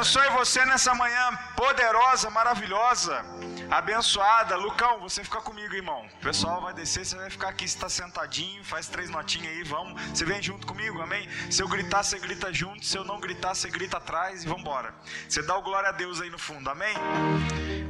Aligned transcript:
abençoe 0.00 0.30
você 0.30 0.64
nessa 0.64 0.94
manhã 0.94 1.30
poderosa, 1.54 2.30
maravilhosa, 2.30 3.22
abençoada. 3.70 4.56
Lucão, 4.56 5.00
você 5.00 5.22
fica 5.22 5.40
comigo, 5.40 5.74
irmão. 5.74 6.04
O 6.06 6.24
pessoal 6.24 6.60
vai 6.60 6.74
descer, 6.74 7.06
você 7.06 7.16
vai 7.16 7.30
ficar 7.30 7.48
aqui, 7.48 7.68
você 7.68 7.76
está 7.76 7.88
sentadinho, 7.88 8.64
faz 8.64 8.88
três 8.88 9.08
notinhas 9.08 9.54
aí, 9.54 9.62
vamos. 9.62 10.00
Você 10.10 10.24
vem 10.24 10.42
junto 10.42 10.66
comigo, 10.66 11.00
amém? 11.00 11.28
Se 11.50 11.62
eu 11.62 11.68
gritar, 11.68 12.02
você 12.02 12.18
grita 12.18 12.52
junto. 12.52 12.84
Se 12.84 12.96
eu 12.96 13.04
não 13.04 13.20
gritar, 13.20 13.54
você 13.54 13.70
grita 13.70 13.98
atrás 13.98 14.42
e 14.42 14.46
vamos 14.46 14.62
embora. 14.62 14.94
Você 15.28 15.42
dá 15.42 15.56
o 15.56 15.62
glória 15.62 15.90
a 15.90 15.92
Deus 15.92 16.20
aí 16.20 16.30
no 16.30 16.38
fundo, 16.38 16.68
amém? 16.68 16.94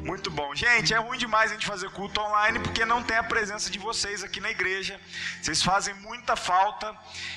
Muito 0.05 0.31
bom. 0.31 0.55
Gente, 0.55 0.95
é 0.95 0.99
ruim 0.99 1.19
demais 1.19 1.51
a 1.51 1.55
gente 1.55 1.67
fazer 1.67 1.91
culto 1.91 2.21
online 2.21 2.59
porque 2.59 2.85
não 2.85 3.03
tem 3.03 3.17
a 3.17 3.23
presença 3.23 3.71
de 3.71 3.79
vocês 3.79 4.25
aqui 4.25 4.41
na 4.41 4.51
igreja. 4.51 4.99
Vocês 5.41 5.63
fazem 5.63 5.95
muita 5.95 6.37
falta 6.37 6.97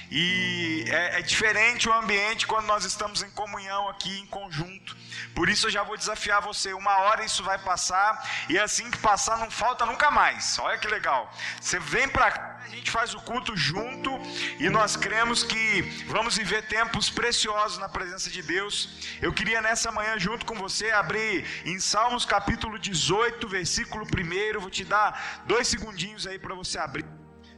e 0.10 0.85
é, 0.88 1.20
é 1.20 1.21
diferente 1.21 1.90
o 1.90 1.94
ambiente 1.94 2.48
quando 2.48 2.66
nós 2.66 2.85
estamos 2.85 3.21
em 3.21 3.30
comunhão 3.32 3.90
aqui, 3.90 4.18
em 4.18 4.26
conjunto. 4.27 4.96
Por 5.35 5.49
isso 5.49 5.68
eu 5.68 5.71
já 5.71 5.84
vou 5.84 5.98
desafiar 5.98 6.41
você. 6.41 6.73
Uma 6.73 6.98
hora 6.99 7.23
isso 7.26 7.44
vai 7.44 7.57
passar 7.57 8.33
e 8.50 8.58
assim 8.58 8.90
que 8.90 8.98
passar 8.98 9.38
não 9.38 9.50
falta 9.50 9.86
nunca 9.86 10.10
mais. 10.12 10.58
Olha 10.60 10.78
que 10.78 10.88
legal. 10.88 11.32
Você 11.60 11.80
vem 11.80 12.08
para 12.08 12.32
cá, 12.32 12.60
a 12.64 12.68
gente 12.70 12.90
faz 12.90 13.14
o 13.14 13.20
culto 13.22 13.55
junto 13.55 14.10
e 14.60 14.70
nós 14.70 14.96
cremos 14.96 15.44
que 15.44 15.82
vamos 16.08 16.38
viver 16.38 16.68
tempos 16.68 17.10
preciosos 17.10 17.77
na 17.77 17.90
presença 17.90 18.30
de 18.30 18.41
Deus. 18.41 19.18
Eu 19.22 19.34
queria 19.34 19.62
nessa 19.62 19.91
manhã 19.91 20.18
junto 20.18 20.46
com 20.46 20.55
você 20.55 20.91
abrir 20.91 21.46
em 21.66 21.80
Salmos 21.80 22.26
capítulo 22.26 22.80
18, 22.80 23.48
versículo 23.48 24.05
1. 24.05 24.60
Vou 24.60 24.70
te 24.70 24.86
dar 24.86 25.44
dois 25.46 25.68
segundinhos 25.68 26.26
aí 26.26 26.40
para 26.40 26.55
você 26.55 26.77
abrir. 26.77 27.05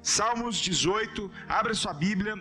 Salmos 0.01 0.57
18, 0.57 1.31
abre 1.49 1.73
sua 1.73 1.93
Bíblia. 1.93 2.35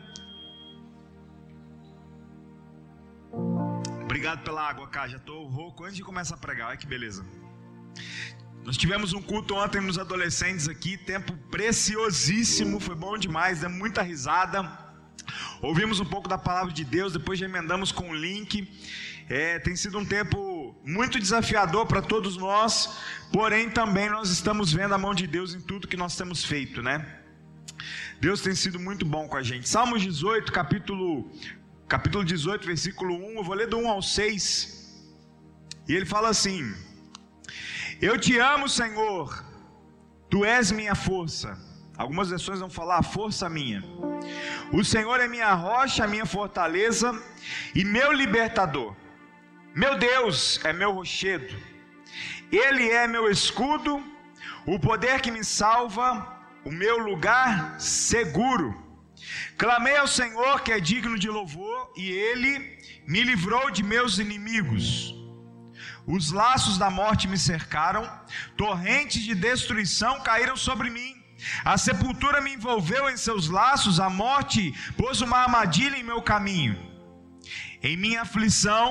Obrigado 4.02 4.44
pela 4.44 4.68
água, 4.68 4.86
cara. 4.88 5.08
Já 5.08 5.16
estou 5.16 5.46
rouco 5.48 5.84
antes 5.84 5.96
de 5.96 6.02
começar 6.02 6.34
a 6.34 6.38
pregar. 6.38 6.68
Olha 6.68 6.76
que 6.76 6.86
beleza. 6.86 7.24
Nós 8.64 8.78
tivemos 8.78 9.12
um 9.12 9.20
culto 9.20 9.54
ontem 9.54 9.78
nos 9.78 9.98
adolescentes 9.98 10.68
aqui, 10.68 10.96
tempo 10.96 11.34
preciosíssimo, 11.50 12.80
foi 12.80 12.94
bom 12.94 13.18
demais, 13.18 13.60
deu 13.60 13.68
muita 13.68 14.00
risada. 14.00 14.58
Ouvimos 15.60 16.00
um 16.00 16.04
pouco 16.06 16.30
da 16.30 16.38
palavra 16.38 16.72
de 16.72 16.82
Deus, 16.82 17.12
depois 17.12 17.38
já 17.38 17.44
emendamos 17.44 17.92
com 17.92 18.08
o 18.08 18.14
link. 18.14 18.66
É, 19.28 19.58
tem 19.58 19.76
sido 19.76 19.98
um 19.98 20.04
tempo 20.04 20.74
muito 20.82 21.18
desafiador 21.18 21.84
para 21.86 22.00
todos 22.00 22.38
nós, 22.38 22.98
porém 23.30 23.68
também 23.68 24.08
nós 24.08 24.30
estamos 24.30 24.72
vendo 24.72 24.94
a 24.94 24.98
mão 24.98 25.14
de 25.14 25.26
Deus 25.26 25.54
em 25.54 25.60
tudo 25.60 25.86
que 25.86 25.96
nós 25.96 26.16
temos 26.16 26.42
feito, 26.42 26.82
né? 26.82 27.20
Deus 28.18 28.40
tem 28.40 28.54
sido 28.54 28.80
muito 28.80 29.04
bom 29.04 29.28
com 29.28 29.36
a 29.36 29.42
gente. 29.42 29.68
Salmos 29.68 30.02
18, 30.02 30.50
capítulo 30.50 31.30
capítulo 31.86 32.24
18, 32.24 32.66
versículo 32.66 33.14
1, 33.14 33.36
eu 33.36 33.44
vou 33.44 33.54
ler 33.54 33.66
do 33.66 33.76
1 33.76 33.88
ao 33.90 34.00
6. 34.00 35.04
E 35.86 35.92
ele 35.94 36.06
fala 36.06 36.30
assim: 36.30 36.74
Eu 38.00 38.18
te 38.18 38.38
amo, 38.38 38.68
Senhor, 38.68 39.44
tu 40.28 40.44
és 40.44 40.70
minha 40.72 40.94
força. 40.94 41.58
Algumas 41.96 42.30
versões 42.30 42.58
vão 42.58 42.68
falar 42.68 43.02
força 43.02 43.48
minha. 43.48 43.82
O 44.72 44.84
Senhor 44.84 45.20
é 45.20 45.28
minha 45.28 45.52
rocha, 45.54 46.06
minha 46.06 46.26
fortaleza 46.26 47.16
e 47.74 47.84
meu 47.84 48.12
libertador. 48.12 48.94
Meu 49.74 49.96
Deus 49.96 50.60
é 50.64 50.72
meu 50.72 50.92
rochedo. 50.92 51.54
Ele 52.50 52.90
é 52.90 53.06
meu 53.06 53.30
escudo, 53.30 54.02
o 54.66 54.78
poder 54.78 55.20
que 55.20 55.30
me 55.30 55.44
salva, 55.44 56.06
o 56.64 56.70
meu 56.70 56.98
lugar 56.98 57.80
seguro. 57.80 58.74
Clamei 59.56 59.96
ao 59.96 60.08
Senhor 60.08 60.62
que 60.62 60.72
é 60.72 60.80
digno 60.80 61.18
de 61.18 61.28
louvor, 61.28 61.92
e 61.96 62.10
ele 62.10 62.78
me 63.06 63.22
livrou 63.22 63.70
de 63.70 63.82
meus 63.82 64.18
inimigos. 64.18 65.14
Os 66.06 66.30
laços 66.30 66.76
da 66.76 66.90
morte 66.90 67.26
me 67.26 67.38
cercaram, 67.38 68.10
torrentes 68.56 69.22
de 69.22 69.34
destruição 69.34 70.20
caíram 70.20 70.56
sobre 70.56 70.90
mim. 70.90 71.14
A 71.64 71.76
sepultura 71.78 72.40
me 72.40 72.54
envolveu 72.54 73.08
em 73.10 73.16
seus 73.16 73.48
laços, 73.48 74.00
a 74.00 74.10
morte 74.10 74.72
pôs 74.96 75.20
uma 75.20 75.38
armadilha 75.38 75.96
em 75.96 76.02
meu 76.02 76.20
caminho. 76.22 76.78
Em 77.82 77.96
minha 77.96 78.22
aflição, 78.22 78.88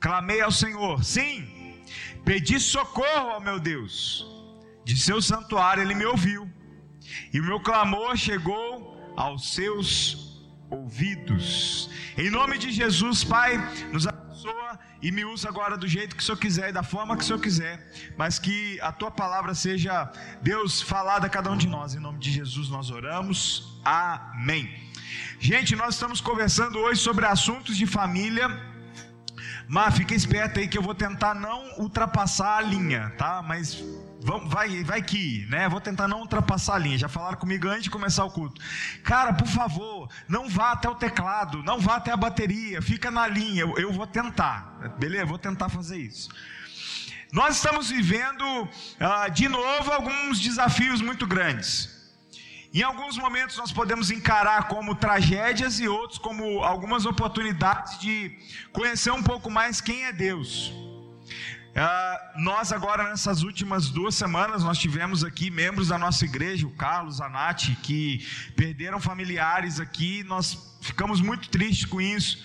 clamei 0.00 0.40
ao 0.40 0.52
Senhor, 0.52 1.02
sim, 1.04 1.80
pedi 2.24 2.58
socorro 2.60 3.30
ao 3.30 3.40
meu 3.40 3.58
Deus. 3.58 4.26
De 4.84 4.96
seu 4.96 5.20
santuário 5.20 5.82
ele 5.82 5.94
me 5.94 6.04
ouviu, 6.04 6.48
e 7.32 7.40
o 7.40 7.44
meu 7.44 7.60
clamor 7.60 8.16
chegou 8.16 9.12
aos 9.16 9.54
seus 9.54 10.46
ouvidos. 10.70 11.90
Em 12.16 12.30
nome 12.30 12.56
de 12.56 12.72
Jesus, 12.72 13.22
Pai, 13.24 13.58
nos 13.92 14.06
abençoa 14.06 14.78
e 15.02 15.12
me 15.12 15.22
usa 15.26 15.50
agora 15.50 15.76
do 15.76 15.86
jeito 15.86 16.16
que 16.16 16.22
o 16.22 16.24
Senhor 16.24 16.38
quiser 16.38 16.70
e 16.70 16.72
da 16.72 16.82
forma 16.82 17.14
que 17.14 17.22
o 17.22 17.26
Senhor 17.26 17.38
quiser, 17.38 17.92
mas 18.16 18.38
que 18.38 18.80
a 18.80 18.90
tua 18.90 19.10
palavra 19.10 19.54
seja, 19.54 20.10
Deus, 20.40 20.80
falada 20.80 21.26
a 21.26 21.28
cada 21.28 21.50
um 21.50 21.56
de 21.58 21.66
nós. 21.66 21.94
Em 21.94 21.98
nome 21.98 22.18
de 22.18 22.30
Jesus 22.30 22.70
nós 22.70 22.90
oramos. 22.90 23.78
Amém. 23.84 24.64
Gente, 25.38 25.76
nós 25.76 25.94
estamos 25.94 26.18
conversando 26.22 26.78
hoje 26.78 27.02
sobre 27.02 27.26
assuntos 27.26 27.76
de 27.76 27.84
família. 27.84 28.48
Mas 29.68 29.96
fica 29.96 30.14
esperto 30.14 30.58
aí 30.58 30.68
que 30.68 30.78
eu 30.78 30.82
vou 30.82 30.94
tentar 30.94 31.34
não 31.34 31.80
ultrapassar 31.80 32.58
a 32.58 32.60
linha, 32.62 33.12
tá? 33.18 33.42
Mas 33.42 33.84
Vai, 34.46 34.82
vai 34.82 35.02
que, 35.02 35.46
né? 35.48 35.68
Vou 35.68 35.80
tentar 35.80 36.08
não 36.08 36.20
ultrapassar 36.20 36.74
a 36.74 36.78
linha. 36.78 36.98
Já 36.98 37.08
falaram 37.08 37.38
comigo 37.38 37.68
antes 37.68 37.84
de 37.84 37.90
começar 37.90 38.24
o 38.24 38.30
culto. 38.30 38.60
Cara, 39.04 39.32
por 39.32 39.46
favor, 39.46 40.10
não 40.28 40.48
vá 40.48 40.72
até 40.72 40.88
o 40.88 40.96
teclado, 40.96 41.62
não 41.62 41.78
vá 41.78 41.96
até 41.96 42.10
a 42.10 42.16
bateria, 42.16 42.82
fica 42.82 43.08
na 43.08 43.28
linha. 43.28 43.62
Eu, 43.62 43.78
eu 43.78 43.92
vou 43.92 44.06
tentar, 44.06 44.94
beleza? 44.98 45.26
Vou 45.26 45.38
tentar 45.38 45.68
fazer 45.68 45.98
isso. 45.98 46.28
Nós 47.32 47.56
estamos 47.56 47.90
vivendo 47.90 48.68
ah, 48.98 49.28
de 49.28 49.48
novo 49.48 49.92
alguns 49.92 50.40
desafios 50.40 51.00
muito 51.00 51.26
grandes. 51.26 51.94
Em 52.74 52.82
alguns 52.82 53.16
momentos 53.16 53.56
nós 53.56 53.72
podemos 53.72 54.10
encarar 54.10 54.68
como 54.68 54.94
tragédias 54.94 55.78
e 55.78 55.88
outros 55.88 56.18
como 56.18 56.64
algumas 56.64 57.06
oportunidades 57.06 57.98
de 58.00 58.36
conhecer 58.72 59.12
um 59.12 59.22
pouco 59.22 59.50
mais 59.50 59.80
quem 59.80 60.04
é 60.04 60.12
Deus. 60.12 60.72
Uh, 61.76 62.40
nós 62.40 62.72
agora 62.72 63.10
nessas 63.10 63.42
últimas 63.42 63.90
duas 63.90 64.14
semanas 64.14 64.64
nós 64.64 64.78
tivemos 64.78 65.22
aqui 65.22 65.50
membros 65.50 65.88
da 65.88 65.98
nossa 65.98 66.24
igreja, 66.24 66.66
o 66.66 66.70
Carlos, 66.70 67.20
a 67.20 67.28
Nath, 67.28 67.64
que 67.82 68.26
perderam 68.56 68.98
familiares 68.98 69.78
aqui. 69.78 70.24
Nós 70.24 70.78
ficamos 70.80 71.20
muito 71.20 71.50
tristes 71.50 71.84
com 71.84 72.00
isso, 72.00 72.42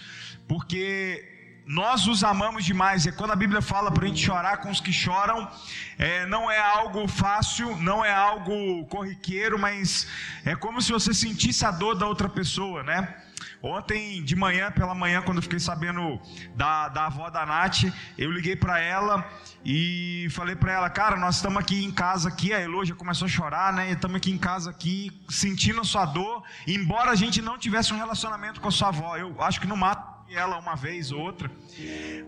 porque 0.50 1.26
nós 1.66 2.08
os 2.08 2.26
amamos 2.26 2.66
demais. 2.66 3.08
É 3.08 3.12
quando 3.14 3.32
a 3.32 3.36
Bíblia 3.38 3.62
fala 3.62 3.90
para 3.90 4.04
a 4.04 4.08
gente 4.10 4.20
chorar 4.20 4.58
com 4.58 4.70
os 4.70 4.82
que 4.82 4.92
choram, 4.92 5.50
é, 5.98 6.26
não 6.26 6.52
é 6.52 6.60
algo 6.60 7.08
fácil, 7.08 7.78
não 7.78 8.04
é 8.04 8.12
algo 8.12 8.86
corriqueiro, 8.88 9.58
mas 9.58 10.08
é 10.44 10.58
como 10.58 10.82
se 10.82 10.92
você 10.92 11.14
sentisse 11.14 11.66
a 11.66 11.72
dor 11.72 11.96
da 11.96 12.06
outra 12.06 12.28
pessoa, 12.28 12.84
né? 12.84 13.16
Ontem 13.64 14.24
de 14.24 14.36
manhã, 14.36 14.72
pela 14.72 14.96
manhã, 14.96 15.22
quando 15.22 15.38
eu 15.38 15.44
fiquei 15.44 15.60
sabendo 15.60 16.20
da, 16.56 16.90
da 16.90 17.06
avó 17.06 17.30
da 17.30 17.46
Nath, 17.46 17.84
eu 18.18 18.32
liguei 18.32 18.56
para 18.56 18.80
ela 18.80 19.24
e 19.64 20.28
falei 20.32 20.56
para 20.56 20.72
ela, 20.72 20.90
cara, 20.90 21.16
nós 21.16 21.36
estamos 21.36 21.60
aqui 21.60 21.86
em 21.86 21.92
casa 21.92 22.30
aqui, 22.30 22.52
a 22.54 22.60
Elo 22.60 22.84
já 22.84 22.96
começou 22.96 23.28
a 23.28 23.30
chorar, 23.30 23.72
né? 23.72 23.92
Estamos 23.92 24.18
aqui 24.18 24.32
em 24.32 24.38
casa 24.38 24.72
aqui, 24.72 25.12
sentindo 25.30 25.82
a 25.82 25.84
sua 25.84 26.06
dor, 26.06 26.44
embora 26.66 27.12
a 27.12 27.16
gente 27.16 27.40
não 27.40 27.56
tivesse 27.58 27.94
um 27.94 27.98
relacionamento 27.98 28.60
com 28.60 28.68
a 28.68 28.72
sua 28.72 28.88
avó. 28.88 29.16
Eu 29.16 29.40
acho 29.42 29.62
que 29.62 29.68
no 29.68 29.78
mato 29.78 30.10
ela 30.32 30.58
uma 30.58 30.76
vez 30.76 31.12
ou 31.12 31.20
outra. 31.20 31.52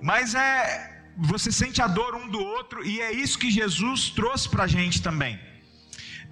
Mas 0.01 0.35
é 0.35 0.91
você 1.17 1.51
sente 1.51 1.81
a 1.81 1.87
dor 1.87 2.15
um 2.15 2.27
do 2.27 2.39
outro 2.39 2.83
e 2.85 2.99
é 2.99 3.11
isso 3.11 3.37
que 3.37 3.49
Jesus 3.49 4.09
trouxe 4.09 4.49
para 4.49 4.63
a 4.63 4.67
gente 4.67 5.01
também 5.01 5.39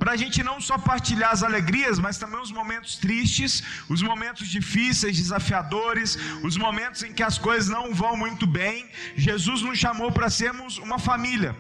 para 0.02 0.14
a 0.14 0.18
gente 0.22 0.42
não 0.42 0.60
só 0.60 0.76
partilhar 0.80 1.32
as 1.32 1.44
alegrias, 1.44 2.00
mas 2.00 2.18
também 2.18 2.40
os 2.42 2.52
momentos 2.52 2.96
tristes, 2.96 3.62
os 3.88 4.02
momentos 4.02 4.48
difíceis, 4.48 5.16
desafiadores, 5.16 6.18
os 6.42 6.58
momentos 6.58 7.04
em 7.04 7.14
que 7.14 7.22
as 7.22 7.38
coisas 7.38 7.70
não 7.70 7.94
vão 7.94 8.18
muito 8.18 8.48
bem. 8.48 8.90
Jesus 9.16 9.62
nos 9.62 9.78
chamou 9.78 10.12
para 10.12 10.28
sermos 10.28 10.80
uma 10.80 10.98
família. 10.98 11.56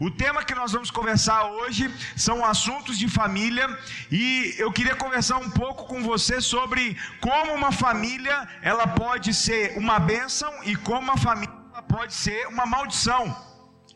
O 0.00 0.10
tema 0.10 0.42
que 0.42 0.56
nós 0.56 0.72
vamos 0.72 0.90
conversar 0.90 1.44
hoje 1.58 1.88
são 2.16 2.44
assuntos 2.44 2.98
de 2.98 3.06
família 3.06 3.66
e 4.10 4.56
eu 4.58 4.72
queria 4.72 4.96
conversar 4.96 5.36
um 5.36 5.50
pouco 5.50 5.84
com 5.86 6.02
você 6.02 6.40
sobre 6.40 6.96
como 7.20 7.52
uma 7.52 7.70
família 7.70 8.48
ela 8.60 8.88
pode 8.88 9.32
ser 9.32 9.78
uma 9.78 10.00
bênção 10.00 10.52
e 10.64 10.74
como 10.74 11.02
uma 11.12 11.16
família 11.16 11.54
pode 11.88 12.12
ser 12.12 12.48
uma 12.48 12.66
maldição. 12.66 13.47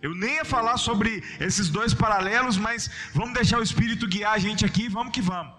Eu 0.02 0.16
nem 0.16 0.34
ia 0.34 0.44
falar 0.44 0.76
sobre 0.78 1.22
esses 1.38 1.69
dois 1.69 1.94
paralelos, 1.94 2.56
mas 2.56 2.90
vamos 3.14 3.34
deixar 3.34 3.58
o 3.60 3.62
Espírito 3.62 4.08
guiar 4.08 4.32
a 4.32 4.38
gente 4.38 4.64
aqui, 4.64 4.88
vamos 4.88 5.12
que 5.12 5.22
vamos. 5.22 5.54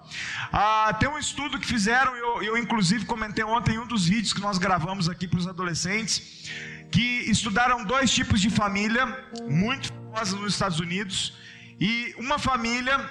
Ah, 0.51 0.93
tem 0.99 1.07
um 1.07 1.17
estudo 1.17 1.57
que 1.57 1.65
fizeram, 1.65 2.13
eu, 2.13 2.43
eu 2.43 2.57
inclusive 2.57 3.05
comentei 3.05 3.45
ontem 3.45 3.75
em 3.75 3.77
um 3.77 3.87
dos 3.87 4.05
vídeos 4.05 4.33
que 4.33 4.41
nós 4.41 4.57
gravamos 4.57 5.07
aqui 5.07 5.29
para 5.29 5.39
os 5.39 5.47
adolescentes, 5.47 6.51
que 6.91 7.23
estudaram 7.35 7.85
dois 7.85 8.13
tipos 8.13 8.41
de 8.41 8.49
família, 8.49 9.05
muito 9.49 9.87
famosas 9.93 10.37
nos 10.37 10.53
Estados 10.53 10.79
Unidos, 10.81 11.37
e 11.79 12.13
uma 12.17 12.37
família 12.37 13.09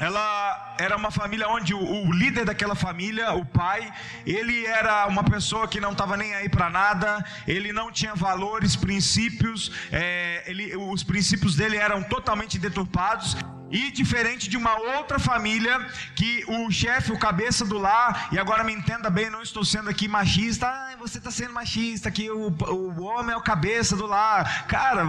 ela 0.00 0.76
era 0.78 0.96
uma 0.96 1.10
família 1.10 1.48
onde 1.48 1.74
o, 1.74 2.12
líder 2.12 2.44
daquela 2.44 2.74
família, 2.74 3.32
o 3.32 3.44
pai, 3.44 3.92
ele 4.24 4.64
era 4.66 5.06
uma 5.06 5.24
pessoa 5.24 5.66
que 5.66 5.80
não 5.80 5.92
estava 5.92 6.16
nem 6.16 6.34
aí 6.34 6.48
para 6.48 6.70
nada, 6.70 7.24
ele 7.46 7.72
não 7.72 7.90
tinha 7.90 8.14
valores, 8.14 8.76
princípios, 8.76 9.72
é, 9.90 10.44
ele, 10.46 10.76
os 10.76 11.02
princípios 11.02 11.56
dele 11.56 11.76
eram 11.76 12.02
totalmente 12.02 12.58
deturpados. 12.58 13.36
E 13.70 13.90
diferente 13.90 14.48
de 14.48 14.56
uma 14.56 14.76
outra 14.96 15.18
família, 15.18 15.78
que 16.14 16.44
o 16.48 16.70
chefe, 16.70 17.12
o 17.12 17.18
cabeça 17.18 17.64
do 17.64 17.78
lar, 17.78 18.28
e 18.32 18.38
agora 18.38 18.64
me 18.64 18.72
entenda 18.72 19.10
bem, 19.10 19.28
não 19.28 19.42
estou 19.42 19.64
sendo 19.64 19.90
aqui 19.90 20.08
machista, 20.08 20.66
ah, 20.66 20.96
você 20.98 21.18
está 21.18 21.30
sendo 21.30 21.52
machista, 21.52 22.10
que 22.10 22.30
o, 22.30 22.48
o 22.48 23.02
homem 23.02 23.34
é 23.34 23.36
o 23.36 23.42
cabeça 23.42 23.94
do 23.94 24.06
lar. 24.06 24.66
Cara, 24.66 25.04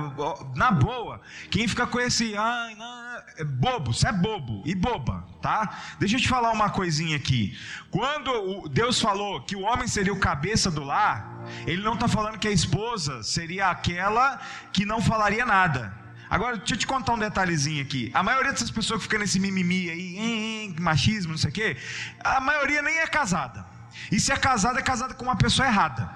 na 0.56 0.72
boa, 0.72 1.22
quem 1.50 1.68
fica 1.68 1.88
com 1.88 2.00
esse, 2.00 2.36
ai, 2.36 2.76
não, 2.76 3.22
é 3.38 3.44
bobo, 3.44 3.94
você 3.94 4.08
é 4.08 4.12
bobo 4.12 4.62
e 4.66 4.76
boba, 4.76 5.26
tá? 5.42 5.78
Deixa 5.98 6.18
eu 6.18 6.22
te 6.22 6.28
falar 6.28 6.52
uma 6.52 6.70
coisinha 6.70 7.16
aqui. 7.16 7.58
Quando 7.90 8.68
Deus 8.70 9.00
falou 9.00 9.42
que 9.42 9.56
o 9.56 9.62
homem 9.62 9.88
seria 9.88 10.14
o 10.14 10.20
cabeça 10.20 10.70
do 10.70 10.84
lar, 10.84 11.40
ele 11.66 11.82
não 11.82 11.94
está 11.94 12.08
falando 12.08 12.38
que 12.38 12.48
a 12.48 12.52
esposa 12.52 13.24
seria 13.24 13.70
aquela 13.70 14.40
que 14.74 14.86
não 14.86 15.02
falaria 15.02 15.46
nada. 15.46 15.99
Agora, 16.30 16.58
deixa 16.58 16.76
eu 16.76 16.78
te 16.78 16.86
contar 16.86 17.14
um 17.14 17.18
detalhezinho 17.18 17.82
aqui. 17.82 18.12
A 18.14 18.22
maioria 18.22 18.52
dessas 18.52 18.70
pessoas 18.70 19.00
que 19.00 19.04
ficam 19.04 19.20
nesse 19.20 19.40
mimimi 19.40 19.90
aí, 19.90 20.18
hein, 20.18 20.76
machismo, 20.80 21.32
não 21.32 21.38
sei 21.38 21.50
o 21.50 21.54
quê, 21.54 21.78
a 22.24 22.40
maioria 22.40 22.82
nem 22.82 23.00
é 23.00 23.08
casada. 23.08 23.66
E 24.12 24.20
se 24.20 24.32
é 24.32 24.38
casada, 24.38 24.80
é 24.80 24.84
casada 24.84 25.14
com 25.14 25.24
uma 25.24 25.36
pessoa 25.36 25.68
errada. 25.68 26.10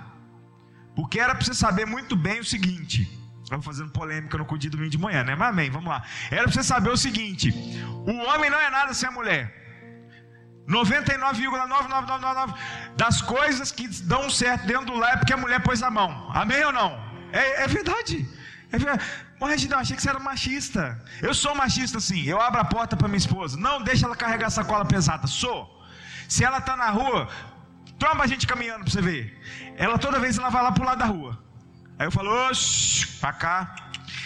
Porque 0.95 1.19
era 1.19 1.33
para 1.33 1.43
você 1.43 1.53
saber 1.53 1.85
muito 1.85 2.15
bem 2.15 2.39
o 2.39 2.45
seguinte. 2.45 3.09
Estamos 3.41 3.65
fazendo 3.65 3.91
polêmica 3.91 4.37
no 4.37 4.45
Cudido 4.45 4.77
domingo 4.77 4.91
de 4.91 4.97
manhã, 4.97 5.23
né? 5.23 5.35
Mas 5.35 5.49
amém, 5.49 5.69
vamos 5.69 5.89
lá. 5.89 6.03
Era 6.29 6.43
para 6.43 6.51
você 6.51 6.63
saber 6.63 6.89
o 6.89 6.97
seguinte: 6.97 7.51
o 8.05 8.15
homem 8.27 8.49
não 8.49 8.59
é 8.59 8.69
nada 8.69 8.93
sem 8.93 9.09
a 9.09 9.11
mulher. 9.11 9.61
99,9999 10.67 12.55
das 12.95 13.21
coisas 13.21 13.71
que 13.71 13.87
dão 14.05 14.29
certo 14.29 14.65
dentro 14.65 14.85
do 14.85 14.95
lar 14.95 15.15
é 15.15 15.17
porque 15.17 15.33
a 15.33 15.37
mulher 15.37 15.61
pôs 15.61 15.83
a 15.83 15.91
mão. 15.91 16.31
Amém 16.33 16.63
ou 16.63 16.71
não? 16.71 16.97
É, 17.31 17.63
é 17.63 17.67
verdade. 17.67 18.27
É 18.71 18.77
verdade. 18.77 19.03
Ô 19.43 19.45
Reginaldo, 19.45 19.81
achei 19.81 19.97
que 19.97 20.01
você 20.01 20.09
era 20.09 20.19
machista. 20.19 21.03
Eu 21.21 21.33
sou 21.33 21.53
machista 21.53 21.99
sim. 21.99 22.23
Eu 22.23 22.39
abro 22.39 22.61
a 22.61 22.63
porta 22.63 22.95
para 22.95 23.09
minha 23.09 23.17
esposa. 23.17 23.57
Não 23.57 23.81
deixa 23.81 24.05
ela 24.05 24.15
carregar 24.15 24.49
sacola 24.49 24.85
pesada. 24.85 25.27
Sou. 25.27 25.83
Se 26.29 26.45
ela 26.45 26.59
está 26.59 26.77
na 26.77 26.89
rua, 26.89 27.27
tromba 27.99 28.23
a 28.23 28.27
gente 28.27 28.47
caminhando 28.47 28.85
para 28.85 28.93
você 28.93 29.01
ver. 29.01 29.37
Ela 29.75 29.97
toda 29.97 30.17
vez 30.17 30.37
ela 30.37 30.47
vai 30.49 30.63
lá 30.63 30.71
pro 30.71 30.85
lado 30.85 30.99
da 30.99 31.05
rua. 31.05 31.37
Aí 31.99 32.07
eu 32.07 32.11
falo, 32.11 32.29
oxi, 32.47 33.05
para 33.19 33.33
cá. 33.33 33.75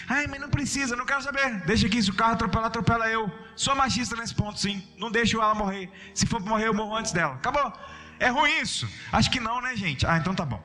Ai, 0.07 0.27
mas 0.27 0.39
não 0.39 0.51
precisa, 0.51 0.95
não 0.95 1.03
quero 1.03 1.23
saber. 1.23 1.61
Deixa 1.65 1.87
aqui, 1.87 1.99
se 1.99 2.11
o 2.11 2.13
carro 2.13 2.33
atropelar, 2.33 2.67
atropela 2.67 3.09
eu. 3.09 3.27
Sou 3.55 3.75
machista 3.75 4.15
nesse 4.15 4.35
ponto, 4.35 4.59
sim. 4.59 4.87
Não 4.99 5.09
deixo 5.09 5.41
ela 5.41 5.55
morrer. 5.55 5.89
Se 6.13 6.27
for 6.27 6.39
morrer, 6.41 6.67
eu 6.67 6.75
morro 6.75 6.95
antes 6.95 7.11
dela. 7.11 7.33
Acabou. 7.33 7.73
É 8.19 8.29
ruim 8.29 8.59
isso? 8.61 8.87
Acho 9.11 9.31
que 9.31 9.39
não, 9.39 9.61
né, 9.61 9.75
gente? 9.75 10.05
Ah, 10.05 10.17
então 10.17 10.35
tá 10.35 10.45
bom 10.45 10.61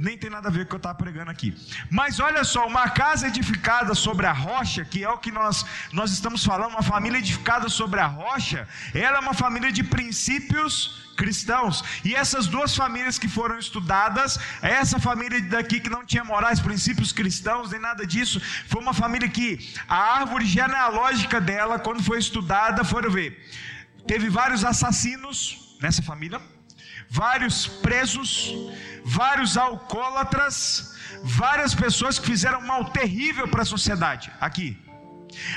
nem 0.00 0.16
tem 0.16 0.30
nada 0.30 0.48
a 0.48 0.50
ver 0.50 0.60
com 0.60 0.64
o 0.64 0.68
que 0.70 0.74
eu 0.76 0.78
estava 0.78 0.94
pregando 0.94 1.30
aqui. 1.30 1.54
Mas 1.90 2.18
olha 2.20 2.42
só, 2.42 2.66
uma 2.66 2.88
casa 2.88 3.28
edificada 3.28 3.94
sobre 3.94 4.26
a 4.26 4.32
rocha, 4.32 4.82
que 4.84 5.04
é 5.04 5.10
o 5.10 5.18
que 5.18 5.30
nós, 5.30 5.64
nós 5.92 6.10
estamos 6.10 6.42
falando, 6.42 6.72
uma 6.72 6.82
família 6.82 7.18
edificada 7.18 7.68
sobre 7.68 8.00
a 8.00 8.06
rocha, 8.06 8.66
ela 8.94 9.18
é 9.18 9.20
uma 9.20 9.34
família 9.34 9.70
de 9.70 9.84
princípios 9.84 11.10
cristãos. 11.18 11.84
E 12.02 12.14
essas 12.14 12.46
duas 12.46 12.74
famílias 12.74 13.18
que 13.18 13.28
foram 13.28 13.58
estudadas, 13.58 14.38
essa 14.62 14.98
família 14.98 15.38
daqui 15.42 15.78
que 15.78 15.90
não 15.90 16.04
tinha 16.04 16.24
morais, 16.24 16.60
princípios 16.60 17.12
cristãos, 17.12 17.70
nem 17.70 17.80
nada 17.80 18.06
disso, 18.06 18.40
foi 18.68 18.80
uma 18.80 18.94
família 18.94 19.28
que 19.28 19.48
a 19.86 20.00
árvore 20.20 20.46
genealógica 20.46 21.38
dela, 21.40 21.78
quando 21.78 22.02
foi 22.02 22.18
estudada, 22.18 22.84
foram 22.84 23.10
ver, 23.10 23.38
teve 24.06 24.30
vários 24.30 24.64
assassinos 24.64 25.76
nessa 25.82 26.02
família 26.02 26.40
vários 27.10 27.66
presos, 27.66 28.54
vários 29.04 29.56
alcoólatras, 29.56 30.96
várias 31.24 31.74
pessoas 31.74 32.18
que 32.18 32.26
fizeram 32.26 32.60
mal 32.60 32.84
terrível 33.00 33.48
para 33.48 33.62
a 33.62 33.72
sociedade. 33.74 34.32
Aqui. 34.40 34.78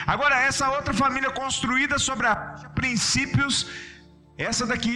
Agora, 0.05 0.35
essa 0.41 0.69
outra 0.69 0.93
família 0.93 1.31
construída 1.31 1.97
sobre 1.99 2.27
a 2.27 2.35
princípios, 2.75 3.67
essa 4.37 4.65
daqui 4.65 4.95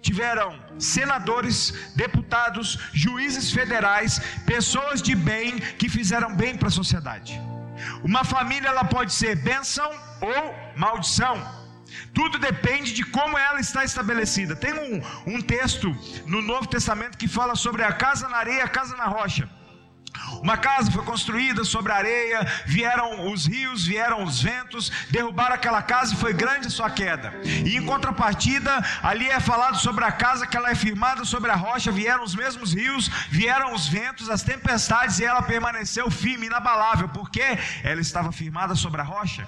tiveram 0.00 0.58
senadores, 0.78 1.92
deputados, 1.96 2.78
juízes 2.92 3.52
federais, 3.52 4.20
pessoas 4.46 5.02
de 5.02 5.14
bem 5.14 5.58
que 5.58 5.88
fizeram 5.88 6.34
bem 6.34 6.56
para 6.56 6.68
a 6.68 6.70
sociedade. 6.70 7.40
Uma 8.02 8.24
família 8.24 8.68
ela 8.68 8.84
pode 8.84 9.12
ser 9.12 9.36
bênção 9.36 9.90
ou 10.20 10.54
maldição. 10.76 11.57
Tudo 12.14 12.38
depende 12.38 12.92
de 12.92 13.04
como 13.04 13.38
ela 13.38 13.60
está 13.60 13.84
estabelecida. 13.84 14.56
Tem 14.56 14.72
um, 14.74 15.02
um 15.26 15.40
texto 15.40 15.96
no 16.26 16.42
Novo 16.42 16.66
Testamento 16.66 17.16
que 17.16 17.28
fala 17.28 17.54
sobre 17.54 17.82
a 17.82 17.92
casa 17.92 18.28
na 18.28 18.36
areia, 18.38 18.64
a 18.64 18.68
casa 18.68 18.96
na 18.96 19.06
rocha. 19.06 19.48
Uma 20.42 20.56
casa 20.56 20.90
foi 20.90 21.04
construída 21.04 21.64
sobre 21.64 21.92
areia, 21.92 22.44
vieram 22.66 23.30
os 23.30 23.46
rios, 23.46 23.86
vieram 23.86 24.22
os 24.24 24.42
ventos, 24.42 24.90
derrubaram 25.10 25.54
aquela 25.54 25.82
casa 25.82 26.14
e 26.14 26.16
foi 26.16 26.32
grande 26.32 26.66
a 26.66 26.70
sua 26.70 26.90
queda. 26.90 27.32
E 27.44 27.76
em 27.76 27.84
contrapartida, 27.84 28.84
ali 29.02 29.28
é 29.28 29.40
falado 29.40 29.76
sobre 29.78 30.04
a 30.04 30.12
casa 30.12 30.46
que 30.46 30.56
ela 30.56 30.70
é 30.70 30.74
firmada 30.74 31.24
sobre 31.24 31.50
a 31.50 31.54
rocha, 31.54 31.90
vieram 31.90 32.22
os 32.24 32.34
mesmos 32.34 32.72
rios, 32.72 33.08
vieram 33.30 33.74
os 33.74 33.88
ventos, 33.88 34.30
as 34.30 34.42
tempestades 34.42 35.18
e 35.18 35.24
ela 35.24 35.42
permaneceu 35.42 36.10
firme, 36.10 36.46
inabalável, 36.46 37.08
porque 37.08 37.42
ela 37.82 38.00
estava 38.00 38.32
firmada 38.32 38.74
sobre 38.74 39.00
a 39.00 39.04
rocha. 39.04 39.46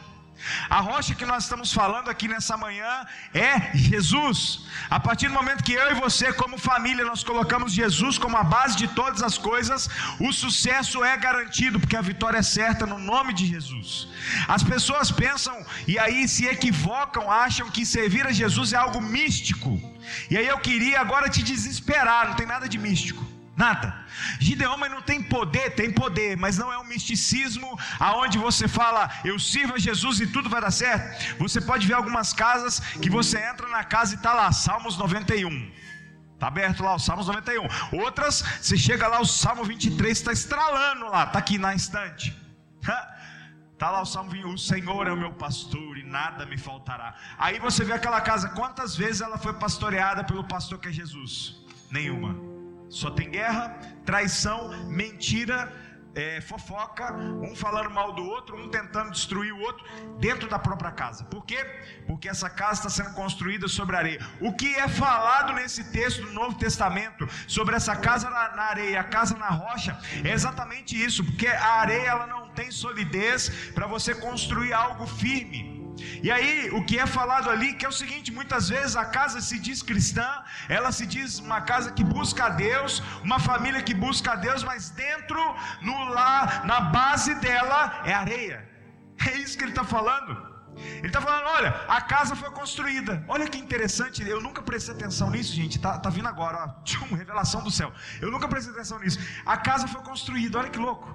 A 0.69 0.81
rocha 0.81 1.15
que 1.15 1.27
nós 1.27 1.45
estamos 1.45 1.73
falando 1.73 2.09
aqui 2.09 2.27
nessa 2.29 2.57
manhã 2.57 3.07
é 3.35 3.77
Jesus. 3.77 4.67
A 4.89 4.99
partir 4.99 5.29
do 5.29 5.35
momento 5.35 5.65
que 5.65 5.73
eu 5.73 5.91
e 5.93 5.95
você, 5.95 6.33
como 6.33 6.59
família, 6.59 7.05
nós 7.05 7.23
colocamos 7.23 7.73
Jesus 7.73 8.19
como 8.19 8.37
a 8.37 8.45
base 8.45 8.77
de 8.77 8.89
todas 8.89 9.23
as 9.23 9.37
coisas, 9.37 9.89
o 10.19 10.33
sucesso 10.33 11.05
é 11.05 11.17
garantido, 11.17 11.81
porque 11.81 11.97
a 11.97 12.03
vitória 12.03 12.39
é 12.39 12.43
certa 12.43 12.87
no 12.87 12.99
nome 12.99 13.33
de 13.33 13.47
Jesus. 13.47 14.09
As 14.49 14.63
pessoas 14.63 15.11
pensam 15.11 15.57
e 15.87 15.99
aí 15.99 16.27
se 16.29 16.47
equivocam, 16.47 17.31
acham 17.31 17.71
que 17.71 17.85
servir 17.87 18.27
a 18.27 18.33
Jesus 18.33 18.73
é 18.73 18.77
algo 18.77 19.01
místico. 19.01 19.81
E 20.31 20.37
aí 20.37 20.47
eu 20.47 20.59
queria 20.59 21.01
agora 21.01 21.29
te 21.29 21.43
desesperar, 21.43 22.29
não 22.29 22.35
tem 22.35 22.47
nada 22.47 22.69
de 22.69 22.79
místico. 22.79 23.30
Nada. 23.61 23.95
Gideão, 24.41 24.79
mas 24.79 24.91
não 24.91 25.03
tem 25.03 25.23
poder, 25.23 25.75
tem 25.75 25.93
poder, 25.93 26.35
mas 26.35 26.57
não 26.57 26.73
é 26.73 26.79
um 26.79 26.85
misticismo 26.85 27.79
aonde 27.99 28.39
você 28.39 28.67
fala, 28.67 29.11
eu 29.23 29.39
sirvo 29.39 29.75
a 29.75 29.79
Jesus 29.79 30.19
e 30.19 30.27
tudo 30.27 30.49
vai 30.49 30.63
dar 30.63 30.71
certo. 30.71 31.37
Você 31.39 31.61
pode 31.61 31.87
ver 31.87 31.93
algumas 31.93 32.33
casas 32.33 32.81
que 33.03 33.11
você 33.11 33.37
entra 33.39 33.69
na 33.69 33.85
casa 33.85 34.15
e 34.15 34.17
está 34.17 34.33
lá, 34.33 34.51
Salmos 34.51 34.97
91. 34.97 35.71
Está 36.33 36.47
aberto 36.47 36.83
lá 36.83 36.95
o 36.95 36.99
Salmos 36.99 37.27
91. 37.27 37.69
Outras, 38.03 38.43
você 38.63 38.79
chega 38.79 39.07
lá, 39.07 39.21
o 39.21 39.27
Salmo 39.27 39.63
23 39.63 40.17
está 40.17 40.33
estralando 40.33 41.05
lá, 41.11 41.25
está 41.25 41.39
aqui 41.39 41.59
na 41.59 41.75
estante. 41.75 42.35
Está 43.75 43.91
lá 43.91 44.01
o 44.01 44.07
Salmo 44.07 44.31
20, 44.31 44.45
o 44.47 44.57
Senhor 44.57 45.07
é 45.07 45.13
o 45.13 45.19
meu 45.19 45.35
pastor 45.35 45.99
e 45.99 46.03
nada 46.03 46.47
me 46.47 46.57
faltará. 46.57 47.15
Aí 47.37 47.59
você 47.59 47.85
vê 47.85 47.93
aquela 47.93 48.23
casa, 48.23 48.49
quantas 48.49 48.97
vezes 48.97 49.21
ela 49.21 49.37
foi 49.37 49.53
pastoreada 49.53 50.25
pelo 50.25 50.45
pastor 50.45 50.79
que 50.79 50.89
é 50.89 50.93
Jesus? 50.93 51.61
Nenhuma. 51.91 52.50
Só 52.91 53.09
tem 53.11 53.31
guerra, 53.31 53.79
traição, 54.05 54.69
mentira, 54.89 55.73
é, 56.13 56.41
fofoca, 56.41 57.15
um 57.15 57.55
falando 57.55 57.91
mal 57.91 58.13
do 58.13 58.25
outro, 58.25 58.57
um 58.57 58.69
tentando 58.69 59.13
destruir 59.13 59.53
o 59.53 59.61
outro 59.61 59.85
dentro 60.19 60.49
da 60.49 60.59
própria 60.59 60.91
casa. 60.91 61.25
Por 61.25 61.45
quê? 61.45 61.65
Porque 62.07 62.29
essa 62.29 62.51
casa 62.51 62.81
está 62.81 62.91
sendo 62.91 63.15
construída 63.15 63.69
sobre 63.69 63.97
areia. 63.97 64.27
O 64.41 64.53
que 64.53 64.75
é 64.75 64.89
falado 64.89 65.53
nesse 65.53 65.93
texto 65.93 66.23
do 66.23 66.33
Novo 66.33 66.59
Testamento 66.59 67.29
sobre 67.47 67.77
essa 67.77 67.95
casa 67.95 68.29
na, 68.29 68.57
na 68.57 68.63
areia, 68.63 69.01
a 69.01 69.05
casa 69.05 69.37
na 69.37 69.51
rocha, 69.51 69.97
é 70.25 70.33
exatamente 70.33 71.01
isso, 71.01 71.25
porque 71.25 71.47
a 71.47 71.75
areia 71.75 72.09
ela 72.09 72.27
não 72.27 72.49
tem 72.51 72.73
solidez 72.73 73.71
para 73.73 73.87
você 73.87 74.15
construir 74.15 74.73
algo 74.73 75.07
firme. 75.07 75.70
E 76.23 76.31
aí, 76.31 76.71
o 76.73 76.85
que 76.85 76.99
é 76.99 77.07
falado 77.07 77.49
ali, 77.51 77.75
que 77.75 77.87
é 77.87 77.89
o 77.89 77.93
seguinte: 77.93 78.33
muitas 78.33 78.69
vezes 78.69 78.97
a 78.97 79.05
casa 79.05 79.41
se 79.41 79.59
diz 79.59 79.83
cristã, 79.83 80.29
ela 80.69 80.93
se 80.93 81.07
diz 81.07 81.39
uma 81.39 81.61
casa 81.61 81.93
que 81.93 82.05
busca 82.05 82.45
a 82.47 82.49
Deus, 82.49 83.03
uma 83.23 83.39
família 83.39 83.83
que 83.83 83.95
busca 83.95 84.33
a 84.33 84.37
Deus, 84.37 84.63
mas 84.63 84.91
dentro, 84.91 85.41
no 85.83 86.05
lá, 86.11 86.63
na 86.65 86.81
base 86.81 87.35
dela, 87.37 88.03
é 88.05 88.13
areia. 88.13 88.69
É 89.27 89.37
isso 89.37 89.57
que 89.57 89.65
ele 89.65 89.73
está 89.73 89.85
falando. 89.85 90.51
Ele 90.77 91.07
está 91.07 91.21
falando: 91.21 91.47
olha, 91.47 91.71
a 91.89 92.01
casa 92.01 92.35
foi 92.35 92.51
construída. 92.51 93.25
Olha 93.29 93.47
que 93.47 93.59
interessante, 93.59 94.27
eu 94.27 94.41
nunca 94.41 94.63
prestei 94.63 94.95
atenção 94.95 95.31
nisso, 95.31 95.53
gente. 95.55 95.77
Está 95.77 95.99
tá 95.99 96.11
vindo 96.11 96.29
agora, 96.29 96.65
ó, 96.65 96.83
tchum, 96.85 97.15
revelação 97.15 97.63
do 97.63 97.71
céu. 97.71 97.93
Eu 98.21 98.31
nunca 98.31 98.49
prestei 98.49 98.73
atenção 98.73 98.99
nisso. 98.99 99.19
A 99.45 99.57
casa 99.57 99.87
foi 99.89 100.03
construída, 100.03 100.59
olha 100.59 100.71
que 100.71 100.79
louco. 100.79 101.09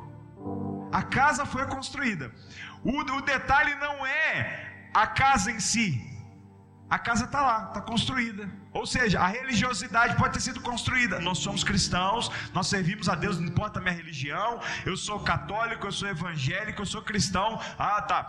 A 0.91 1.01
casa 1.01 1.45
foi 1.45 1.65
construída. 1.65 2.31
O, 2.83 2.99
o 2.99 3.21
detalhe 3.21 3.73
não 3.75 4.05
é 4.05 4.74
a 5.03 5.05
casa 5.05 5.51
em 5.51 5.59
si, 5.59 5.87
a 6.89 6.97
casa 7.07 7.25
está 7.25 7.41
lá, 7.41 7.57
está 7.67 7.81
construída. 7.81 8.43
Ou 8.79 8.85
seja, 8.85 9.19
a 9.19 9.27
religiosidade 9.27 10.15
pode 10.15 10.33
ter 10.35 10.43
sido 10.47 10.61
construída. 10.61 11.19
Nós 11.27 11.39
somos 11.45 11.63
cristãos, 11.69 12.31
nós 12.53 12.67
servimos 12.67 13.09
a 13.09 13.15
Deus, 13.23 13.37
não 13.39 13.47
importa 13.47 13.79
a 13.79 13.81
minha 13.81 13.95
religião. 14.01 14.51
Eu 14.85 14.95
sou 14.95 15.19
católico, 15.19 15.87
eu 15.87 15.91
sou 15.91 16.07
evangélico, 16.07 16.81
eu 16.81 16.85
sou 16.85 17.01
cristão. 17.01 17.59
Ah, 17.77 18.01
tá. 18.01 18.19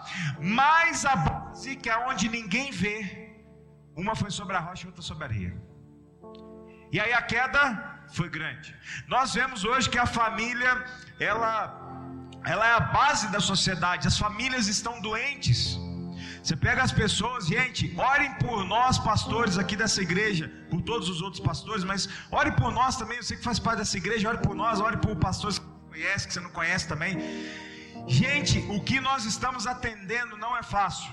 Mas 0.40 1.04
a 1.04 1.14
base 1.14 1.76
que 1.76 1.88
é 1.88 1.98
onde 2.08 2.28
ninguém 2.28 2.70
vê. 2.72 2.96
Uma 4.02 4.14
foi 4.22 4.30
sobre 4.30 4.56
a 4.56 4.60
rocha 4.60 4.88
outra 4.88 5.02
sobre 5.02 5.24
a 5.24 5.28
areia. 5.28 5.54
E 6.94 6.98
aí 6.98 7.12
a 7.12 7.22
queda 7.22 7.60
foi 8.18 8.28
grande. 8.28 8.74
Nós 9.06 9.34
vemos 9.34 9.64
hoje 9.64 9.88
que 9.88 9.98
a 9.98 10.06
família, 10.20 10.84
ela 11.20 11.52
ela 12.44 12.66
é 12.66 12.74
a 12.74 12.80
base 12.80 13.28
da 13.28 13.40
sociedade. 13.40 14.06
As 14.06 14.18
famílias 14.18 14.66
estão 14.68 15.00
doentes. 15.00 15.60
Você 16.46 16.54
pega 16.54 16.80
as 16.80 16.92
pessoas, 16.92 17.44
gente, 17.44 17.92
orem 17.98 18.32
por 18.34 18.64
nós, 18.64 19.00
pastores 19.00 19.58
aqui 19.58 19.74
dessa 19.74 20.00
igreja, 20.00 20.44
por 20.70 20.80
todos 20.80 21.08
os 21.08 21.20
outros 21.20 21.42
pastores, 21.42 21.82
mas 21.82 22.08
ore 22.30 22.52
por 22.52 22.70
nós 22.70 22.96
também. 22.96 23.20
Você 23.20 23.34
que 23.38 23.42
faz 23.42 23.58
parte 23.58 23.78
dessa 23.78 23.96
igreja, 23.96 24.28
ore 24.28 24.38
por 24.38 24.54
nós, 24.54 24.80
ore 24.80 24.96
por 24.98 25.16
pastores 25.16 25.58
que 25.58 25.64
você 25.64 25.88
conhece, 25.88 26.28
que 26.28 26.34
você 26.34 26.38
não 26.38 26.50
conhece 26.50 26.86
também. 26.86 27.18
Gente, 28.06 28.60
o 28.76 28.78
que 28.80 29.00
nós 29.00 29.24
estamos 29.24 29.66
atendendo 29.66 30.36
não 30.36 30.56
é 30.56 30.62
fácil. 30.62 31.10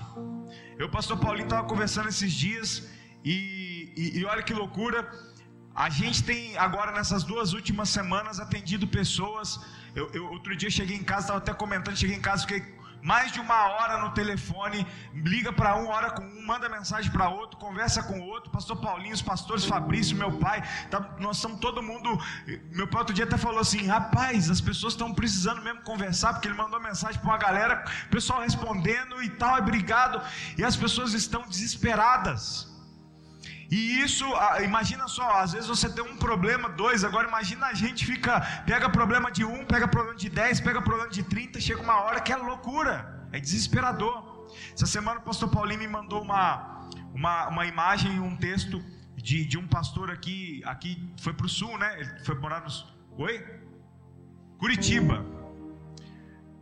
Eu, 0.78 0.88
pastor 0.88 1.18
Paulinho, 1.18 1.46
estava 1.46 1.66
conversando 1.66 2.08
esses 2.14 2.32
dias 2.32 2.88
e, 3.24 3.92
e, 3.96 4.18
e 4.20 4.24
olha 4.24 4.40
que 4.40 4.54
loucura. 4.54 4.98
A 5.74 5.90
gente 5.90 6.22
tem 6.22 6.56
agora 6.56 6.92
nessas 6.92 7.24
duas 7.24 7.54
últimas 7.54 7.88
semanas 7.88 8.38
atendido 8.38 8.86
pessoas. 8.86 9.58
Eu, 9.96 10.08
eu 10.12 10.26
outro 10.26 10.54
dia 10.54 10.70
cheguei 10.70 10.96
em 10.96 11.02
casa, 11.02 11.22
estava 11.22 11.38
até 11.40 11.52
comentando, 11.52 11.96
cheguei 11.96 12.18
em 12.18 12.20
casa, 12.20 12.42
fiquei 12.46 12.62
mais 13.04 13.30
de 13.30 13.38
uma 13.38 13.68
hora 13.68 13.98
no 13.98 14.12
telefone, 14.12 14.86
liga 15.12 15.52
para 15.52 15.76
um, 15.76 15.88
hora 15.88 16.10
com 16.12 16.22
um, 16.22 16.46
manda 16.46 16.70
mensagem 16.70 17.12
para 17.12 17.28
outro, 17.28 17.58
conversa 17.58 18.02
com 18.02 18.18
outro, 18.18 18.50
pastor 18.50 18.78
Paulinho, 18.80 19.12
os 19.12 19.20
pastores 19.20 19.66
Fabrício, 19.66 20.16
meu 20.16 20.32
pai, 20.38 20.62
tá, 20.90 21.14
nós 21.20 21.36
estamos 21.36 21.60
todo 21.60 21.82
mundo. 21.82 22.18
Meu 22.70 22.88
pai 22.88 23.00
outro 23.00 23.14
dia 23.14 23.26
até 23.26 23.36
falou 23.36 23.60
assim: 23.60 23.86
rapaz, 23.86 24.48
as 24.48 24.58
pessoas 24.58 24.94
estão 24.94 25.12
precisando 25.12 25.60
mesmo 25.60 25.82
conversar, 25.82 26.32
porque 26.32 26.48
ele 26.48 26.56
mandou 26.56 26.80
mensagem 26.80 27.20
para 27.20 27.28
uma 27.28 27.36
galera, 27.36 27.84
pessoal 28.10 28.40
respondendo 28.40 29.22
e 29.22 29.28
tal, 29.28 29.58
é 29.58 29.60
obrigado, 29.60 30.22
e 30.56 30.64
as 30.64 30.74
pessoas 30.74 31.12
estão 31.12 31.46
desesperadas. 31.46 32.73
E 33.74 34.00
isso, 34.06 34.24
imagina 34.62 35.08
só, 35.08 35.28
às 35.44 35.52
vezes 35.52 35.68
você 35.68 35.88
tem 35.92 36.04
um 36.04 36.16
problema, 36.16 36.68
dois, 36.68 37.02
agora 37.02 37.26
imagina 37.26 37.66
a 37.66 37.74
gente 37.74 38.06
fica, 38.06 38.40
pega 38.64 38.88
problema 38.88 39.32
de 39.32 39.44
um, 39.44 39.64
pega 39.64 39.88
problema 39.88 40.16
de 40.16 40.28
dez, 40.28 40.60
pega 40.60 40.80
problema 40.80 41.10
de 41.10 41.24
trinta, 41.24 41.60
chega 41.60 41.82
uma 41.82 41.96
hora 42.02 42.20
que 42.20 42.32
é 42.32 42.36
loucura, 42.36 43.26
é 43.32 43.40
desesperador. 43.40 44.46
Essa 44.72 44.86
semana 44.86 45.18
o 45.18 45.24
pastor 45.24 45.48
Paulinho 45.48 45.80
me 45.80 45.88
mandou 45.88 46.22
uma, 46.22 46.88
uma, 47.12 47.48
uma 47.48 47.66
imagem, 47.66 48.20
um 48.20 48.36
texto 48.36 48.80
de, 49.16 49.44
de 49.44 49.58
um 49.58 49.66
pastor 49.66 50.08
aqui, 50.08 50.62
aqui 50.64 51.12
foi 51.20 51.32
para 51.32 51.46
o 51.46 51.48
sul, 51.48 51.76
né? 51.76 51.98
Ele 51.98 52.24
foi 52.24 52.36
morar 52.36 52.60
nos. 52.60 52.86
Oi? 53.18 53.44
Curitiba. 54.56 55.26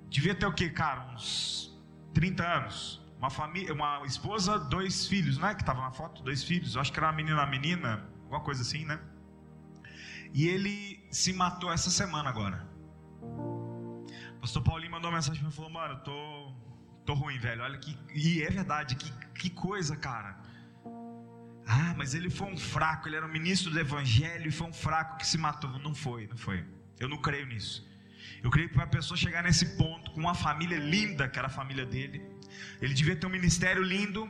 Devia 0.08 0.34
ter 0.34 0.46
o 0.46 0.52
que, 0.54 0.70
cara? 0.70 1.12
Uns 1.12 1.78
30 2.14 2.42
anos 2.42 3.01
uma 3.22 3.30
família, 3.30 3.72
uma 3.72 4.04
esposa, 4.04 4.58
dois 4.58 5.06
filhos, 5.06 5.38
não 5.38 5.46
é 5.46 5.54
que 5.54 5.62
estava 5.62 5.80
na 5.80 5.92
foto, 5.92 6.24
dois 6.24 6.42
filhos. 6.42 6.76
Acho 6.76 6.92
que 6.92 6.98
era 6.98 7.06
uma 7.06 7.12
menina, 7.12 7.36
uma 7.36 7.46
menina, 7.46 8.10
alguma 8.24 8.40
coisa 8.40 8.62
assim, 8.62 8.84
né? 8.84 8.98
E 10.34 10.48
ele 10.48 11.06
se 11.08 11.32
matou 11.32 11.72
essa 11.72 11.88
semana 11.88 12.28
agora. 12.28 12.68
O 13.22 14.40
pastor 14.40 14.60
Paulinho 14.64 14.90
mandou 14.90 15.08
uma 15.08 15.18
mensagem 15.18 15.40
para 15.40 15.48
mim 15.48 15.52
e 15.52 15.56
falou: 15.56 15.70
"Mano, 15.70 15.94
eu 15.94 16.00
tô 16.00 16.52
tô 17.06 17.14
ruim, 17.14 17.38
velho. 17.38 17.62
Olha 17.62 17.78
que 17.78 17.96
e 18.12 18.42
é 18.42 18.50
verdade, 18.50 18.96
que 18.96 19.12
que 19.40 19.50
coisa, 19.50 19.96
cara. 19.96 20.40
Ah, 21.64 21.94
mas 21.96 22.14
ele 22.14 22.28
foi 22.28 22.48
um 22.52 22.56
fraco, 22.56 23.08
ele 23.08 23.14
era 23.14 23.24
um 23.24 23.30
ministro 23.30 23.70
do 23.70 23.78
evangelho 23.78 24.48
e 24.48 24.50
foi 24.50 24.66
um 24.66 24.72
fraco 24.72 25.18
que 25.18 25.26
se 25.26 25.38
matou. 25.38 25.70
Não 25.78 25.94
foi, 25.94 26.26
não 26.26 26.36
foi. 26.36 26.64
Eu 26.98 27.08
não 27.08 27.18
creio 27.18 27.46
nisso. 27.46 27.88
Eu 28.42 28.50
creio 28.50 28.68
que 28.68 28.74
para 28.74 28.84
a 28.84 28.94
pessoa 28.98 29.16
chegar 29.16 29.44
nesse 29.44 29.76
ponto 29.76 30.10
com 30.10 30.18
uma 30.18 30.34
família 30.34 30.78
linda, 30.78 31.28
que 31.28 31.38
era 31.38 31.46
a 31.46 31.50
família 31.50 31.86
dele, 31.86 32.20
ele 32.80 32.94
devia 32.94 33.16
ter 33.16 33.26
um 33.26 33.30
ministério 33.30 33.82
lindo, 33.82 34.28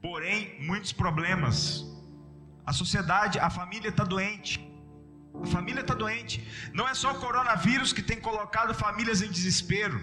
porém, 0.00 0.56
muitos 0.60 0.92
problemas. 0.92 1.84
A 2.64 2.72
sociedade, 2.72 3.38
a 3.38 3.50
família 3.50 3.88
está 3.88 4.04
doente. 4.04 4.60
A 5.42 5.46
família 5.46 5.80
está 5.80 5.94
doente. 5.94 6.46
Não 6.72 6.88
é 6.88 6.94
só 6.94 7.12
o 7.12 7.20
coronavírus 7.20 7.92
que 7.92 8.02
tem 8.02 8.20
colocado 8.20 8.74
famílias 8.74 9.22
em 9.22 9.30
desespero. 9.30 9.98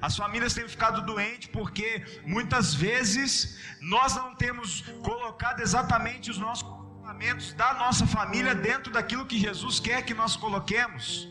As 0.00 0.16
famílias 0.16 0.54
têm 0.54 0.68
ficado 0.68 1.02
doentes 1.02 1.48
porque 1.48 2.04
muitas 2.26 2.74
vezes 2.74 3.58
nós 3.80 4.14
não 4.14 4.34
temos 4.34 4.82
colocado 5.02 5.60
exatamente 5.60 6.30
os 6.30 6.38
nossos 6.38 6.62
comportamentos 6.62 7.52
da 7.54 7.72
nossa 7.74 8.06
família 8.06 8.54
dentro 8.54 8.92
daquilo 8.92 9.26
que 9.26 9.38
Jesus 9.38 9.80
quer 9.80 10.04
que 10.04 10.14
nós 10.14 10.36
coloquemos. 10.36 11.28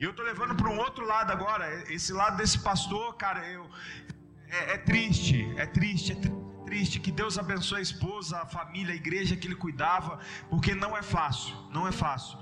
E 0.00 0.04
eu 0.04 0.10
estou 0.10 0.24
levando 0.24 0.54
para 0.54 0.68
um 0.68 0.78
outro 0.78 1.04
lado 1.06 1.30
agora. 1.30 1.66
Esse 1.92 2.12
lado 2.12 2.36
desse 2.36 2.58
pastor, 2.58 3.14
cara, 3.16 3.46
eu, 3.48 3.68
é, 4.48 4.74
é 4.74 4.78
triste, 4.78 5.52
é 5.56 5.66
triste, 5.66 6.12
é 6.12 6.64
triste. 6.64 7.00
Que 7.00 7.12
Deus 7.12 7.38
abençoe 7.38 7.78
a 7.78 7.82
esposa, 7.82 8.38
a 8.40 8.46
família, 8.46 8.92
a 8.92 8.96
igreja 8.96 9.36
que 9.36 9.46
ele 9.46 9.54
cuidava, 9.54 10.18
porque 10.50 10.74
não 10.74 10.96
é 10.96 11.02
fácil, 11.02 11.56
não 11.70 11.86
é 11.86 11.92
fácil. 11.92 12.38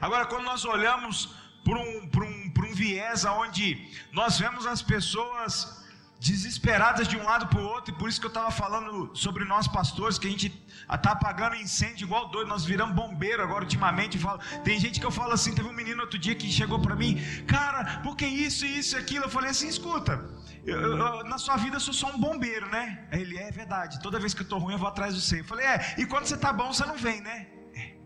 Agora, 0.00 0.26
quando 0.26 0.44
nós 0.44 0.64
olhamos 0.64 1.34
para 1.64 1.78
um, 1.78 2.10
um, 2.24 2.70
um 2.70 2.74
viés 2.74 3.24
onde 3.24 3.90
nós 4.12 4.38
vemos 4.38 4.66
as 4.66 4.82
pessoas 4.82 5.77
desesperadas 6.20 7.06
de 7.06 7.16
um 7.16 7.22
lado 7.22 7.46
para 7.46 7.60
o 7.60 7.64
outro, 7.64 7.94
e 7.94 7.96
por 7.96 8.08
isso 8.08 8.20
que 8.20 8.26
eu 8.26 8.34
estava 8.34 8.50
falando 8.50 9.14
sobre 9.14 9.44
nós 9.44 9.68
pastores, 9.68 10.18
que 10.18 10.26
a 10.26 10.30
gente 10.30 10.52
está 10.92 11.12
apagando 11.12 11.54
incêndio 11.54 12.04
igual 12.06 12.28
doido, 12.28 12.48
nós 12.48 12.64
viramos 12.64 12.94
bombeiro 12.94 13.42
agora 13.42 13.62
ultimamente. 13.62 14.18
Falo, 14.18 14.40
tem 14.64 14.78
gente 14.80 14.98
que 14.98 15.06
eu 15.06 15.10
falo 15.10 15.32
assim, 15.32 15.54
teve 15.54 15.68
um 15.68 15.72
menino 15.72 16.00
outro 16.02 16.18
dia 16.18 16.34
que 16.34 16.50
chegou 16.50 16.80
para 16.80 16.96
mim, 16.96 17.20
cara, 17.46 18.00
por 18.02 18.16
que 18.16 18.26
isso, 18.26 18.66
isso 18.66 18.96
e 18.96 18.98
aquilo? 18.98 19.26
Eu 19.26 19.30
falei 19.30 19.50
assim, 19.50 19.68
escuta, 19.68 20.24
eu, 20.66 20.80
eu, 20.80 21.24
na 21.24 21.38
sua 21.38 21.56
vida 21.56 21.76
eu 21.76 21.80
sou 21.80 21.94
só 21.94 22.08
um 22.08 22.18
bombeiro, 22.18 22.68
né? 22.68 23.06
Ele 23.12 23.38
é 23.38 23.50
verdade, 23.50 24.00
toda 24.00 24.18
vez 24.18 24.34
que 24.34 24.40
eu 24.40 24.44
estou 24.44 24.58
ruim 24.58 24.72
eu 24.72 24.78
vou 24.78 24.88
atrás 24.88 25.14
de 25.14 25.20
você. 25.20 25.40
Eu 25.40 25.44
falei, 25.44 25.66
é, 25.66 25.94
e 25.98 26.06
quando 26.06 26.26
você 26.26 26.34
está 26.34 26.52
bom 26.52 26.72
você 26.72 26.84
não 26.84 26.96
vem, 26.96 27.20
né? 27.20 27.46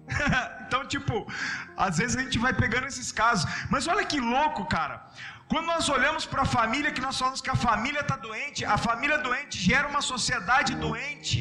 então, 0.67 0.87
tipo, 0.87 1.27
às 1.77 1.99
vezes 1.99 2.17
a 2.17 2.21
gente 2.21 2.39
vai 2.39 2.53
pegando 2.53 2.87
esses 2.87 3.13
casos, 3.13 3.51
mas 3.71 3.87
olha 3.87 4.05
que 4.05 4.21
louco, 4.21 4.67
cara. 4.67 5.07
Quando 5.53 5.67
nós 5.67 5.87
olhamos 5.95 6.25
para 6.33 6.43
a 6.45 6.51
família, 6.59 6.93
que 6.97 7.03
nós 7.07 7.19
falamos 7.21 7.43
que 7.47 7.51
a 7.55 7.59
família 7.65 8.03
está 8.05 8.17
doente, 8.27 8.61
a 8.75 8.79
família 8.87 9.19
doente 9.27 9.57
gera 9.69 9.87
uma 9.93 10.01
sociedade 10.13 10.75
doente. 10.85 11.39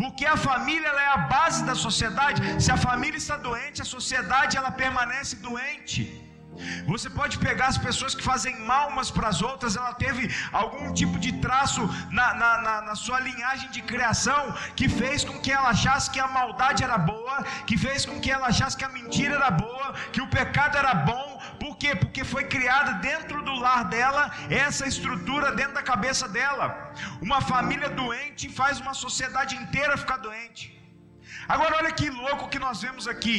Porque 0.00 0.24
a 0.24 0.36
família 0.48 0.90
é 1.06 1.08
a 1.08 1.20
base 1.34 1.64
da 1.70 1.74
sociedade. 1.86 2.40
Se 2.64 2.70
a 2.70 2.76
família 2.88 3.18
está 3.24 3.36
doente, 3.48 3.82
a 3.82 3.88
sociedade 3.96 4.56
ela 4.56 4.70
permanece 4.82 5.34
doente. 5.48 6.02
Você 6.86 7.08
pode 7.10 7.38
pegar 7.38 7.66
as 7.66 7.78
pessoas 7.78 8.14
que 8.14 8.22
fazem 8.22 8.54
mal 8.60 8.88
umas 8.90 9.10
para 9.10 9.28
as 9.28 9.40
outras, 9.42 9.76
ela 9.76 9.94
teve 9.94 10.30
algum 10.52 10.92
tipo 10.92 11.18
de 11.18 11.32
traço 11.44 11.82
na, 12.10 12.34
na, 12.34 12.50
na, 12.60 12.82
na, 12.82 12.94
sua 12.94 13.20
linhagem 13.20 13.70
de 13.70 13.82
criação 13.82 14.54
que 14.76 14.88
fez 14.88 15.24
com 15.24 15.38
que 15.40 15.50
ela 15.50 15.70
achasse 15.70 16.10
que 16.10 16.20
a 16.20 16.28
maldade 16.28 16.84
era 16.84 16.98
boa, 16.98 17.42
que 17.66 17.76
fez 17.78 18.04
com 18.04 18.20
que 18.20 18.30
ela 18.30 18.48
achasse 18.48 18.76
que 18.76 18.84
a 18.84 18.88
mentira 18.88 19.34
era 19.34 19.50
boa, 19.50 19.94
que 20.12 20.20
o 20.20 20.28
pecado 20.28 20.76
era 20.76 20.94
bom. 20.94 21.31
Quê? 21.82 21.92
Porque 22.02 22.22
foi 22.32 22.44
criada 22.54 22.90
dentro 23.08 23.38
do 23.46 23.54
lar 23.64 23.82
dela 23.94 24.24
essa 24.66 24.84
estrutura 24.92 25.48
dentro 25.60 25.74
da 25.78 25.84
cabeça 25.92 26.26
dela. 26.36 26.66
Uma 27.26 27.40
família 27.52 27.88
doente 28.02 28.54
faz 28.60 28.78
uma 28.84 28.94
sociedade 29.04 29.54
inteira 29.62 30.02
ficar 30.02 30.18
doente. 30.28 30.64
Agora 31.54 31.76
olha 31.78 31.92
que 32.00 32.08
louco 32.24 32.50
que 32.52 32.60
nós 32.66 32.80
vemos 32.86 33.06
aqui. 33.14 33.38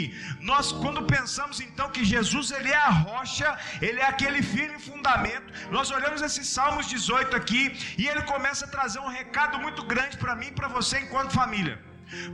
Nós 0.52 0.74
quando 0.82 1.04
pensamos 1.16 1.62
então 1.68 1.88
que 1.96 2.04
Jesus 2.14 2.50
ele 2.58 2.72
é 2.80 2.82
a 2.90 2.94
rocha, 3.08 3.50
ele 3.88 4.02
é 4.02 4.08
aquele 4.14 4.42
firme 4.56 4.80
fundamento. 4.90 5.48
Nós 5.78 5.90
olhamos 5.98 6.22
esses 6.28 6.48
Salmos 6.58 6.88
18 6.98 7.38
aqui 7.42 7.64
e 8.02 8.06
ele 8.12 8.24
começa 8.34 8.66
a 8.66 8.74
trazer 8.76 9.00
um 9.08 9.14
recado 9.22 9.58
muito 9.66 9.84
grande 9.94 10.18
para 10.24 10.36
mim 10.42 10.50
e 10.52 10.58
para 10.60 10.74
você 10.78 10.98
enquanto 11.06 11.40
família. 11.44 11.78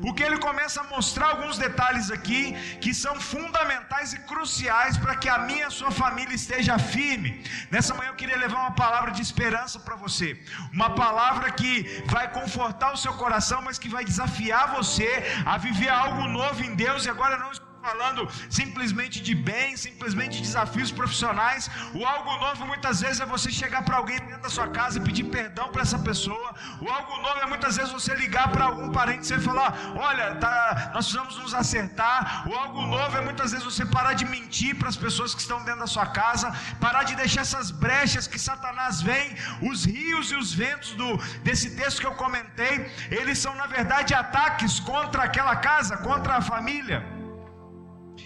Porque 0.02 0.24
ele 0.24 0.38
começa 0.38 0.82
a 0.82 0.86
mostrar 0.96 1.28
alguns 1.30 1.58
detalhes 1.58 2.10
aqui 2.12 2.54
que 2.82 2.94
são 2.94 3.16
fundamentais 3.20 4.14
e 4.14 4.20
cruciais 4.32 4.98
para 4.98 5.16
que 5.16 5.30
a 5.30 5.40
minha 5.40 5.60
e 5.60 5.64
a 5.64 5.70
sua 5.70 5.92
família 5.92 6.34
esteja 6.34 6.80
firme. 6.80 7.44
Nessa 7.72 7.94
manhã 7.94 8.10
eu 8.10 8.20
queria 8.22 8.38
levar 8.38 8.60
uma 8.66 8.76
palavra 8.84 9.12
de 9.12 9.22
esperança 9.22 9.80
para 9.80 9.96
você. 9.96 10.28
Uma 10.74 10.92
palavra 11.04 11.52
que 11.52 12.04
vai 12.16 12.32
confortar 12.32 12.92
o 12.94 12.98
seu 12.98 13.14
coração, 13.14 13.62
mas 13.62 13.78
que 13.78 13.90
vai 13.90 14.04
desafiar 14.06 14.76
você 14.76 15.10
a 15.46 15.58
viver 15.58 15.90
algo 15.90 16.28
novo 16.28 16.64
em 16.64 16.76
Deus. 16.76 17.06
E 17.06 17.10
agora 17.10 17.38
não 17.38 17.52
falando 17.82 18.28
simplesmente 18.50 19.22
de 19.22 19.34
bem, 19.34 19.76
simplesmente 19.78 20.38
de 20.38 20.44
desafios 20.44 20.92
profissionais. 20.92 21.70
O 21.94 22.06
algo 22.06 22.32
novo 22.38 22.66
muitas 22.66 23.02
vezes 23.02 23.20
é 23.20 23.26
você 23.26 23.50
chegar 23.52 23.84
para 23.84 23.98
alguém 23.98 24.20
dentro 24.20 24.42
da 24.42 24.50
sua 24.50 24.68
casa 24.68 25.00
e 25.00 25.02
pedir 25.02 25.26
perdão 25.26 25.70
para 25.70 25.82
essa 25.82 26.00
pessoa. 26.00 26.54
O 26.82 26.90
algo 26.90 27.22
novo 27.22 27.40
é 27.40 27.46
muitas 27.46 27.78
vezes 27.78 27.92
você 27.92 28.14
ligar 28.16 28.50
para 28.52 28.66
algum 28.66 28.92
parente 28.92 29.34
e 29.34 29.40
falar: 29.40 29.74
Olha, 29.96 30.36
tá, 30.36 30.92
nós 30.94 31.06
precisamos 31.06 31.38
nos 31.38 31.54
acertar. 31.54 32.48
O 32.48 32.56
algo 32.56 32.82
novo 32.82 33.18
é 33.18 33.22
muitas 33.22 33.52
vezes 33.52 33.66
você 33.66 33.86
parar 33.86 34.14
de 34.14 34.26
mentir 34.26 34.76
para 34.78 34.90
as 34.90 34.98
pessoas 34.98 35.34
que 35.34 35.42
estão 35.42 35.64
dentro 35.64 35.82
da 35.82 35.88
sua 35.88 36.08
casa, 36.08 36.52
parar 36.80 37.04
de 37.04 37.16
deixar 37.16 37.42
essas 37.42 37.72
brechas 37.72 38.28
que 38.28 38.40
Satanás 38.40 39.02
vem, 39.02 39.36
os 39.62 39.86
rios 39.86 40.32
e 40.32 40.36
os 40.36 40.54
ventos 40.54 40.94
do, 40.94 41.18
desse 41.44 41.76
texto 41.76 42.02
que 42.02 42.08
eu 42.08 42.16
comentei, 42.16 42.92
eles 43.10 43.38
são 43.38 43.56
na 43.56 43.68
verdade 43.68 44.14
ataques 44.14 44.80
contra 44.80 45.24
aquela 45.24 45.56
casa, 45.56 45.98
contra 45.98 46.38
a 46.38 46.42
família. 46.42 47.19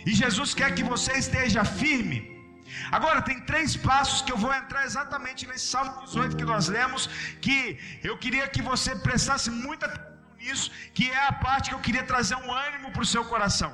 E 0.05 0.13
Jesus 0.13 0.53
quer 0.53 0.74
que 0.75 0.83
você 0.83 1.13
esteja 1.13 1.63
firme. 1.63 2.17
Agora, 2.91 3.22
tem 3.22 3.39
três 3.51 3.75
passos 3.75 4.22
que 4.22 4.31
eu 4.31 4.38
vou 4.38 4.53
entrar 4.53 4.83
exatamente 4.86 5.48
nesse 5.48 5.67
Salmo 5.67 6.03
18 6.05 6.38
que 6.39 6.45
nós 6.53 6.67
lemos, 6.67 7.10
que 7.45 7.57
eu 8.03 8.17
queria 8.17 8.48
que 8.48 8.62
você 8.62 8.95
prestasse 8.95 9.50
muita 9.51 9.86
atenção 9.88 10.13
nisso, 10.43 10.69
que 10.93 11.10
é 11.10 11.27
a 11.27 11.31
parte 11.31 11.69
que 11.69 11.75
eu 11.75 11.86
queria 11.88 12.03
trazer 12.03 12.36
um 12.36 12.51
ânimo 12.51 12.91
para 12.91 13.01
o 13.01 13.12
seu 13.13 13.24
coração. 13.33 13.72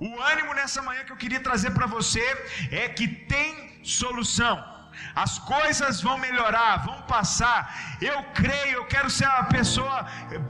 O 0.00 0.20
ânimo 0.32 0.54
nessa 0.54 0.80
manhã 0.80 1.02
que 1.04 1.12
eu 1.12 1.16
queria 1.16 1.40
trazer 1.40 1.70
para 1.72 1.86
você 1.86 2.24
é 2.70 2.88
que 2.88 3.08
tem 3.08 3.80
solução 3.82 4.77
as 5.14 5.38
coisas 5.38 6.00
vão 6.00 6.18
melhorar, 6.18 6.84
vão 6.84 7.00
passar. 7.02 7.60
Eu 8.00 8.22
creio, 8.34 8.76
eu 8.80 8.86
quero 8.86 9.08
ser 9.08 9.26
a 9.26 9.44
pessoa, 9.44 10.06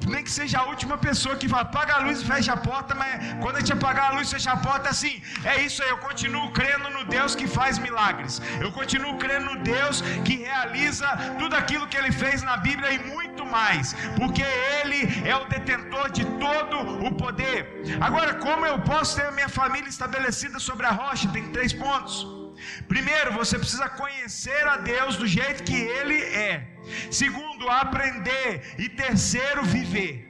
nem 0.07 0.25
que 0.25 0.31
seja 0.31 0.59
a 0.61 0.65
última 0.65 0.99
pessoa 0.99 1.37
que 1.37 1.49
vai 1.49 1.65
apaga 1.69 1.95
a 1.97 2.01
luz 2.07 2.21
e 2.23 2.27
fecha 2.33 2.53
a 2.53 2.57
porta, 2.57 2.95
mas 2.95 3.11
quando 3.43 3.57
a 3.57 3.61
gente 3.61 3.73
apagar 3.73 4.07
a 4.11 4.15
luz 4.17 4.29
e 4.29 4.35
fechar 4.37 4.55
a 4.55 4.63
porta, 4.69 4.89
assim, 4.95 5.15
é 5.45 5.55
isso 5.67 5.83
aí. 5.83 5.91
Eu 5.95 5.99
continuo 5.99 6.51
crendo 6.59 6.89
no 6.97 7.05
Deus 7.05 7.35
que 7.35 7.47
faz 7.59 7.79
milagres. 7.87 8.41
Eu 8.61 8.71
continuo 8.73 9.17
crendo 9.19 9.47
no 9.53 9.57
Deus 9.75 10.01
que 10.27 10.37
realiza 10.37 11.09
tudo 11.39 11.55
aquilo 11.57 11.89
que 11.91 11.97
Ele 11.97 12.13
fez 12.13 12.43
na 12.43 12.57
Bíblia 12.57 12.93
e 12.93 12.99
muito 13.15 13.45
mais, 13.45 13.95
porque 14.17 14.43
Ele 14.79 15.29
é 15.29 15.37
o 15.37 15.45
detentor 15.55 16.11
de 16.11 16.25
todo 16.45 16.77
o 17.07 17.15
poder. 17.15 17.59
Agora, 18.01 18.35
como 18.35 18.65
eu 18.67 18.79
posso 18.81 19.17
ter 19.17 19.27
a 19.27 19.33
minha 19.33 19.49
família 19.49 19.89
estabelecida 19.89 20.59
sobre 20.59 20.87
a 20.87 20.91
rocha? 20.91 21.29
Tem 21.29 21.51
três 21.57 21.73
pontos. 21.73 22.38
Primeiro, 22.87 23.33
você 23.33 23.59
precisa 23.59 23.89
conhecer 23.89 24.67
a 24.67 24.77
Deus 24.77 25.17
do 25.17 25.27
jeito 25.27 25.63
que 25.63 25.75
Ele 25.75 26.19
é. 26.49 26.67
Segundo, 27.11 27.69
aprender. 27.69 28.75
E 28.79 28.89
terceiro, 28.89 29.65
viver. 29.65 30.29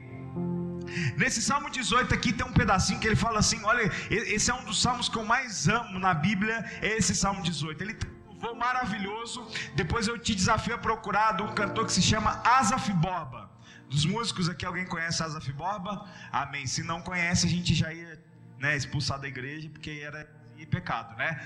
Nesse 1.15 1.41
Salmo 1.41 1.69
18 1.69 2.13
aqui 2.13 2.33
tem 2.33 2.45
um 2.45 2.53
pedacinho 2.53 2.99
que 2.99 3.07
ele 3.07 3.15
fala 3.15 3.39
assim: 3.39 3.63
olha, 3.63 3.83
esse 4.09 4.49
é 4.49 4.53
um 4.53 4.63
dos 4.63 4.81
salmos 4.81 5.07
que 5.07 5.17
eu 5.17 5.25
mais 5.25 5.67
amo 5.67 5.99
na 5.99 6.13
Bíblia, 6.13 6.65
é 6.81 6.97
esse 6.97 7.13
Salmo 7.15 7.41
18. 7.43 7.83
Ele 7.83 7.93
tem 7.93 8.09
um 8.09 8.27
louvor 8.31 8.55
maravilhoso. 8.55 9.47
Depois 9.75 10.07
eu 10.07 10.17
te 10.17 10.33
desafio 10.33 10.75
a 10.75 10.77
procurar 10.77 11.33
de 11.37 11.43
um 11.43 11.53
cantor 11.53 11.85
que 11.85 11.93
se 11.93 12.01
chama 12.01 12.41
Asaf 12.43 12.91
Borba. 12.93 13.49
Dos 13.89 14.05
músicos 14.05 14.47
aqui, 14.49 14.65
alguém 14.65 14.85
conhece 14.85 15.21
Asaf 15.21 15.51
Borba? 15.53 16.07
Amém. 16.31 16.65
Se 16.65 16.83
não 16.83 17.01
conhece, 17.01 17.45
a 17.45 17.49
gente 17.49 17.73
já 17.75 17.93
ia 17.93 18.19
né, 18.57 18.75
expulsar 18.75 19.19
da 19.19 19.27
igreja, 19.27 19.69
porque 19.69 20.01
era 20.03 20.27
pecado, 20.69 21.15
né? 21.17 21.41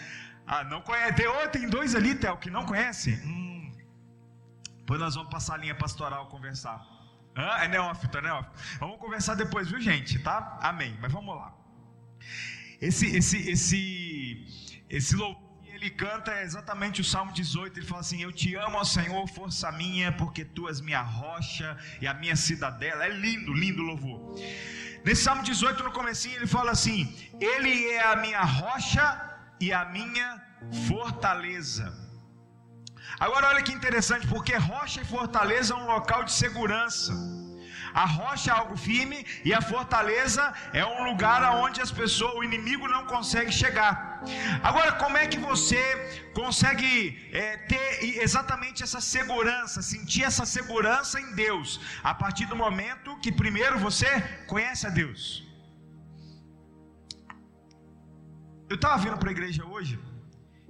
Ah, 0.46 0.64
não 0.64 0.82
conhece. 0.82 1.14
Tem, 1.14 1.28
oh, 1.28 1.48
tem 1.50 1.70
dois 1.70 1.96
ali, 1.96 2.16
Theo, 2.16 2.38
que 2.38 2.50
não 2.50 2.66
conhece. 2.66 3.14
Hum. 3.26 3.72
Depois 4.80 5.00
nós 5.00 5.16
vamos 5.16 5.32
passar 5.32 5.56
a 5.56 5.58
linha 5.58 5.76
pastoral 5.76 6.28
conversar. 6.28 6.86
Ah, 7.36 7.64
é 7.64 7.68
neófito, 7.68 8.18
é 8.18 8.22
neófito. 8.22 8.56
Vamos 8.80 9.00
conversar 9.00 9.36
depois, 9.36 9.70
viu, 9.70 9.80
gente? 9.80 10.20
Tá? 10.20 10.60
Amém. 10.62 10.98
Mas 11.02 11.12
vamos 11.12 11.36
lá. 11.36 11.54
Esse, 12.82 13.16
esse, 13.16 13.50
esse, 13.50 14.82
esse 14.90 15.16
louvor 15.16 15.54
ele 15.84 15.90
canta 15.90 16.42
exatamente 16.42 17.02
o 17.02 17.04
Salmo 17.04 17.34
18. 17.34 17.80
Ele 17.80 17.86
fala 17.86 18.00
assim: 18.02 18.22
Eu 18.22 18.32
te 18.32 18.56
amo, 18.56 18.78
ó 18.78 18.84
Senhor, 18.86 19.28
força 19.28 19.70
minha, 19.72 20.12
porque 20.14 20.46
tu 20.46 20.70
és 20.70 20.80
minha 20.80 21.02
rocha 21.02 21.78
e 22.00 22.08
a 22.08 22.14
minha 22.14 22.36
cidadela. 22.36 23.06
É 23.06 23.10
lindo, 23.10 23.54
lindo 23.54 23.82
louvor. 23.82 24.36
Nesse 25.04 25.24
Salmo 25.24 25.44
18, 25.44 25.84
no 25.84 25.92
comecinho, 25.92 26.38
ele 26.38 26.48
fala 26.48 26.72
assim: 26.72 27.14
Ele 27.40 27.88
é 27.88 28.06
a 28.06 28.16
minha 28.16 28.42
rocha 28.42 29.33
e 29.64 29.72
a 29.82 29.86
minha 29.98 30.30
fortaleza. 30.88 31.86
Agora 33.26 33.48
olha 33.52 33.62
que 33.68 33.78
interessante, 33.80 34.26
porque 34.34 34.56
rocha 34.72 35.00
e 35.02 35.12
fortaleza 35.18 35.74
é 35.74 35.78
um 35.84 35.88
local 35.96 36.22
de 36.28 36.34
segurança. 36.44 37.14
A 38.02 38.06
rocha 38.06 38.48
é 38.50 38.54
algo 38.60 38.76
firme 38.88 39.20
e 39.48 39.54
a 39.54 39.62
fortaleza 39.62 40.44
é 40.82 40.84
um 40.94 41.04
lugar 41.10 41.40
aonde 41.50 41.80
as 41.86 41.92
pessoas, 42.00 42.34
o 42.40 42.44
inimigo 42.50 42.88
não 42.96 43.04
consegue 43.14 43.52
chegar. 43.62 43.96
Agora, 44.70 44.94
como 45.04 45.16
é 45.24 45.28
que 45.28 45.40
você 45.50 45.82
consegue 46.42 46.92
é, 47.32 47.58
ter 47.72 47.86
exatamente 48.26 48.82
essa 48.88 49.02
segurança, 49.16 49.88
sentir 49.94 50.24
essa 50.32 50.46
segurança 50.58 51.22
em 51.26 51.32
Deus, 51.46 51.80
a 52.12 52.16
partir 52.24 52.48
do 52.48 52.56
momento 52.66 53.20
que 53.24 53.32
primeiro 53.44 53.78
você 53.88 54.12
conhece 54.54 54.86
a 54.88 54.90
Deus? 55.02 55.24
Eu 58.74 58.78
estava 58.82 58.98
vindo 58.98 59.16
para 59.22 59.30
a 59.30 59.32
igreja 59.32 59.64
hoje 59.64 60.00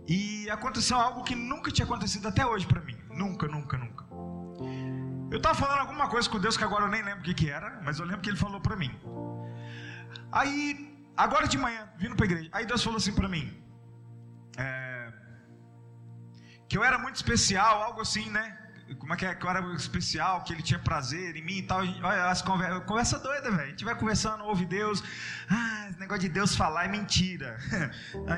e 0.05 0.49
aconteceu 0.49 0.97
algo 0.97 1.23
que 1.23 1.35
nunca 1.35 1.71
tinha 1.71 1.85
acontecido 1.85 2.27
até 2.27 2.45
hoje 2.45 2.65
para 2.67 2.81
mim. 2.81 2.97
Nunca, 3.09 3.47
nunca, 3.47 3.77
nunca. 3.77 4.03
Eu 5.31 5.37
estava 5.37 5.55
falando 5.55 5.79
alguma 5.79 6.09
coisa 6.09 6.29
com 6.29 6.37
Deus 6.37 6.57
que 6.57 6.65
agora 6.65 6.83
eu 6.83 6.89
nem 6.89 7.01
lembro 7.01 7.21
o 7.21 7.23
que, 7.23 7.33
que 7.33 7.49
era, 7.49 7.79
mas 7.81 7.99
eu 7.99 8.05
lembro 8.05 8.21
que 8.21 8.29
Ele 8.29 8.35
falou 8.35 8.59
para 8.59 8.75
mim. 8.75 8.91
Aí, 10.33 10.59
agora 11.15 11.47
de 11.47 11.57
manhã, 11.57 11.87
vindo 11.97 12.13
para 12.17 12.25
a 12.25 12.29
igreja, 12.29 12.49
aí 12.51 12.65
Deus 12.65 12.83
falou 12.83 12.97
assim 12.97 13.13
para 13.13 13.29
mim: 13.29 13.45
é, 14.57 15.13
que 16.67 16.77
eu 16.77 16.83
era 16.83 16.97
muito 16.97 17.15
especial, 17.15 17.83
algo 17.83 18.01
assim, 18.01 18.29
né? 18.29 18.45
Como 18.99 19.13
é 19.13 19.17
que, 19.17 19.25
é, 19.25 19.33
que 19.33 19.45
eu 19.45 19.49
era 19.49 19.73
especial, 19.75 20.43
que 20.43 20.51
ele 20.51 20.61
tinha 20.61 20.77
prazer 20.77 21.35
em 21.35 21.41
mim 21.41 21.57
e 21.59 21.63
tal. 21.63 21.79
Olha, 21.79 22.29
as 22.29 22.41
conversa, 22.41 22.81
conversa 22.81 23.19
doida, 23.19 23.49
velho. 23.49 23.63
A 23.63 23.69
gente 23.69 23.85
vai 23.85 23.95
conversando, 23.95 24.43
ouve 24.43 24.65
Deus. 24.65 25.03
Ah, 25.49 25.87
esse 25.89 25.99
negócio 25.99 26.21
de 26.21 26.29
Deus 26.29 26.55
falar 26.55 26.85
é 26.85 26.87
mentira. 26.87 27.57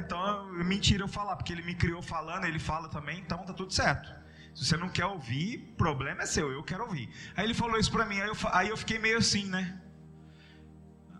Então, 0.05 0.51
mentira 0.53 1.03
eu 1.03 1.07
falar, 1.07 1.35
porque 1.35 1.51
ele 1.51 1.63
me 1.63 1.73
criou 1.73 2.01
falando, 2.01 2.45
ele 2.45 2.59
fala 2.59 2.89
também, 2.89 3.19
então 3.19 3.45
tá 3.45 3.53
tudo 3.53 3.73
certo. 3.73 4.09
Se 4.53 4.65
você 4.65 4.77
não 4.77 4.89
quer 4.89 5.05
ouvir, 5.05 5.73
problema 5.77 6.23
é 6.23 6.25
seu, 6.25 6.51
eu 6.51 6.63
quero 6.63 6.83
ouvir. 6.83 7.09
Aí 7.35 7.45
ele 7.45 7.53
falou 7.53 7.77
isso 7.77 7.91
pra 7.91 8.05
mim, 8.05 8.19
aí 8.19 8.27
eu, 8.27 8.37
aí 8.51 8.69
eu 8.69 8.77
fiquei 8.77 8.99
meio 8.99 9.17
assim, 9.17 9.45
né? 9.45 9.81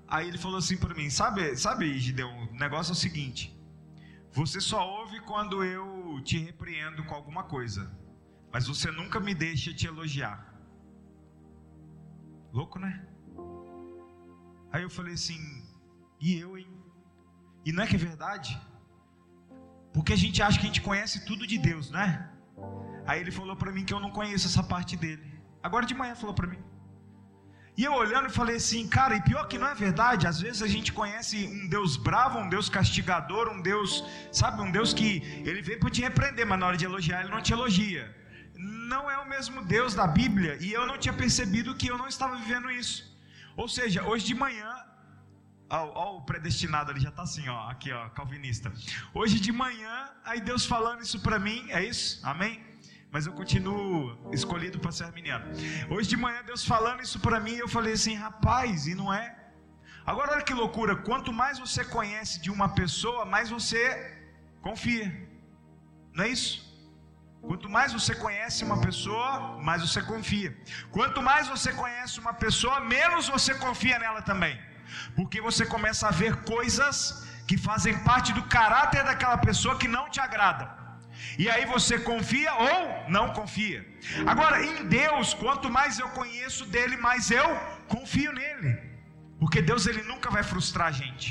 Aí 0.08 0.28
ele 0.28 0.38
falou 0.38 0.58
assim 0.58 0.78
pra 0.78 0.94
mim: 0.94 1.10
Sabe, 1.10 1.56
sabe, 1.58 1.98
Gideon, 2.00 2.48
o 2.48 2.56
negócio 2.56 2.92
é 2.92 2.94
o 2.94 2.96
seguinte. 2.96 3.54
Você 4.32 4.62
só 4.62 4.88
ouve 4.88 5.20
quando 5.22 5.64
eu 5.64 6.22
te 6.24 6.38
repreendo 6.38 7.04
com 7.04 7.16
alguma 7.16 7.44
coisa 7.44 8.05
mas 8.56 8.68
você 8.72 8.90
nunca 8.90 9.20
me 9.20 9.34
deixa 9.36 9.74
te 9.80 9.86
elogiar. 9.86 10.38
Louco, 12.58 12.80
né? 12.80 12.92
Aí 14.72 14.82
eu 14.82 14.92
falei 14.98 15.16
assim, 15.16 15.40
e 16.22 16.40
eu, 16.44 16.58
hein? 16.58 16.70
E 17.66 17.74
não 17.74 17.84
é 17.84 17.88
que 17.88 17.98
é 17.98 18.00
verdade? 18.00 18.52
Porque 19.96 20.14
a 20.14 20.22
gente 20.24 20.42
acha 20.42 20.58
que 20.58 20.68
a 20.68 20.72
gente 20.72 20.88
conhece 20.90 21.26
tudo 21.26 21.46
de 21.46 21.58
Deus, 21.58 21.92
né? 21.98 22.08
Aí 23.06 23.20
ele 23.20 23.34
falou 23.40 23.58
para 23.58 23.74
mim 23.74 23.84
que 23.84 23.94
eu 23.94 24.00
não 24.00 24.10
conheço 24.20 24.48
essa 24.48 24.64
parte 24.64 24.96
dele. 24.96 25.30
Agora 25.62 25.86
de 25.86 25.94
manhã 25.94 26.16
falou 26.16 26.34
para 26.34 26.48
mim. 26.48 26.64
E 27.78 27.84
eu 27.84 27.94
olhando 27.94 28.30
e 28.30 28.38
falei 28.42 28.56
assim, 28.56 28.88
cara, 28.88 29.18
e 29.18 29.22
pior 29.22 29.50
que 29.50 29.58
não 29.58 29.68
é 29.68 29.76
verdade, 29.76 30.28
às 30.28 30.40
vezes 30.40 30.62
a 30.62 30.68
gente 30.76 30.94
conhece 30.94 31.46
um 31.46 31.68
Deus 31.68 31.98
bravo, 31.98 32.40
um 32.40 32.48
Deus 32.48 32.70
castigador, 32.70 33.50
um 33.50 33.62
Deus, 33.62 34.02
sabe, 34.32 34.62
um 34.62 34.72
Deus 34.72 34.94
que 34.94 35.12
ele 35.50 35.62
veio 35.62 35.82
para 35.82 35.90
te 35.90 36.02
repreender, 36.02 36.48
mas 36.48 36.58
na 36.58 36.68
hora 36.68 36.78
de 36.78 36.86
elogiar 36.86 37.20
ele 37.20 37.32
não 37.32 37.42
te 37.42 37.52
elogia 37.52 38.24
não 38.58 39.10
é 39.10 39.18
o 39.18 39.28
mesmo 39.28 39.64
Deus 39.64 39.94
da 39.94 40.08
Bíblia 40.08 40.58
e 40.62 40.72
eu 40.72 40.86
não 40.86 40.98
tinha 40.98 41.14
percebido 41.14 41.76
que 41.76 41.88
eu 41.88 41.98
não 41.98 42.08
estava 42.08 42.36
vivendo 42.38 42.70
isso. 42.72 43.16
Ou 43.56 43.68
seja, 43.68 44.04
hoje 44.04 44.26
de 44.26 44.36
manhã, 44.36 44.72
ó, 45.70 45.92
ó 46.04 46.18
o 46.18 46.22
predestinado 46.22 46.92
ali 46.92 47.00
já 47.00 47.10
está 47.10 47.24
assim, 47.24 47.48
ó, 47.48 47.70
aqui 47.70 47.92
ó, 47.92 48.10
calvinista. 48.10 48.72
Hoje 49.14 49.40
de 49.40 49.52
manhã, 49.52 50.10
aí 50.24 50.42
Deus 50.42 50.66
falando 50.66 51.02
isso 51.02 51.20
para 51.20 51.40
mim, 51.40 51.66
é 51.70 51.84
isso? 51.84 52.20
Amém? 52.26 52.64
Mas 53.12 53.26
eu 53.26 53.34
continuo 53.34 54.18
escolhido 54.34 54.78
para 54.80 54.92
ser 54.92 55.06
arminiano. 55.06 55.46
Hoje 55.90 56.10
de 56.10 56.18
manhã 56.18 56.44
Deus 56.44 56.66
falando 56.66 57.02
isso 57.02 57.20
para 57.20 57.40
mim, 57.40 57.56
eu 57.56 57.68
falei 57.68 57.94
assim, 57.94 58.16
rapaz, 58.16 58.88
e 58.88 58.96
não 58.96 59.14
é? 59.14 59.38
Agora 60.06 60.34
olha 60.34 60.44
que 60.44 60.54
loucura, 60.54 60.96
quanto 60.96 61.34
mais 61.34 61.58
você 61.58 61.84
conhece 61.84 62.40
de 62.40 62.52
uma 62.52 62.70
pessoa, 62.70 63.26
mais 63.26 63.50
você 63.50 63.82
confia. 64.62 65.08
Não 66.14 66.24
é 66.26 66.30
isso? 66.30 66.66
Quanto 67.48 67.70
mais 67.70 67.94
você 67.94 68.14
conhece 68.16 68.64
uma 68.64 68.80
pessoa, 68.82 69.60
mais 69.62 69.82
você 69.82 70.02
confia. 70.02 70.52
Quanto 70.92 71.22
mais 71.22 71.48
você 71.48 71.72
conhece 71.72 72.20
uma 72.20 72.34
pessoa, 72.34 72.80
menos 72.80 73.28
você 73.28 73.54
confia 73.54 74.00
nela 74.00 74.22
também. 74.22 74.60
Porque 75.16 75.40
você 75.42 75.66
começa 75.66 76.08
a 76.08 76.12
ver 76.12 76.44
coisas 76.44 77.28
que 77.48 77.58
fazem 77.58 77.98
parte 78.00 78.34
do 78.34 78.44
caráter 78.44 79.04
daquela 79.04 79.38
pessoa 79.38 79.78
que 79.78 79.88
não 79.88 80.10
te 80.10 80.20
agrada. 80.20 80.66
E 81.38 81.50
aí 81.50 81.66
você 81.66 82.00
confia 82.00 82.54
ou 82.54 83.10
não 83.10 83.34
confia. 83.34 83.86
Agora, 84.26 84.66
em 84.66 84.86
Deus, 84.88 85.34
quanto 85.34 85.70
mais 85.70 86.00
eu 86.00 86.10
conheço 86.10 86.66
dele, 86.66 86.98
mais 86.98 87.32
eu 87.32 87.48
confio 87.88 88.32
nele. 88.32 88.72
Porque 89.40 89.62
Deus 89.62 89.86
ele 89.86 90.04
nunca 90.04 90.30
vai 90.30 90.44
frustrar 90.44 90.88
a 90.88 90.92
gente. 90.92 91.28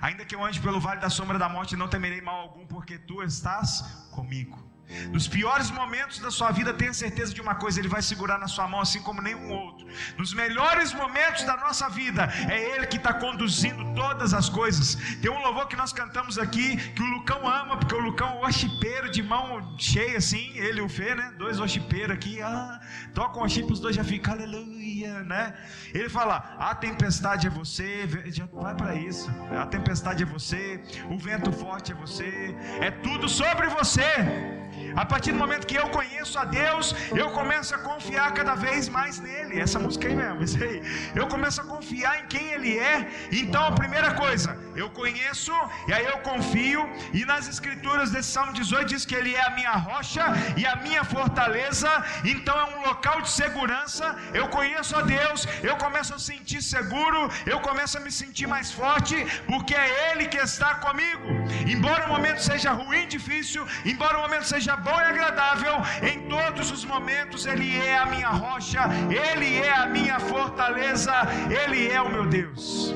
Ainda 0.00 0.24
que 0.24 0.34
eu 0.34 0.44
ande 0.44 0.60
pelo 0.60 0.80
vale 0.80 1.00
da 1.00 1.10
sombra 1.10 1.38
da 1.38 1.48
morte, 1.48 1.76
não 1.76 1.88
temerei 1.88 2.20
mal 2.20 2.40
algum, 2.40 2.66
porque 2.66 2.98
tu 2.98 3.22
estás 3.22 3.82
comigo. 4.10 4.65
Nos 5.10 5.26
piores 5.26 5.70
momentos 5.70 6.18
da 6.20 6.30
sua 6.30 6.50
vida, 6.50 6.72
tenha 6.72 6.94
certeza 6.94 7.34
de 7.34 7.40
uma 7.40 7.54
coisa: 7.54 7.80
Ele 7.80 7.88
vai 7.88 8.02
segurar 8.02 8.38
na 8.38 8.48
sua 8.48 8.68
mão, 8.68 8.80
assim 8.80 9.02
como 9.02 9.20
nenhum 9.20 9.50
outro. 9.52 9.86
Nos 10.16 10.32
melhores 10.32 10.92
momentos 10.92 11.44
da 11.44 11.56
nossa 11.56 11.88
vida, 11.88 12.30
é 12.48 12.76
Ele 12.76 12.86
que 12.86 12.96
está 12.96 13.12
conduzindo 13.12 13.84
todas 13.94 14.32
as 14.32 14.48
coisas. 14.48 14.96
Tem 15.20 15.30
um 15.30 15.40
louvor 15.40 15.66
que 15.66 15.76
nós 15.76 15.92
cantamos 15.92 16.38
aqui, 16.38 16.76
que 16.92 17.02
o 17.02 17.06
Lucão 17.06 17.46
ama, 17.46 17.76
porque 17.76 17.94
o 17.94 18.00
Lucão 18.00 18.28
é 18.28 18.40
worshipero 18.40 19.10
de 19.10 19.22
mão 19.22 19.76
cheia, 19.78 20.18
assim, 20.18 20.52
ele 20.56 20.80
e 20.80 20.82
o 20.82 20.88
Fê, 20.88 21.14
né? 21.14 21.32
Dois 21.36 21.58
worshipeiros 21.58 22.16
aqui, 22.16 22.40
ah, 22.40 22.80
tocam 23.14 23.40
worship, 23.40 23.64
os 23.64 23.80
dois 23.80 23.96
já 23.96 24.04
ficam, 24.04 24.34
aleluia, 24.34 25.22
né? 25.24 25.54
Ele 25.92 26.08
fala: 26.08 26.56
a 26.58 26.74
tempestade 26.74 27.46
é 27.46 27.50
você, 27.50 28.08
já 28.26 28.46
vai 28.46 28.74
para 28.74 28.94
isso. 28.94 29.30
A 29.50 29.66
tempestade 29.66 30.22
é 30.22 30.26
você, 30.26 30.82
o 31.10 31.18
vento 31.18 31.52
forte 31.52 31.92
é 31.92 31.94
você, 31.94 32.54
é 32.80 32.90
tudo 32.90 33.28
sobre 33.28 33.66
você. 33.68 34.56
A 34.96 35.04
partir 35.04 35.32
do 35.32 35.38
momento 35.38 35.66
que 35.66 35.76
eu 35.76 35.88
conheço 35.90 36.38
a 36.38 36.44
Deus, 36.44 36.94
eu 37.14 37.28
começo 37.30 37.74
a 37.74 37.78
confiar 37.78 38.32
cada 38.32 38.54
vez 38.54 38.88
mais 38.88 39.20
nele. 39.20 39.60
Essa 39.60 39.78
música 39.78 40.08
aí 40.08 40.16
mesmo, 40.16 40.42
isso 40.42 40.62
aí. 40.62 40.82
Eu 41.14 41.26
começo 41.28 41.60
a 41.60 41.64
confiar 41.64 42.20
em 42.20 42.26
quem 42.26 42.52
ele 42.52 42.78
é. 42.78 43.06
Então, 43.30 43.62
a 43.66 43.72
primeira 43.72 44.14
coisa, 44.14 44.56
eu 44.76 44.88
conheço 44.90 45.52
e 45.88 45.92
aí 45.92 46.04
eu 46.04 46.18
confio. 46.18 46.88
E 47.12 47.24
nas 47.24 47.48
escrituras 47.48 48.10
desse 48.10 48.30
Salmo 48.30 48.52
18 48.52 48.86
diz 48.92 49.04
que 49.04 49.14
ele 49.14 49.34
é 49.34 49.44
a 49.46 49.50
minha 49.50 49.72
rocha 49.72 50.24
e 50.56 50.66
a 50.66 50.76
minha 50.76 51.04
fortaleza. 51.04 51.90
Então, 52.24 52.58
é 52.58 52.64
um 52.76 52.80
local 52.88 53.20
de 53.20 53.30
segurança. 53.30 54.16
Eu 54.32 54.48
conheço 54.48 54.96
a 54.96 55.02
Deus, 55.02 55.46
eu 55.62 55.76
começo 55.76 56.14
a 56.14 56.18
sentir 56.18 56.62
seguro, 56.62 57.30
eu 57.44 57.60
começo 57.60 57.96
a 57.98 58.00
me 58.00 58.10
sentir 58.10 58.46
mais 58.46 58.70
forte, 58.72 59.16
porque 59.46 59.74
é 59.74 60.12
ele 60.12 60.26
que 60.26 60.38
está 60.38 60.76
comigo. 60.76 61.28
Embora 61.66 62.06
o 62.06 62.08
momento 62.08 62.40
seja 62.42 62.72
ruim, 62.72 63.06
difícil, 63.06 63.66
embora 63.84 64.18
o 64.18 64.22
momento 64.22 64.44
seja 64.44 64.76
bom 64.76 64.98
e 65.00 65.04
agradável, 65.04 65.74
em 66.02 66.28
todos 66.28 66.70
os 66.70 66.84
momentos 66.84 67.46
Ele 67.46 67.76
é 67.76 67.98
a 67.98 68.06
minha 68.06 68.28
rocha, 68.28 68.82
Ele 69.10 69.56
é 69.58 69.74
a 69.74 69.86
minha 69.86 70.18
fortaleza, 70.20 71.12
Ele 71.50 71.90
é 71.90 72.00
o 72.00 72.10
meu 72.10 72.26
Deus. 72.26 72.94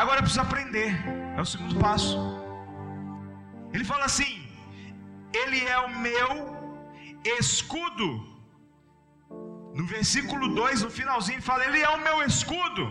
Agora 0.00 0.18
eu 0.18 0.24
preciso 0.26 0.42
aprender, 0.46 0.90
é 1.36 1.40
o 1.44 1.48
segundo 1.52 1.74
passo. 1.84 2.16
Ele 3.74 3.84
fala 3.92 4.04
assim: 4.10 4.32
Ele 5.40 5.60
é 5.76 5.78
o 5.86 5.90
meu 6.06 6.30
escudo. 7.40 8.08
No 9.78 9.84
versículo 9.94 10.46
2, 10.54 10.82
no 10.86 10.90
finalzinho, 10.98 11.42
fala: 11.50 11.64
Ele 11.68 11.80
é 11.88 11.90
o 11.96 12.00
meu 12.06 12.16
escudo. 12.30 12.84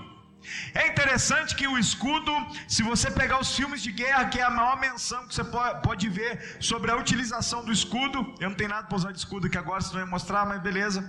É 0.82 0.84
interessante 0.92 1.56
que 1.60 1.68
o 1.74 1.78
escudo, 1.78 2.34
se 2.76 2.84
você 2.92 3.10
pegar 3.10 3.40
os 3.40 3.56
filmes 3.56 3.82
de 3.82 3.92
guerra, 4.04 4.26
que 4.32 4.40
é 4.44 4.44
a 4.44 4.56
maior 4.60 4.78
menção 4.78 5.26
que 5.28 5.34
você 5.34 5.46
pode 5.88 6.10
ver 6.10 6.32
sobre 6.60 6.92
a 6.92 6.98
utilização 7.04 7.64
do 7.64 7.72
escudo, 7.80 8.18
eu 8.42 8.50
não 8.50 8.58
tenho 8.62 8.70
nada 8.70 8.86
para 8.88 8.98
usar 9.02 9.12
de 9.14 9.20
escudo 9.20 9.48
aqui 9.48 9.58
agora, 9.58 9.82
você 9.82 9.94
vai 9.94 10.06
mostrar, 10.06 10.46
mas 10.46 10.62
beleza. 10.62 11.02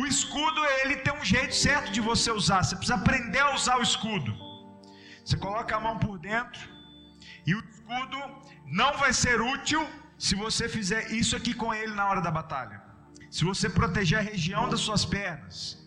O 0.00 0.06
escudo, 0.06 0.60
ele 0.82 0.96
tem 0.96 1.12
um 1.12 1.24
jeito 1.24 1.54
certo 1.54 1.90
de 1.92 2.00
você 2.00 2.30
usar, 2.30 2.62
você 2.62 2.74
precisa 2.74 2.98
aprender 3.02 3.40
a 3.40 3.54
usar 3.54 3.76
o 3.78 3.82
escudo. 3.82 4.49
Você 5.30 5.36
coloca 5.36 5.76
a 5.76 5.80
mão 5.80 5.96
por 5.96 6.18
dentro, 6.18 6.60
e 7.46 7.54
o 7.54 7.60
escudo 7.60 8.18
não 8.66 8.96
vai 8.98 9.12
ser 9.12 9.40
útil 9.40 9.88
se 10.18 10.34
você 10.34 10.68
fizer 10.68 11.12
isso 11.12 11.36
aqui 11.36 11.54
com 11.54 11.72
ele 11.72 11.94
na 11.94 12.04
hora 12.08 12.20
da 12.20 12.32
batalha. 12.32 12.82
Se 13.30 13.44
você 13.44 13.70
proteger 13.70 14.18
a 14.18 14.22
região 14.22 14.68
das 14.68 14.80
suas 14.80 15.04
pernas 15.04 15.80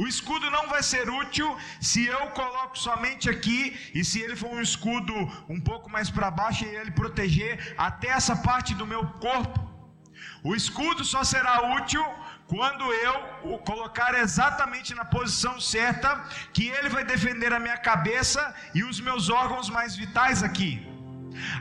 o 0.00 0.06
escudo 0.06 0.48
não 0.48 0.68
vai 0.68 0.80
ser 0.80 1.10
útil 1.10 1.48
se 1.80 2.06
eu 2.06 2.28
coloco 2.28 2.78
somente 2.78 3.28
aqui 3.28 3.60
e 3.92 4.04
se 4.04 4.20
ele 4.20 4.36
for 4.36 4.50
um 4.50 4.60
escudo 4.60 5.12
um 5.48 5.60
pouco 5.60 5.90
mais 5.90 6.08
para 6.08 6.30
baixo 6.30 6.64
e 6.64 6.68
ele 6.68 6.92
proteger 6.92 7.74
até 7.76 8.08
essa 8.08 8.36
parte 8.36 8.76
do 8.76 8.86
meu 8.86 9.04
corpo. 9.26 9.58
O 10.44 10.54
escudo 10.54 11.04
só 11.04 11.24
será 11.24 11.74
útil 11.76 12.04
quando 12.48 12.84
eu 12.92 13.14
o 13.52 13.58
colocar 13.58 14.12
exatamente 14.14 14.94
na 14.94 15.04
posição 15.04 15.60
certa, 15.60 16.08
que 16.52 16.68
ele 16.68 16.88
vai 16.88 17.04
defender 17.04 17.52
a 17.52 17.60
minha 17.60 17.76
cabeça 17.76 18.54
e 18.74 18.82
os 18.82 18.98
meus 19.00 19.28
órgãos 19.28 19.68
mais 19.68 19.94
vitais 19.94 20.42
aqui. 20.42 20.97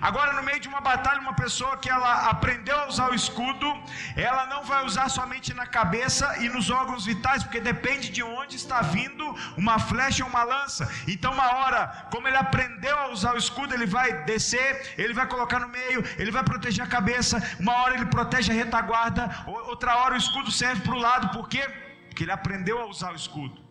Agora, 0.01 0.34
no 0.34 0.43
meio 0.43 0.60
de 0.60 0.67
uma 0.67 0.82
batalha, 0.82 1.19
uma 1.19 1.34
pessoa 1.34 1.77
que 1.77 1.89
ela 1.89 2.30
aprendeu 2.30 2.77
a 2.80 2.88
usar 2.88 3.10
o 3.12 3.15
escudo, 3.15 3.67
ela 4.15 4.45
não 4.47 4.63
vai 4.63 4.86
usar 4.86 5.10
somente 5.10 5.53
na 5.53 5.65
cabeça 5.65 6.38
e 6.43 6.49
nos 6.49 6.69
órgãos 6.69 7.06
vitais, 7.06 7.43
porque 7.43 7.60
depende 7.60 8.10
de 8.10 8.23
onde 8.23 8.56
está 8.56 8.82
vindo 8.82 9.25
uma 9.58 9.77
flecha 9.80 10.23
ou 10.23 10.30
uma 10.30 10.43
lança. 10.43 10.89
Então, 11.08 11.34
uma 11.34 11.49
hora, 11.58 12.08
como 12.12 12.27
ele 12.27 12.38
aprendeu 12.38 12.97
a 12.97 13.10
usar 13.10 13.34
o 13.36 13.38
escudo, 13.38 13.73
ele 13.73 13.86
vai 13.86 14.23
descer, 14.23 14.93
ele 14.97 15.13
vai 15.13 15.27
colocar 15.27 15.60
no 15.60 15.69
meio, 15.69 16.03
ele 16.17 16.32
vai 16.32 16.43
proteger 16.43 16.84
a 16.84 16.88
cabeça. 16.88 17.41
Uma 17.60 17.73
hora 17.82 17.95
ele 17.95 18.06
protege 18.06 18.51
a 18.51 18.56
retaguarda, 18.56 19.30
outra 19.45 19.97
hora 19.97 20.15
o 20.15 20.17
escudo 20.17 20.51
serve 20.51 20.82
para 20.82 20.95
o 20.95 20.99
lado, 20.99 21.30
por 21.30 21.47
quê? 21.47 21.67
Porque 22.08 22.23
ele 22.23 22.32
aprendeu 22.32 22.82
a 22.82 22.86
usar 22.86 23.12
o 23.12 23.15
escudo. 23.15 23.66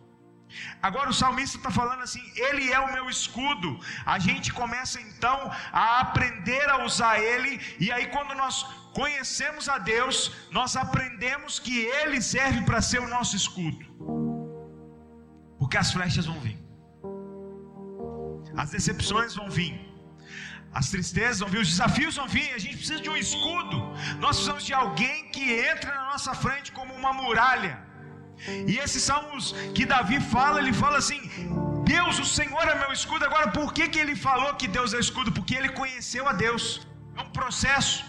Agora 0.81 1.09
o 1.09 1.13
salmista 1.13 1.57
está 1.57 1.71
falando 1.71 2.01
assim: 2.07 2.23
Ele 2.35 2.71
é 2.71 2.79
o 2.79 2.91
meu 2.93 3.09
escudo. 3.09 3.79
A 4.05 4.17
gente 4.27 4.53
começa 4.53 4.99
então 5.01 5.51
a 5.71 5.99
aprender 6.01 6.65
a 6.69 6.83
usar 6.85 7.19
Ele, 7.19 7.59
e 7.79 7.91
aí 7.91 8.07
quando 8.07 8.35
nós 8.35 8.63
conhecemos 8.93 9.67
a 9.69 9.77
Deus, 9.77 10.17
nós 10.51 10.75
aprendemos 10.75 11.59
que 11.59 11.77
Ele 11.99 12.21
serve 12.21 12.61
para 12.61 12.81
ser 12.81 12.99
o 12.99 13.09
nosso 13.15 13.35
escudo, 13.35 13.85
porque 15.59 15.77
as 15.77 15.91
flechas 15.91 16.25
vão 16.25 16.39
vir, 16.39 16.57
as 18.55 18.71
decepções 18.71 19.35
vão 19.35 19.49
vir. 19.49 19.75
As 20.79 20.89
tristezas 20.93 21.39
vão 21.39 21.49
vir, 21.49 21.61
os 21.61 21.69
desafios 21.69 22.15
vão 22.17 22.27
vir, 22.27 22.53
a 22.53 22.59
gente 22.63 22.77
precisa 22.77 23.01
de 23.01 23.09
um 23.09 23.17
escudo. 23.17 23.77
Nós 24.19 24.35
precisamos 24.35 24.65
de 24.65 24.73
alguém 24.73 25.31
que 25.31 25.45
entre 25.69 25.89
na 25.89 26.05
nossa 26.11 26.33
frente 26.35 26.71
como 26.71 26.93
uma 26.93 27.13
muralha 27.13 27.87
e 28.71 28.77
esses 28.77 29.03
salmos 29.03 29.53
que 29.75 29.85
Davi 29.85 30.19
fala, 30.19 30.59
ele 30.59 30.73
fala 30.73 30.97
assim: 30.97 31.21
Deus, 31.93 32.19
o 32.19 32.25
Senhor 32.25 32.65
é 32.67 32.75
meu 32.75 32.91
escudo. 32.91 33.25
Agora, 33.25 33.47
por 33.49 33.73
que, 33.73 33.87
que 33.87 33.99
ele 33.99 34.15
falou 34.15 34.53
que 34.55 34.67
Deus 34.67 34.93
é 34.93 34.99
escudo? 34.99 35.31
Porque 35.31 35.55
ele 35.55 35.69
conheceu 35.69 36.27
a 36.27 36.33
Deus. 36.33 36.65
É 37.17 37.21
um 37.21 37.29
processo. 37.29 38.05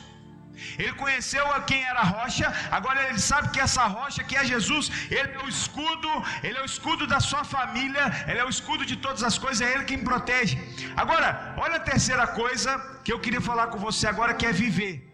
Ele 0.79 0.93
conheceu 0.93 1.45
a 1.53 1.61
quem 1.62 1.83
era 1.85 2.01
a 2.01 2.09
rocha, 2.17 2.53
agora 2.71 3.09
ele 3.09 3.21
sabe 3.21 3.51
que 3.51 3.61
essa 3.61 3.85
rocha 3.87 4.25
que 4.25 4.37
é 4.37 4.45
Jesus, 4.45 4.91
ele 5.09 5.33
é 5.38 5.45
o 5.45 5.49
escudo, 5.49 6.09
ele 6.43 6.59
é 6.59 6.62
o 6.62 6.64
escudo 6.64 7.07
da 7.07 7.21
sua 7.21 7.45
família, 7.45 8.05
ele 8.27 8.38
é 8.38 8.45
o 8.45 8.49
escudo 8.49 8.85
de 8.85 8.97
todas 8.97 9.23
as 9.23 9.38
coisas, 9.38 9.61
é 9.67 9.73
ele 9.73 9.85
quem 9.85 9.99
protege. 9.99 10.59
Agora, 10.97 11.55
olha 11.57 11.77
a 11.77 11.81
terceira 11.81 12.27
coisa 12.27 12.77
que 13.05 13.12
eu 13.12 13.21
queria 13.21 13.41
falar 13.41 13.69
com 13.69 13.79
você 13.79 14.07
agora, 14.09 14.35
que 14.35 14.47
é 14.47 14.53
viver. 14.53 15.08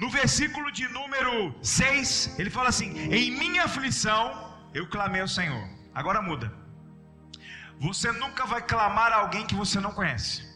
No 0.00 0.08
versículo 0.08 0.72
de 0.72 0.88
número 0.88 1.54
6, 1.62 2.36
ele 2.38 2.50
fala 2.56 2.70
assim: 2.70 2.90
Em 3.18 3.30
minha 3.42 3.64
aflição 3.64 4.22
eu 4.72 4.86
clamei 4.88 5.20
ao 5.20 5.28
Senhor. 5.28 5.64
Agora 5.94 6.22
muda. 6.22 6.52
Você 7.86 8.10
nunca 8.12 8.46
vai 8.46 8.62
clamar 8.62 9.12
a 9.12 9.16
alguém 9.16 9.46
que 9.46 9.54
você 9.54 9.78
não 9.78 9.92
conhece. 9.92 10.48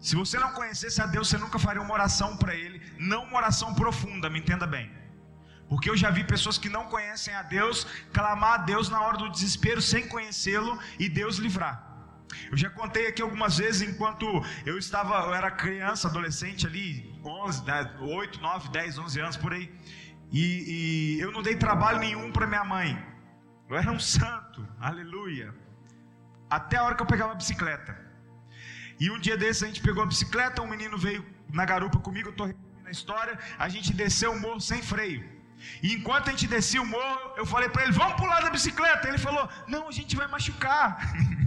Se 0.00 0.16
você 0.16 0.38
não 0.38 0.52
conhecesse 0.52 1.00
a 1.02 1.06
Deus, 1.06 1.28
você 1.28 1.38
nunca 1.38 1.58
faria 1.58 1.82
uma 1.82 1.92
oração 1.92 2.36
para 2.36 2.54
Ele, 2.54 2.80
não 2.98 3.24
uma 3.24 3.36
oração 3.36 3.74
profunda, 3.74 4.30
me 4.30 4.40
entenda 4.40 4.66
bem. 4.66 4.90
Porque 5.68 5.88
eu 5.90 5.96
já 5.96 6.10
vi 6.10 6.24
pessoas 6.24 6.58
que 6.58 6.68
não 6.68 6.86
conhecem 6.86 7.34
a 7.34 7.42
Deus 7.42 7.86
clamar 8.12 8.54
a 8.54 8.62
Deus 8.72 8.88
na 8.88 9.00
hora 9.02 9.18
do 9.18 9.30
desespero 9.30 9.82
sem 9.82 10.08
conhecê-lo 10.08 10.78
e 10.98 11.08
Deus 11.08 11.36
livrar. 11.36 11.74
Eu 12.50 12.56
já 12.56 12.70
contei 12.70 13.06
aqui 13.06 13.22
algumas 13.22 13.58
vezes 13.58 13.82
enquanto 13.88 14.26
eu 14.64 14.78
estava, 14.78 15.14
eu 15.26 15.34
era 15.34 15.50
criança, 15.50 16.08
adolescente 16.08 16.66
ali, 16.66 17.11
11, 17.24 17.62
8, 18.00 18.40
9, 18.40 18.68
10, 18.70 18.98
11 18.98 19.20
anos 19.20 19.36
por 19.36 19.52
aí. 19.52 19.72
E, 20.30 21.16
e 21.16 21.20
eu 21.20 21.30
não 21.30 21.42
dei 21.42 21.56
trabalho 21.56 21.98
nenhum 21.98 22.32
para 22.32 22.46
minha 22.46 22.64
mãe. 22.64 22.90
Eu 23.68 23.76
era 23.76 23.90
um 23.90 24.00
santo, 24.00 24.66
aleluia. 24.80 25.54
Até 26.48 26.76
a 26.76 26.84
hora 26.84 26.94
que 26.94 27.02
eu 27.02 27.06
pegava 27.06 27.32
a 27.32 27.34
bicicleta. 27.34 27.98
E 29.00 29.10
um 29.10 29.18
dia 29.18 29.36
desses 29.36 29.62
a 29.62 29.66
gente 29.66 29.82
pegou 29.82 30.02
a 30.02 30.06
bicicleta, 30.06 30.62
um 30.62 30.66
menino 30.66 30.96
veio 30.98 31.24
na 31.50 31.64
garupa 31.64 31.98
comigo, 31.98 32.28
eu 32.28 32.32
estou 32.32 32.46
repetindo 32.46 32.86
a 32.86 32.90
história. 32.90 33.38
A 33.58 33.68
gente 33.68 33.92
desceu 33.92 34.32
o 34.32 34.40
morro 34.40 34.60
sem 34.60 34.82
freio. 34.82 35.22
E 35.82 35.94
enquanto 35.94 36.28
a 36.28 36.30
gente 36.32 36.46
descia 36.46 36.82
o 36.82 36.86
morro, 36.86 37.34
eu 37.36 37.46
falei 37.46 37.68
para 37.68 37.84
ele: 37.84 37.92
Vamos 37.92 38.14
pular 38.14 38.40
da 38.42 38.50
bicicleta. 38.50 39.08
Ele 39.08 39.18
falou: 39.18 39.48
Não, 39.68 39.88
a 39.88 39.92
gente 39.92 40.16
vai 40.16 40.26
machucar. 40.26 40.98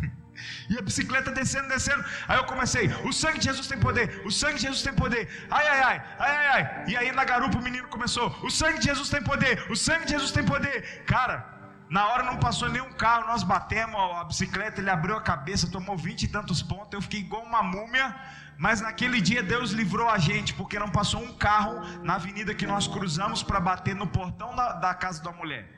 E 0.69 0.77
a 0.77 0.81
bicicleta 0.81 1.31
descendo, 1.31 1.67
descendo. 1.67 2.03
Aí 2.27 2.37
eu 2.37 2.45
comecei: 2.45 2.87
o 3.03 3.13
sangue 3.13 3.39
de 3.39 3.45
Jesus 3.45 3.67
tem 3.67 3.79
poder, 3.79 4.21
o 4.25 4.31
sangue 4.31 4.55
de 4.55 4.63
Jesus 4.63 4.81
tem 4.81 4.93
poder. 4.93 5.47
Ai, 5.49 5.67
ai, 5.67 5.81
ai, 5.81 6.01
ai, 6.19 6.35
ai, 6.35 6.47
ai. 6.47 6.83
E 6.87 6.97
aí 6.97 7.11
na 7.11 7.23
garupa 7.23 7.57
o 7.57 7.61
menino 7.61 7.87
começou: 7.87 8.27
o 8.43 8.49
sangue 8.49 8.79
de 8.79 8.85
Jesus 8.85 9.09
tem 9.09 9.21
poder, 9.21 9.65
o 9.69 9.75
sangue 9.75 10.05
de 10.05 10.11
Jesus 10.11 10.31
tem 10.31 10.43
poder. 10.43 11.03
Cara, 11.05 11.55
na 11.89 12.07
hora 12.07 12.23
não 12.23 12.37
passou 12.37 12.69
nenhum 12.69 12.91
carro, 12.93 13.27
nós 13.27 13.43
batemos 13.43 13.95
a 14.19 14.23
bicicleta, 14.23 14.81
ele 14.81 14.89
abriu 14.89 15.15
a 15.15 15.21
cabeça, 15.21 15.69
tomou 15.69 15.97
vinte 15.97 16.23
e 16.23 16.27
tantos 16.27 16.61
pontos. 16.61 16.93
Eu 16.93 17.01
fiquei 17.01 17.19
igual 17.19 17.43
uma 17.43 17.61
múmia. 17.61 18.15
Mas 18.57 18.79
naquele 18.79 19.19
dia 19.19 19.43
Deus 19.43 19.71
livrou 19.71 20.09
a 20.09 20.17
gente, 20.17 20.53
porque 20.53 20.79
não 20.79 20.89
passou 20.89 21.21
um 21.21 21.33
carro 21.33 21.81
na 22.03 22.15
avenida 22.15 22.55
que 22.55 22.65
nós 22.65 22.87
cruzamos 22.87 23.43
para 23.43 23.59
bater 23.59 23.93
no 23.93 24.07
portão 24.07 24.55
da, 24.55 24.71
da 24.73 24.93
casa 24.93 25.21
da 25.21 25.31
mulher. 25.31 25.69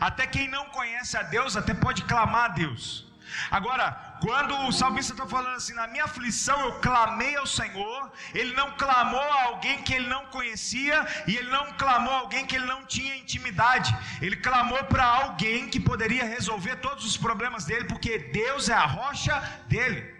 Até 0.00 0.26
quem 0.26 0.48
não 0.48 0.66
conhece 0.66 1.16
a 1.16 1.22
Deus, 1.22 1.56
até 1.56 1.74
pode 1.74 2.04
clamar 2.04 2.44
a 2.44 2.48
Deus. 2.48 3.07
Agora, 3.50 3.90
quando 4.20 4.54
o 4.66 4.72
salmista 4.72 5.12
está 5.12 5.26
falando 5.26 5.56
assim, 5.56 5.74
na 5.74 5.86
minha 5.86 6.04
aflição 6.04 6.58
eu 6.60 6.72
clamei 6.80 7.36
ao 7.36 7.46
Senhor, 7.46 8.10
ele 8.34 8.52
não 8.54 8.72
clamou 8.72 9.20
a 9.20 9.44
alguém 9.44 9.82
que 9.82 9.94
ele 9.94 10.08
não 10.08 10.26
conhecia 10.26 11.06
e 11.26 11.36
ele 11.36 11.50
não 11.50 11.72
clamou 11.72 12.12
a 12.12 12.18
alguém 12.18 12.46
que 12.46 12.56
ele 12.56 12.66
não 12.66 12.84
tinha 12.84 13.16
intimidade, 13.16 13.96
ele 14.20 14.36
clamou 14.36 14.82
para 14.84 15.04
alguém 15.04 15.68
que 15.68 15.80
poderia 15.80 16.24
resolver 16.24 16.76
todos 16.76 17.04
os 17.04 17.16
problemas 17.16 17.64
dele, 17.64 17.84
porque 17.84 18.18
Deus 18.18 18.68
é 18.68 18.74
a 18.74 18.86
rocha 18.86 19.38
dele. 19.68 20.18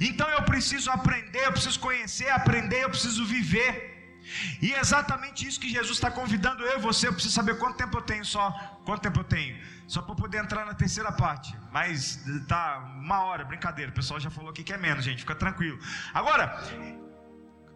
Então 0.00 0.28
eu 0.28 0.42
preciso 0.42 0.90
aprender, 0.90 1.44
eu 1.46 1.52
preciso 1.52 1.78
conhecer, 1.80 2.28
aprender, 2.30 2.84
eu 2.84 2.90
preciso 2.90 3.24
viver. 3.24 3.72
E 4.60 4.74
é 4.74 4.80
exatamente 4.80 5.46
isso 5.46 5.60
que 5.60 5.70
Jesus 5.70 5.96
está 5.96 6.10
convidando 6.10 6.62
eu 6.62 6.78
e 6.78 6.80
você. 6.80 7.08
Eu 7.08 7.12
preciso 7.12 7.34
saber 7.34 7.58
quanto 7.58 7.76
tempo 7.76 7.96
eu 7.96 8.02
tenho 8.02 8.24
só. 8.24 8.50
Quanto 8.84 9.02
tempo 9.02 9.20
eu 9.20 9.24
tenho? 9.24 9.56
Só 9.92 10.00
para 10.06 10.14
poder 10.22 10.38
entrar 10.44 10.64
na 10.70 10.74
terceira 10.82 11.10
parte. 11.24 11.50
Mas 11.76 11.96
tá 12.52 12.62
uma 13.04 13.18
hora, 13.26 13.42
brincadeira. 13.52 13.90
O 13.90 13.94
pessoal 14.00 14.20
já 14.20 14.30
falou 14.36 14.50
aqui 14.50 14.62
que 14.68 14.74
é 14.78 14.80
menos, 14.86 15.02
gente. 15.08 15.20
Fica 15.26 15.34
tranquilo. 15.44 15.78
Agora, 16.20 16.44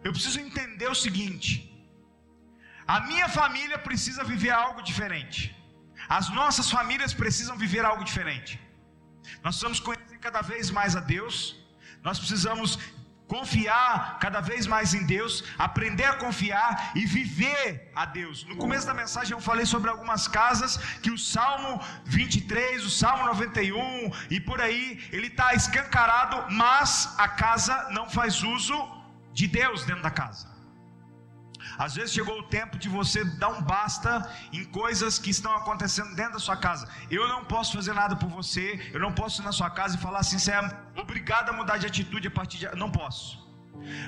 eu 0.03 0.11
preciso 0.15 0.39
entender 0.47 0.89
o 0.95 0.99
seguinte: 1.05 1.49
a 2.95 2.99
minha 3.09 3.27
família 3.39 3.79
precisa 3.89 4.23
viver 4.33 4.51
algo 4.51 4.83
diferente. 4.91 5.39
As 6.07 6.29
nossas 6.39 6.69
famílias 6.77 7.13
precisam 7.23 7.57
viver 7.65 7.83
algo 7.91 8.03
diferente. 8.11 8.53
Nós 9.43 9.55
precisamos 9.55 9.79
conhecer 9.79 10.19
cada 10.27 10.41
vez 10.41 10.69
mais 10.79 10.95
a 10.95 10.99
Deus. 11.15 11.35
Nós 12.07 12.19
precisamos 12.19 12.77
confiar 13.27 14.19
cada 14.19 14.41
vez 14.41 14.67
mais 14.67 14.93
em 14.93 15.05
Deus, 15.05 15.43
aprender 15.57 16.05
a 16.05 16.15
confiar 16.15 16.91
e 16.95 17.05
viver 17.05 17.91
a 17.95 18.05
Deus. 18.05 18.43
No 18.45 18.55
começo 18.55 18.85
da 18.85 18.93
mensagem 18.93 19.33
eu 19.33 19.41
falei 19.41 19.65
sobre 19.65 19.89
algumas 19.89 20.27
casas 20.27 20.77
que 21.01 21.11
o 21.11 21.17
Salmo 21.17 21.81
23, 22.05 22.85
o 22.85 22.89
Salmo 22.89 23.25
91 23.25 24.11
e 24.29 24.39
por 24.39 24.61
aí, 24.61 25.03
ele 25.11 25.27
está 25.27 25.53
escancarado, 25.53 26.53
mas 26.53 27.13
a 27.17 27.27
casa 27.27 27.89
não 27.91 28.09
faz 28.09 28.43
uso 28.43 28.77
de 29.33 29.47
Deus 29.47 29.83
dentro 29.85 30.03
da 30.03 30.11
casa. 30.11 30.52
Às 31.77 31.95
vezes 31.95 32.13
chegou 32.13 32.39
o 32.39 32.43
tempo 32.43 32.77
de 32.77 32.89
você 32.89 33.23
dar 33.23 33.49
um 33.49 33.61
basta 33.61 34.29
em 34.51 34.63
coisas 34.65 35.17
que 35.19 35.29
estão 35.29 35.55
acontecendo 35.55 36.15
dentro 36.15 36.33
da 36.33 36.39
sua 36.39 36.57
casa. 36.57 36.87
Eu 37.09 37.27
não 37.27 37.43
posso 37.45 37.73
fazer 37.73 37.93
nada 37.93 38.15
por 38.15 38.29
você, 38.29 38.91
eu 38.93 38.99
não 38.99 39.11
posso 39.11 39.41
ir 39.41 39.45
na 39.45 39.51
sua 39.51 39.69
casa 39.69 39.95
e 39.95 39.99
falar 39.99 40.19
assim, 40.19 40.37
você 40.37 40.51
é 40.51 40.61
obrigado 40.97 41.49
a 41.49 41.53
mudar 41.53 41.77
de 41.77 41.87
atitude 41.87 42.27
a 42.27 42.31
partir 42.31 42.57
de. 42.59 42.75
Não 42.75 42.91
posso. 42.91 43.43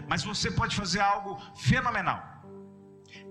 Mas 0.08 0.24
você 0.24 0.52
pode 0.52 0.76
fazer 0.76 1.02
algo 1.02 1.42
fenomenal. 1.56 2.36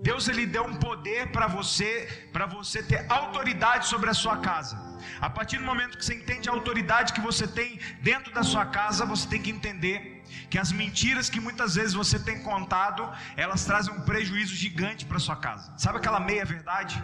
Deus 0.01 0.27
ele 0.27 0.45
deu 0.45 0.63
um 0.63 0.75
poder 0.75 1.31
para 1.31 1.47
você, 1.47 2.29
para 2.33 2.45
você 2.45 2.83
ter 2.83 3.05
autoridade 3.09 3.87
sobre 3.87 4.09
a 4.09 4.13
sua 4.13 4.37
casa. 4.37 4.77
A 5.21 5.29
partir 5.29 5.57
do 5.57 5.63
momento 5.63 5.97
que 5.97 6.05
você 6.05 6.15
entende 6.15 6.49
a 6.49 6.51
autoridade 6.51 7.13
que 7.13 7.21
você 7.21 7.47
tem 7.47 7.79
dentro 8.01 8.33
da 8.33 8.43
sua 8.43 8.65
casa, 8.65 9.05
você 9.05 9.27
tem 9.27 9.41
que 9.41 9.49
entender 9.49 10.14
que 10.49 10.57
as 10.57 10.71
mentiras 10.71 11.29
que 11.29 11.39
muitas 11.39 11.75
vezes 11.75 11.93
você 11.93 12.17
tem 12.19 12.41
contado, 12.43 13.09
elas 13.35 13.65
trazem 13.65 13.93
um 13.93 14.01
prejuízo 14.01 14.55
gigante 14.55 15.05
para 15.05 15.19
sua 15.19 15.35
casa. 15.35 15.73
Sabe 15.77 15.97
aquela 15.97 16.19
meia 16.19 16.45
verdade? 16.45 17.03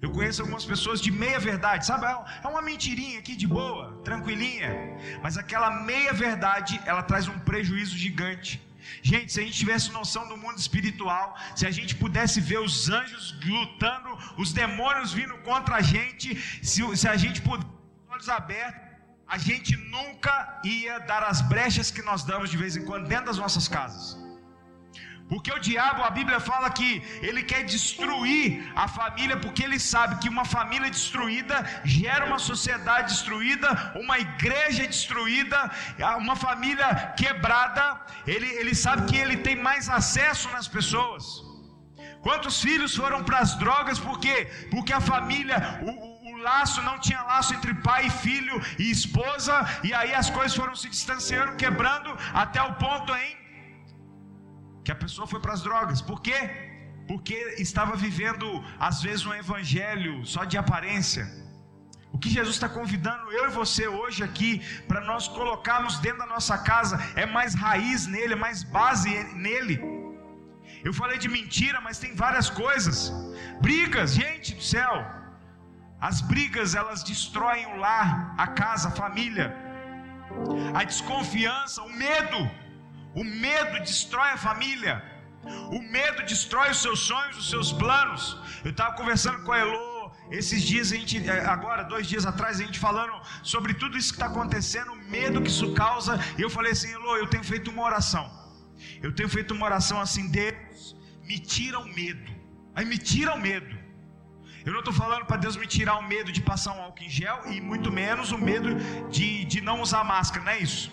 Eu 0.00 0.10
conheço 0.12 0.42
algumas 0.42 0.64
pessoas 0.64 1.00
de 1.00 1.10
meia 1.10 1.40
verdade, 1.40 1.84
sabe? 1.84 2.06
É 2.44 2.46
uma 2.46 2.62
mentirinha 2.62 3.18
aqui 3.18 3.34
de 3.34 3.48
boa, 3.48 4.00
tranquilinha. 4.04 4.70
Mas 5.22 5.36
aquela 5.36 5.70
meia 5.82 6.12
verdade, 6.12 6.80
ela 6.86 7.02
traz 7.02 7.26
um 7.26 7.38
prejuízo 7.40 7.96
gigante. 7.96 8.62
Gente, 9.02 9.32
se 9.32 9.40
a 9.40 9.42
gente 9.42 9.58
tivesse 9.58 9.90
noção 9.90 10.28
do 10.28 10.36
mundo 10.36 10.56
espiritual, 10.56 11.36
se 11.54 11.66
a 11.66 11.70
gente 11.70 11.94
pudesse 11.96 12.40
ver 12.40 12.60
os 12.60 12.88
anjos 12.88 13.34
lutando, 13.44 14.16
os 14.36 14.52
demônios 14.52 15.12
vindo 15.12 15.36
contra 15.38 15.76
a 15.76 15.80
gente, 15.80 16.36
se, 16.62 16.96
se 16.96 17.08
a 17.08 17.16
gente 17.16 17.42
pudesse 17.42 17.68
olhos 18.08 18.28
abertos, 18.28 18.87
a 19.28 19.36
gente 19.36 19.76
nunca 19.76 20.60
ia 20.64 20.98
dar 21.00 21.22
as 21.22 21.40
brechas 21.42 21.90
que 21.90 22.02
nós 22.02 22.22
damos 22.24 22.48
de 22.50 22.56
vez 22.56 22.76
em 22.76 22.84
quando 22.84 23.06
dentro 23.06 23.26
das 23.26 23.38
nossas 23.38 23.68
casas. 23.68 24.16
Porque 25.28 25.52
o 25.52 25.58
diabo, 25.58 26.02
a 26.02 26.10
Bíblia 26.18 26.40
fala 26.40 26.70
que 26.70 26.90
ele 27.20 27.42
quer 27.42 27.62
destruir 27.64 28.72
a 28.74 28.88
família, 28.88 29.36
porque 29.36 29.62
ele 29.62 29.78
sabe 29.78 30.16
que 30.20 30.28
uma 30.34 30.44
família 30.56 30.90
destruída 30.90 31.56
gera 31.84 32.24
uma 32.24 32.38
sociedade 32.38 33.12
destruída, 33.12 33.92
uma 33.94 34.18
igreja 34.18 34.86
destruída, 34.86 35.70
uma 36.16 36.34
família 36.34 37.12
quebrada. 37.14 37.84
Ele, 38.26 38.46
ele 38.46 38.74
sabe 38.74 39.06
que 39.10 39.18
ele 39.18 39.36
tem 39.36 39.56
mais 39.56 39.90
acesso 39.90 40.48
nas 40.56 40.66
pessoas. 40.66 41.24
Quantos 42.22 42.62
filhos 42.62 42.96
foram 42.96 43.22
para 43.22 43.40
as 43.40 43.54
drogas? 43.56 43.98
Por 43.98 44.18
quê? 44.18 44.50
Porque 44.70 44.92
a 44.94 45.00
família, 45.00 45.80
o, 45.82 46.07
laço 46.48 46.82
não 46.88 46.96
tinha 47.06 47.22
laço 47.32 47.52
entre 47.56 47.74
pai, 47.88 48.04
filho 48.24 48.56
e 48.84 48.86
esposa, 48.98 49.54
e 49.88 49.90
aí 49.98 50.12
as 50.22 50.30
coisas 50.36 50.54
foram 50.60 50.76
se 50.82 50.88
distanciando, 50.96 51.58
quebrando, 51.64 52.10
até 52.44 52.60
o 52.70 52.72
ponto 52.84 53.12
em 53.24 53.30
que 54.84 54.92
a 54.96 55.00
pessoa 55.04 55.26
foi 55.32 55.40
para 55.44 55.54
as 55.56 55.62
drogas. 55.68 56.00
Por 56.10 56.20
quê? 56.26 56.40
Porque 57.10 57.36
estava 57.66 57.94
vivendo, 58.06 58.46
às 58.88 58.98
vezes, 59.06 59.24
um 59.30 59.34
evangelho 59.44 60.14
só 60.34 60.42
de 60.52 60.56
aparência. 60.64 61.24
O 62.14 62.18
que 62.22 62.30
Jesus 62.36 62.54
está 62.56 62.68
convidando 62.78 63.30
eu 63.38 63.44
e 63.48 63.56
você 63.60 63.84
hoje 64.00 64.20
aqui, 64.28 64.52
para 64.88 65.00
nós 65.10 65.24
colocarmos 65.38 65.98
dentro 66.04 66.20
da 66.24 66.28
nossa 66.34 66.56
casa, 66.70 66.96
é 67.22 67.26
mais 67.36 67.54
raiz 67.64 68.06
nele, 68.14 68.34
é 68.38 68.40
mais 68.46 68.62
base 68.78 69.12
nele. 69.46 69.76
Eu 70.88 70.92
falei 71.00 71.18
de 71.24 71.28
mentira, 71.36 71.78
mas 71.86 71.98
tem 72.04 72.12
várias 72.24 72.48
coisas. 72.64 72.96
Brigas, 73.66 74.14
gente 74.22 74.54
do 74.58 74.66
céu. 74.74 75.17
As 76.00 76.20
brigas, 76.20 76.74
elas 76.74 77.02
destroem 77.02 77.66
o 77.66 77.76
lar, 77.76 78.34
a 78.38 78.46
casa, 78.46 78.88
a 78.88 78.92
família. 78.92 79.56
A 80.74 80.84
desconfiança, 80.84 81.82
o 81.82 81.90
medo 81.90 82.50
o 83.14 83.24
medo 83.24 83.80
destrói 83.80 84.30
a 84.30 84.36
família. 84.36 85.02
O 85.70 85.80
medo 85.80 86.22
destrói 86.22 86.70
os 86.70 86.80
seus 86.80 87.00
sonhos, 87.00 87.36
os 87.36 87.50
seus 87.50 87.72
planos. 87.72 88.38
Eu 88.64 88.70
estava 88.70 88.94
conversando 88.94 89.42
com 89.44 89.52
a 89.52 89.58
Elo 89.58 90.12
esses 90.30 90.62
dias, 90.62 90.92
a 90.92 90.96
gente, 90.96 91.28
é, 91.28 91.46
agora, 91.46 91.82
dois 91.84 92.06
dias 92.06 92.26
atrás, 92.26 92.60
a 92.60 92.64
gente 92.64 92.78
falando 92.78 93.14
sobre 93.42 93.72
tudo 93.72 93.96
isso 93.96 94.10
que 94.10 94.16
está 94.16 94.26
acontecendo, 94.26 94.92
o 94.92 94.96
medo 94.96 95.40
que 95.40 95.48
isso 95.48 95.72
causa. 95.72 96.20
E 96.36 96.42
eu 96.42 96.50
falei 96.50 96.72
assim, 96.72 96.92
Elo, 96.92 97.16
eu 97.16 97.26
tenho 97.26 97.42
feito 97.42 97.70
uma 97.70 97.82
oração. 97.82 98.30
Eu 99.02 99.12
tenho 99.12 99.28
feito 99.28 99.54
uma 99.54 99.66
oração 99.66 100.00
assim, 100.00 100.28
Deus, 100.30 100.96
me 101.24 101.38
tira 101.38 101.78
o 101.78 101.88
medo. 101.88 102.30
Aí 102.74 102.84
me 102.84 102.98
tira 102.98 103.34
o 103.34 103.40
medo. 103.40 103.74
Eu 104.68 104.72
não 104.74 104.80
estou 104.80 104.92
falando 104.92 105.24
para 105.24 105.38
Deus 105.38 105.56
me 105.56 105.66
tirar 105.66 105.96
o 105.98 106.02
medo 106.06 106.30
de 106.30 106.42
passar 106.42 106.74
um 106.74 106.82
álcool 106.82 107.02
em 107.02 107.08
gel 107.08 107.38
e 107.52 107.58
muito 107.58 107.90
menos 107.90 108.32
o 108.32 108.38
medo 108.48 108.68
de, 109.08 109.46
de 109.46 109.62
não 109.62 109.80
usar 109.80 110.04
máscara, 110.04 110.44
não 110.44 110.52
é 110.52 110.58
isso. 110.58 110.92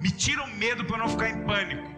Me 0.00 0.10
tira 0.10 0.42
o 0.42 0.50
medo 0.62 0.84
para 0.84 0.96
eu 0.96 1.02
não 1.02 1.08
ficar 1.08 1.28
em 1.30 1.44
pânico. 1.44 1.88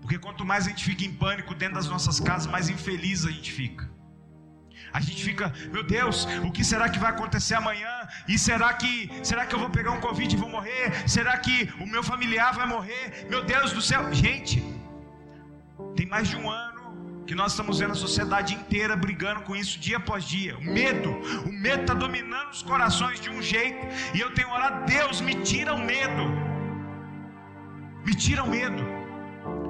Porque 0.00 0.18
quanto 0.18 0.44
mais 0.44 0.66
a 0.66 0.70
gente 0.70 0.84
fica 0.84 1.04
em 1.04 1.14
pânico 1.14 1.54
dentro 1.54 1.76
das 1.76 1.86
nossas 1.86 2.18
casas, 2.18 2.50
mais 2.50 2.68
infeliz 2.68 3.24
a 3.24 3.30
gente 3.30 3.52
fica. 3.52 3.88
A 4.92 5.00
gente 5.00 5.22
fica, 5.22 5.54
meu 5.70 5.84
Deus, 5.84 6.26
o 6.48 6.50
que 6.50 6.64
será 6.64 6.88
que 6.88 6.98
vai 6.98 7.10
acontecer 7.10 7.54
amanhã? 7.54 7.94
E 8.26 8.36
será 8.36 8.74
que, 8.74 9.12
será 9.22 9.46
que 9.46 9.54
eu 9.54 9.60
vou 9.60 9.70
pegar 9.70 9.92
um 9.92 10.00
covid 10.00 10.34
e 10.34 10.36
vou 10.36 10.48
morrer? 10.48 11.08
Será 11.08 11.38
que 11.38 11.72
o 11.78 11.86
meu 11.86 12.02
familiar 12.02 12.52
vai 12.52 12.66
morrer? 12.66 13.28
Meu 13.30 13.44
Deus 13.44 13.70
do 13.70 13.80
céu, 13.80 14.12
gente, 14.12 14.60
tem 15.94 16.06
mais 16.06 16.26
de 16.26 16.36
um 16.36 16.50
ano 16.50 16.71
que 17.26 17.34
nós 17.34 17.52
estamos 17.52 17.78
vendo 17.78 17.92
a 17.92 17.94
sociedade 17.94 18.54
inteira 18.54 18.96
brigando 18.96 19.42
com 19.42 19.54
isso 19.54 19.78
dia 19.78 19.96
após 19.96 20.24
dia. 20.24 20.56
O 20.58 20.64
medo, 20.64 21.10
o 21.46 21.52
medo 21.52 21.82
está 21.82 21.94
dominando 21.94 22.50
os 22.50 22.62
corações 22.62 23.20
de 23.20 23.30
um 23.30 23.40
jeito. 23.40 23.86
E 24.14 24.20
eu 24.20 24.32
tenho 24.34 24.50
orado, 24.50 24.84
Deus, 24.86 25.20
me 25.20 25.34
tira 25.36 25.74
o 25.74 25.78
medo. 25.78 26.24
Me 28.04 28.14
tira 28.14 28.42
o 28.42 28.48
medo. 28.48 29.01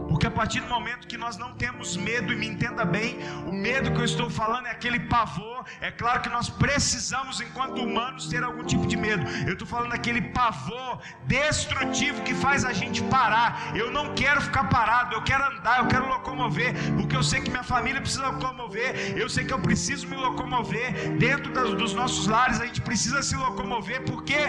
Porque 0.09 0.27
a 0.27 0.31
partir 0.31 0.61
do 0.61 0.69
momento 0.69 1.07
que 1.07 1.17
nós 1.17 1.37
não 1.37 1.53
temos 1.55 1.97
medo, 1.97 2.33
e 2.33 2.37
me 2.37 2.47
entenda 2.47 2.85
bem, 2.85 3.19
o 3.47 3.53
medo 3.53 3.93
que 3.93 4.01
eu 4.01 4.05
estou 4.05 4.29
falando 4.31 4.67
é 4.67 4.71
aquele 4.71 5.01
pavor. 5.01 5.65
É 5.81 5.91
claro 5.91 6.21
que 6.21 6.29
nós 6.29 6.49
precisamos, 6.49 7.41
enquanto 7.41 7.83
humanos, 7.83 8.29
ter 8.29 8.43
algum 8.43 8.65
tipo 8.65 8.87
de 8.87 8.97
medo. 8.97 9.25
Eu 9.47 9.55
estou 9.55 9.67
falando 9.67 9.91
daquele 9.91 10.21
pavor 10.21 11.01
destrutivo 11.27 12.23
que 12.23 12.35
faz 12.35 12.65
a 12.65 12.73
gente 12.73 13.03
parar. 13.05 13.73
Eu 13.75 13.91
não 13.91 14.15
quero 14.15 14.41
ficar 14.41 14.65
parado, 14.65 15.15
eu 15.15 15.23
quero 15.23 15.45
andar, 15.45 15.81
eu 15.81 15.87
quero 15.87 16.09
locomover, 16.09 16.75
porque 16.97 17.17
eu 17.17 17.23
sei 17.23 17.41
que 17.41 17.51
minha 17.51 17.62
família 17.62 18.01
precisa 18.01 18.29
locomover, 18.29 19.17
eu 19.17 19.29
sei 19.29 19.45
que 19.45 19.53
eu 19.53 19.61
preciso 19.61 20.07
me 20.09 20.17
locomover. 20.17 21.17
Dentro 21.19 21.53
dos 21.77 21.95
nossos 21.95 22.27
lares, 22.27 22.61
a 22.61 22.67
gente 22.67 22.81
precisa 22.81 23.23
se 23.23 23.37
locomover. 23.37 24.03
Por 24.03 24.23
quê? 24.25 24.47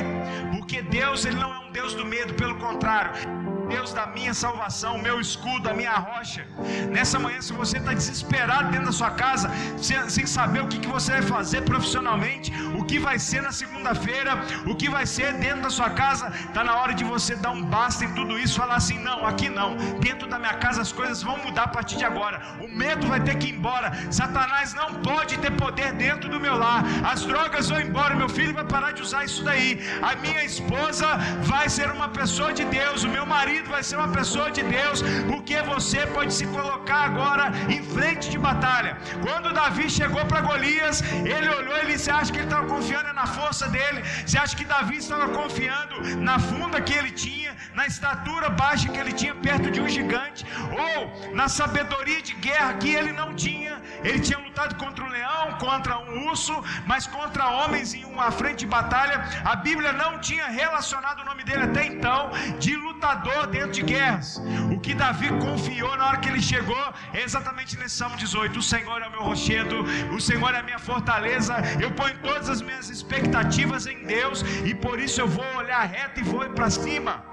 Porque 0.51 0.81
Deus 0.81 1.25
ele 1.25 1.37
não 1.37 1.53
é 1.53 1.59
um 1.59 1.71
Deus 1.71 1.93
do 1.93 2.05
medo, 2.05 2.33
pelo 2.33 2.55
contrário. 2.55 3.52
Deus 3.67 3.93
da 3.93 4.05
minha 4.07 4.33
salvação, 4.33 4.97
meu 4.97 5.19
escudo, 5.19 5.69
a 5.69 5.73
minha 5.73 5.93
rocha. 5.93 6.45
Nessa 6.91 7.19
manhã, 7.19 7.41
se 7.41 7.53
você 7.53 7.77
está 7.77 7.93
desesperado 7.93 8.69
dentro 8.71 8.87
da 8.87 8.91
sua 8.91 9.11
casa, 9.11 9.49
sem, 9.77 10.09
sem 10.09 10.25
saber 10.25 10.61
o 10.61 10.67
que, 10.67 10.79
que 10.79 10.87
você 10.87 11.11
vai 11.13 11.21
fazer 11.21 11.61
profissionalmente, 11.61 12.51
o 12.79 12.83
que 12.83 12.99
vai 12.99 13.17
ser 13.19 13.41
na 13.41 13.51
segunda-feira, 13.51 14.31
o 14.65 14.75
que 14.75 14.89
vai 14.89 15.05
ser 15.05 15.33
dentro 15.33 15.61
da 15.63 15.69
sua 15.69 15.89
casa, 15.89 16.27
está 16.47 16.63
na 16.63 16.75
hora 16.75 16.93
de 16.93 17.03
você 17.03 17.35
dar 17.35 17.51
um 17.51 17.63
basta 17.63 18.05
em 18.05 18.13
tudo 18.13 18.37
isso, 18.37 18.59
falar 18.63 18.75
assim: 18.75 18.99
não, 18.99 19.25
aqui 19.25 19.49
não, 19.49 19.75
dentro 19.99 20.27
da 20.27 20.37
minha 20.37 20.55
casa 20.65 20.81
as 20.81 20.91
coisas 20.91 21.21
vão 21.21 21.37
mudar 21.37 21.63
a 21.63 21.67
partir 21.67 21.97
de 21.97 22.05
agora, 22.05 22.41
o 22.65 22.67
medo 22.67 23.07
vai 23.07 23.21
ter 23.21 23.35
que 23.37 23.47
ir 23.47 23.55
embora, 23.55 23.91
Satanás 24.11 24.73
não 24.73 24.89
pode 25.09 25.37
ter 25.37 25.51
poder 25.51 25.93
dentro 25.93 26.29
do 26.29 26.39
meu 26.39 26.55
lar, 26.57 26.83
as 27.13 27.25
drogas 27.25 27.69
vão 27.69 27.79
embora, 27.79 28.15
meu 28.15 28.29
filho 28.29 28.53
vai 28.53 28.65
parar 28.65 28.91
de 28.91 29.01
usar 29.01 29.23
isso 29.23 29.43
daí, 29.43 29.79
a 30.01 30.15
minha 30.15 30.43
esposa 30.43 31.07
vai 31.43 31.69
ser 31.69 31.89
uma 31.91 32.09
pessoa 32.09 32.51
de 32.53 32.65
Deus, 32.65 33.03
o 33.03 33.09
meu 33.09 33.25
marido 33.25 33.52
vai 33.61 33.83
ser 33.83 33.97
uma 33.97 34.07
pessoa 34.07 34.51
de 34.51 34.63
Deus, 34.63 35.01
porque 35.27 35.61
você 35.61 36.05
pode 36.07 36.33
se 36.33 36.45
colocar 36.47 37.03
agora 37.05 37.51
em 37.69 37.81
frente 37.83 38.29
de 38.29 38.37
batalha. 38.37 38.97
Quando 39.21 39.53
Davi 39.53 39.89
chegou 39.89 40.25
para 40.25 40.41
Golias, 40.41 41.01
ele 41.01 41.49
olhou 41.49 41.77
e 41.83 41.85
disse: 41.91 42.09
acha 42.09 42.31
que 42.31 42.39
ele 42.39 42.45
estava 42.45 42.67
confiando 42.67 43.13
na 43.13 43.25
força 43.25 43.67
dele? 43.69 44.03
Você 44.25 44.37
acha 44.37 44.55
que 44.55 44.65
Davi 44.65 44.97
estava 44.97 45.29
confiando 45.29 45.95
na 46.17 46.39
funda 46.39 46.81
que 46.81 46.93
ele 46.93 47.11
tinha, 47.11 47.55
na 47.73 47.85
estatura 47.87 48.49
baixa 48.49 48.89
que 48.89 48.97
ele 48.97 49.13
tinha 49.13 49.35
perto 49.35 49.69
de 49.71 49.81
um 49.81 49.87
gigante, 49.87 50.45
ou 50.85 51.33
na 51.33 51.47
sabedoria 51.47 52.21
de 52.21 52.33
guerra 52.33 52.73
que 52.75 52.89
ele 52.89 53.11
não 53.11 53.33
tinha? 53.35 53.81
Ele 54.03 54.19
tinha 54.19 54.39
lutado 54.39 54.75
contra 54.75 55.03
um 55.03 55.09
leão, 55.09 55.53
contra 55.59 55.97
um 55.99 56.27
urso, 56.29 56.53
mas 56.85 57.07
contra 57.07 57.47
homens 57.47 57.93
em 57.93 58.05
uma 58.05 58.31
frente 58.31 58.59
de 58.59 58.67
batalha. 58.67 59.23
A 59.45 59.55
Bíblia 59.55 59.93
não 59.93 60.19
tinha 60.19 60.47
relacionado 60.47 61.21
o 61.21 61.25
nome 61.25 61.43
dele 61.43 61.63
até 61.63 61.85
então 61.85 62.31
de 62.59 62.75
lutador 62.75 63.42
dentro 63.47 63.71
de 63.71 63.81
guerras. 63.81 64.41
O 64.73 64.79
que 64.79 64.93
Davi 64.93 65.29
confiou 65.39 65.95
na 65.97 66.07
hora 66.07 66.17
que 66.17 66.29
ele 66.29 66.41
chegou 66.41 66.93
é 67.13 67.21
exatamente 67.21 67.77
nesse 67.77 67.95
Salmo 67.95 68.17
18: 68.17 68.59
O 68.59 68.63
Senhor 68.63 69.01
é 69.01 69.07
o 69.07 69.11
meu 69.11 69.23
rochedo, 69.23 69.83
o 70.15 70.19
Senhor 70.19 70.53
é 70.53 70.59
a 70.59 70.63
minha 70.63 70.79
fortaleza. 70.79 71.55
Eu 71.79 71.91
ponho 71.91 72.17
todas 72.19 72.49
as 72.49 72.61
minhas 72.61 72.89
expectativas 72.89 73.87
em 73.87 74.05
Deus 74.05 74.43
e 74.65 74.73
por 74.73 74.99
isso 74.99 75.21
eu 75.21 75.27
vou 75.27 75.45
olhar 75.55 75.83
reto 75.83 76.19
e 76.19 76.23
vou 76.23 76.49
para 76.49 76.69
cima. 76.69 77.23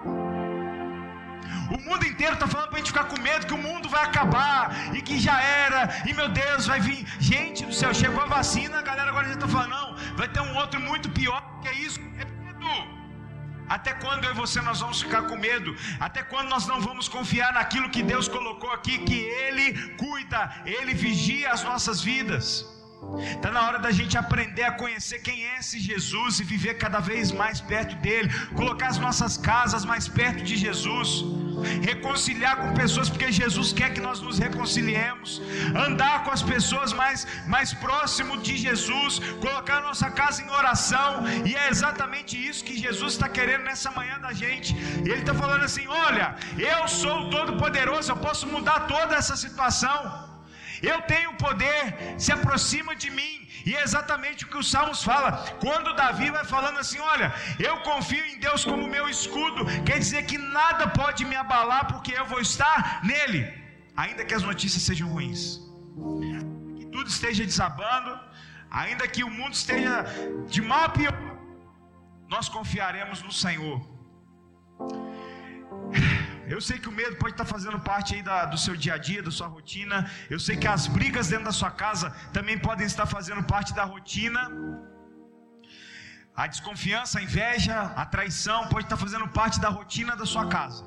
O 1.70 1.80
mundo 1.80 2.04
inteiro 2.04 2.34
está 2.34 2.48
falando 2.48 2.68
para 2.68 2.76
a 2.76 2.80
gente 2.80 2.92
ficar 2.92 3.04
com 3.04 3.20
medo 3.20 3.46
que 3.46 3.54
o 3.54 3.58
mundo 3.58 3.88
vai 3.88 4.04
acabar 4.04 4.92
e 4.92 5.00
que 5.00 5.18
já 5.20 5.40
era, 5.40 6.02
e 6.04 6.12
meu 6.12 6.28
Deus, 6.28 6.66
vai 6.66 6.80
vir. 6.80 7.06
Gente 7.20 7.64
do 7.64 7.72
céu, 7.72 7.94
chegou 7.94 8.20
a 8.22 8.26
vacina, 8.26 8.78
a 8.80 8.82
galera 8.82 9.10
agora 9.10 9.28
já 9.28 9.34
está 9.34 9.46
falando, 9.46 9.70
não, 9.70 10.16
vai 10.16 10.28
ter 10.28 10.40
um 10.40 10.56
outro 10.56 10.80
muito 10.80 11.08
pior 11.10 11.40
que 11.62 11.68
é 11.68 11.74
isso. 11.74 12.00
É 12.18 12.24
medo. 12.54 12.99
Até 13.76 13.92
quando 14.02 14.24
eu 14.24 14.32
e 14.32 14.40
você 14.42 14.60
nós 14.68 14.80
vamos 14.84 15.00
ficar 15.04 15.22
com 15.28 15.36
medo? 15.48 15.70
Até 16.06 16.22
quando 16.30 16.48
nós 16.54 16.66
não 16.70 16.80
vamos 16.88 17.08
confiar 17.16 17.52
naquilo 17.58 17.92
que 17.94 18.02
Deus 18.02 18.26
colocou 18.36 18.70
aqui, 18.72 18.98
que 19.08 19.18
Ele 19.44 19.66
cuida, 20.02 20.40
Ele 20.66 20.92
vigia 20.92 21.52
as 21.52 21.62
nossas 21.62 22.00
vidas? 22.10 22.46
Está 23.36 23.50
na 23.50 23.62
hora 23.66 23.78
da 23.78 23.92
gente 23.98 24.18
aprender 24.18 24.64
a 24.64 24.72
conhecer 24.72 25.20
quem 25.20 25.46
é 25.46 25.58
esse 25.58 25.78
Jesus 25.78 26.40
e 26.40 26.44
viver 26.44 26.74
cada 26.84 27.00
vez 27.00 27.30
mais 27.32 27.60
perto 27.60 27.94
dele, 27.96 28.28
colocar 28.60 28.88
as 28.88 28.98
nossas 28.98 29.36
casas 29.36 29.84
mais 29.84 30.06
perto 30.06 30.42
de 30.42 30.56
Jesus, 30.56 31.24
reconciliar 31.90 32.56
com 32.56 32.74
pessoas, 32.74 33.08
porque 33.08 33.30
Jesus 33.30 33.72
quer 33.72 33.90
que 33.94 34.00
nós 34.00 34.20
nos 34.20 34.38
reconciliemos, 34.38 35.40
andar 35.86 36.24
com 36.24 36.30
as 36.30 36.42
pessoas 36.42 36.92
mais, 36.92 37.26
mais 37.46 37.72
próximo 37.72 38.36
de 38.38 38.56
Jesus, 38.56 39.20
colocar 39.40 39.80
nossa 39.80 40.10
casa 40.10 40.42
em 40.42 40.50
oração, 40.50 41.10
e 41.48 41.54
é 41.54 41.68
exatamente 41.68 42.34
isso 42.48 42.64
que 42.64 42.76
Jesus 42.86 43.12
está 43.14 43.28
querendo 43.28 43.64
nessa 43.64 43.90
manhã 43.90 44.18
da 44.26 44.32
gente. 44.32 44.70
Ele 45.10 45.22
está 45.24 45.34
falando 45.34 45.64
assim: 45.64 45.86
olha, 46.06 46.36
eu 46.72 46.82
sou 46.88 47.16
o 47.22 47.30
Todo-Poderoso, 47.30 48.10
eu 48.12 48.16
posso 48.16 48.46
mudar 48.46 48.80
toda 48.94 49.14
essa 49.16 49.36
situação. 49.44 50.30
Eu 50.82 50.98
tenho 51.02 51.32
poder, 51.34 52.14
se 52.18 52.32
aproxima 52.32 52.94
de 53.02 53.10
mim. 53.10 53.34
E 53.64 53.74
é 53.76 53.82
exatamente 53.82 54.44
o 54.44 54.48
que 54.48 54.58
os 54.58 54.70
Salmos 54.70 55.02
fala. 55.02 55.32
Quando 55.64 55.94
Davi 55.94 56.30
vai 56.30 56.44
falando 56.44 56.78
assim: 56.78 56.98
Olha, 56.98 57.32
eu 57.58 57.76
confio 57.80 58.24
em 58.24 58.38
Deus 58.38 58.64
como 58.64 58.86
meu 58.86 59.08
escudo, 59.08 59.64
quer 59.84 59.98
dizer 59.98 60.24
que 60.24 60.38
nada 60.38 60.88
pode 60.88 61.24
me 61.24 61.36
abalar, 61.36 61.86
porque 61.92 62.12
eu 62.12 62.26
vou 62.26 62.40
estar 62.40 63.00
nele, 63.04 63.40
ainda 63.96 64.24
que 64.24 64.34
as 64.34 64.42
notícias 64.42 64.82
sejam 64.82 65.08
ruins, 65.08 65.60
que 66.78 66.86
tudo 66.86 67.08
esteja 67.08 67.44
desabando, 67.44 68.18
ainda 68.70 69.06
que 69.06 69.22
o 69.24 69.30
mundo 69.30 69.54
esteja 69.54 70.04
de 70.48 70.62
mal 70.62 70.84
a 70.84 70.88
pior, 70.88 71.14
nós 72.28 72.48
confiaremos 72.48 73.22
no 73.22 73.32
Senhor. 73.32 73.99
Eu 76.54 76.60
sei 76.60 76.76
que 76.82 76.88
o 76.88 76.96
medo 77.00 77.14
pode 77.22 77.34
estar 77.34 77.44
fazendo 77.44 77.78
parte 77.78 78.08
aí 78.14 78.22
da, 78.28 78.44
do 78.44 78.58
seu 78.58 78.74
dia 78.84 78.94
a 78.94 78.98
dia, 78.98 79.22
da 79.22 79.30
sua 79.30 79.46
rotina. 79.46 80.10
Eu 80.28 80.40
sei 80.46 80.56
que 80.56 80.66
as 80.66 80.88
brigas 80.88 81.28
dentro 81.28 81.44
da 81.44 81.52
sua 81.52 81.70
casa 81.70 82.10
também 82.32 82.58
podem 82.58 82.86
estar 82.92 83.06
fazendo 83.06 83.42
parte 83.44 83.72
da 83.72 83.84
rotina. 83.84 84.50
A 86.34 86.48
desconfiança, 86.48 87.20
a 87.20 87.22
inveja, 87.22 87.76
a 88.02 88.04
traição 88.04 88.66
pode 88.66 88.86
estar 88.86 88.96
fazendo 88.96 89.28
parte 89.28 89.60
da 89.60 89.68
rotina 89.68 90.16
da 90.16 90.26
sua 90.26 90.48
casa. 90.48 90.84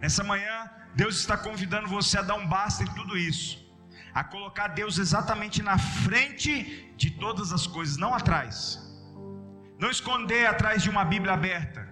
Nessa 0.00 0.24
manhã, 0.24 0.56
Deus 0.94 1.16
está 1.16 1.36
convidando 1.36 1.86
você 1.86 2.16
a 2.16 2.22
dar 2.22 2.36
um 2.36 2.46
basta 2.46 2.82
em 2.82 2.94
tudo 2.94 3.18
isso, 3.18 3.62
a 4.14 4.24
colocar 4.24 4.68
Deus 4.68 4.96
exatamente 4.96 5.62
na 5.62 5.76
frente 5.76 6.94
de 6.96 7.10
todas 7.10 7.52
as 7.52 7.66
coisas, 7.66 7.98
não 7.98 8.14
atrás. 8.14 8.78
Não 9.78 9.90
esconder 9.90 10.46
atrás 10.46 10.82
de 10.82 10.88
uma 10.88 11.04
Bíblia 11.04 11.34
aberta 11.34 11.86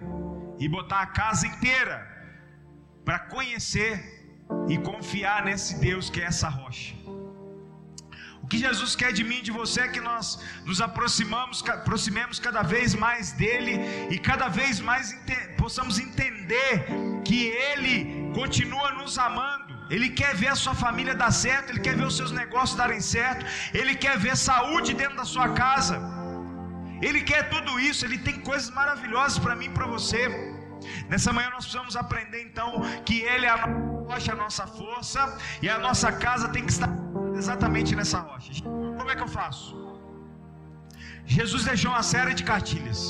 e 0.57 0.67
botar 0.67 1.01
a 1.01 1.05
casa 1.05 1.45
inteira 1.45 2.18
para 3.09 3.17
conhecer 3.35 3.93
e 4.71 4.75
confiar 4.89 5.43
nesse 5.43 5.71
Deus 5.85 6.11
que 6.11 6.21
é 6.21 6.25
essa 6.31 6.47
rocha. 6.47 6.93
O 8.43 8.45
que 8.49 8.59
Jesus 8.65 8.91
quer 8.99 9.11
de 9.19 9.23
mim 9.29 9.39
e 9.39 9.45
de 9.47 9.53
você 9.59 9.79
é 9.85 9.87
que 9.95 10.01
nós 10.09 10.25
nos 10.63 10.79
aproximamos, 10.87 11.63
aproximemos 11.77 12.37
cada 12.47 12.61
vez 12.73 12.93
mais 13.05 13.31
dele 13.31 13.73
e 14.11 14.19
cada 14.29 14.47
vez 14.59 14.79
mais 14.89 15.11
ente 15.11 15.39
possamos 15.63 15.97
entender 16.05 16.85
que 17.29 17.39
ele 17.71 17.95
continua 18.39 18.91
nos 18.99 19.17
amando. 19.17 19.73
Ele 19.95 20.09
quer 20.21 20.35
ver 20.35 20.49
a 20.49 20.59
sua 20.63 20.75
família 20.75 21.15
dar 21.23 21.31
certo, 21.31 21.71
ele 21.71 21.83
quer 21.87 21.95
ver 21.97 22.05
os 22.11 22.15
seus 22.15 22.31
negócios 22.31 22.77
darem 22.77 23.01
certo, 23.01 23.43
ele 23.73 23.95
quer 23.95 24.19
ver 24.19 24.37
saúde 24.37 24.93
dentro 24.93 25.17
da 25.17 25.25
sua 25.25 25.49
casa. 25.63 25.97
Ele 27.01 27.21
quer 27.21 27.49
tudo 27.55 27.79
isso, 27.79 28.05
ele 28.05 28.19
tem 28.19 28.39
coisas 28.51 28.69
maravilhosas 28.69 29.39
para 29.39 29.55
mim 29.55 29.65
e 29.65 29.75
para 29.79 29.87
você. 29.87 30.58
Nessa 31.09 31.31
manhã 31.33 31.49
nós 31.49 31.65
precisamos 31.65 31.95
aprender 31.95 32.41
então 32.43 32.81
que 33.05 33.17
Ele 33.21 33.45
é 33.45 33.49
a 33.49 33.65
rocha, 33.65 34.31
a 34.33 34.35
nossa 34.35 34.65
força, 34.67 35.37
e 35.61 35.69
a 35.69 35.79
nossa 35.79 36.11
casa 36.11 36.47
tem 36.49 36.65
que 36.65 36.71
estar 36.71 36.89
exatamente 37.35 37.95
nessa 37.95 38.19
rocha. 38.19 38.51
Como 38.63 39.09
é 39.09 39.15
que 39.15 39.23
eu 39.23 39.27
faço? 39.27 39.77
Jesus 41.25 41.63
deixou 41.63 41.91
uma 41.91 42.03
série 42.03 42.33
de 42.33 42.43
cartilhas. 42.43 43.01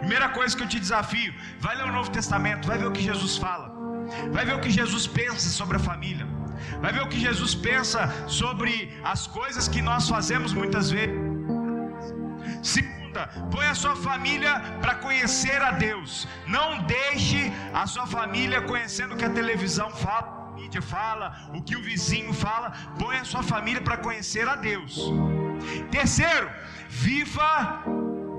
Primeira 0.00 0.28
coisa 0.28 0.56
que 0.56 0.62
eu 0.62 0.68
te 0.68 0.78
desafio: 0.78 1.34
vai 1.58 1.76
ler 1.76 1.86
o 1.90 1.92
Novo 1.92 2.10
Testamento, 2.10 2.68
vai 2.68 2.78
ver 2.78 2.86
o 2.86 2.92
que 2.92 3.02
Jesus 3.02 3.36
fala, 3.36 3.66
vai 4.30 4.44
ver 4.44 4.54
o 4.54 4.60
que 4.60 4.70
Jesus 4.70 5.06
pensa 5.06 5.48
sobre 5.48 5.76
a 5.76 5.80
família, 5.80 6.26
vai 6.80 6.92
ver 6.92 7.02
o 7.02 7.08
que 7.08 7.20
Jesus 7.28 7.54
pensa 7.54 8.00
sobre 8.28 8.72
as 9.04 9.26
coisas 9.26 9.66
que 9.66 9.82
nós 9.82 10.08
fazemos 10.08 10.52
muitas 10.52 10.90
vezes. 10.90 11.16
Se 12.62 12.97
põe 13.50 13.66
a 13.66 13.74
sua 13.74 13.96
família 13.96 14.60
para 14.80 14.94
conhecer 14.96 15.60
a 15.62 15.72
Deus. 15.72 16.28
Não 16.46 16.82
deixe 16.82 17.52
a 17.72 17.86
sua 17.86 18.06
família 18.06 18.62
conhecendo 18.62 19.14
o 19.14 19.16
que 19.16 19.24
a 19.24 19.30
televisão 19.30 19.90
fala, 19.90 20.48
a 20.48 20.56
mídia 20.56 20.82
fala, 20.82 21.50
o 21.54 21.62
que 21.62 21.76
o 21.76 21.82
vizinho 21.82 22.32
fala. 22.32 22.72
Põe 22.98 23.16
a 23.18 23.24
sua 23.24 23.42
família 23.42 23.80
para 23.80 23.96
conhecer 23.96 24.46
a 24.48 24.56
Deus. 24.56 25.10
Terceiro, 25.90 26.50
viva 26.88 27.82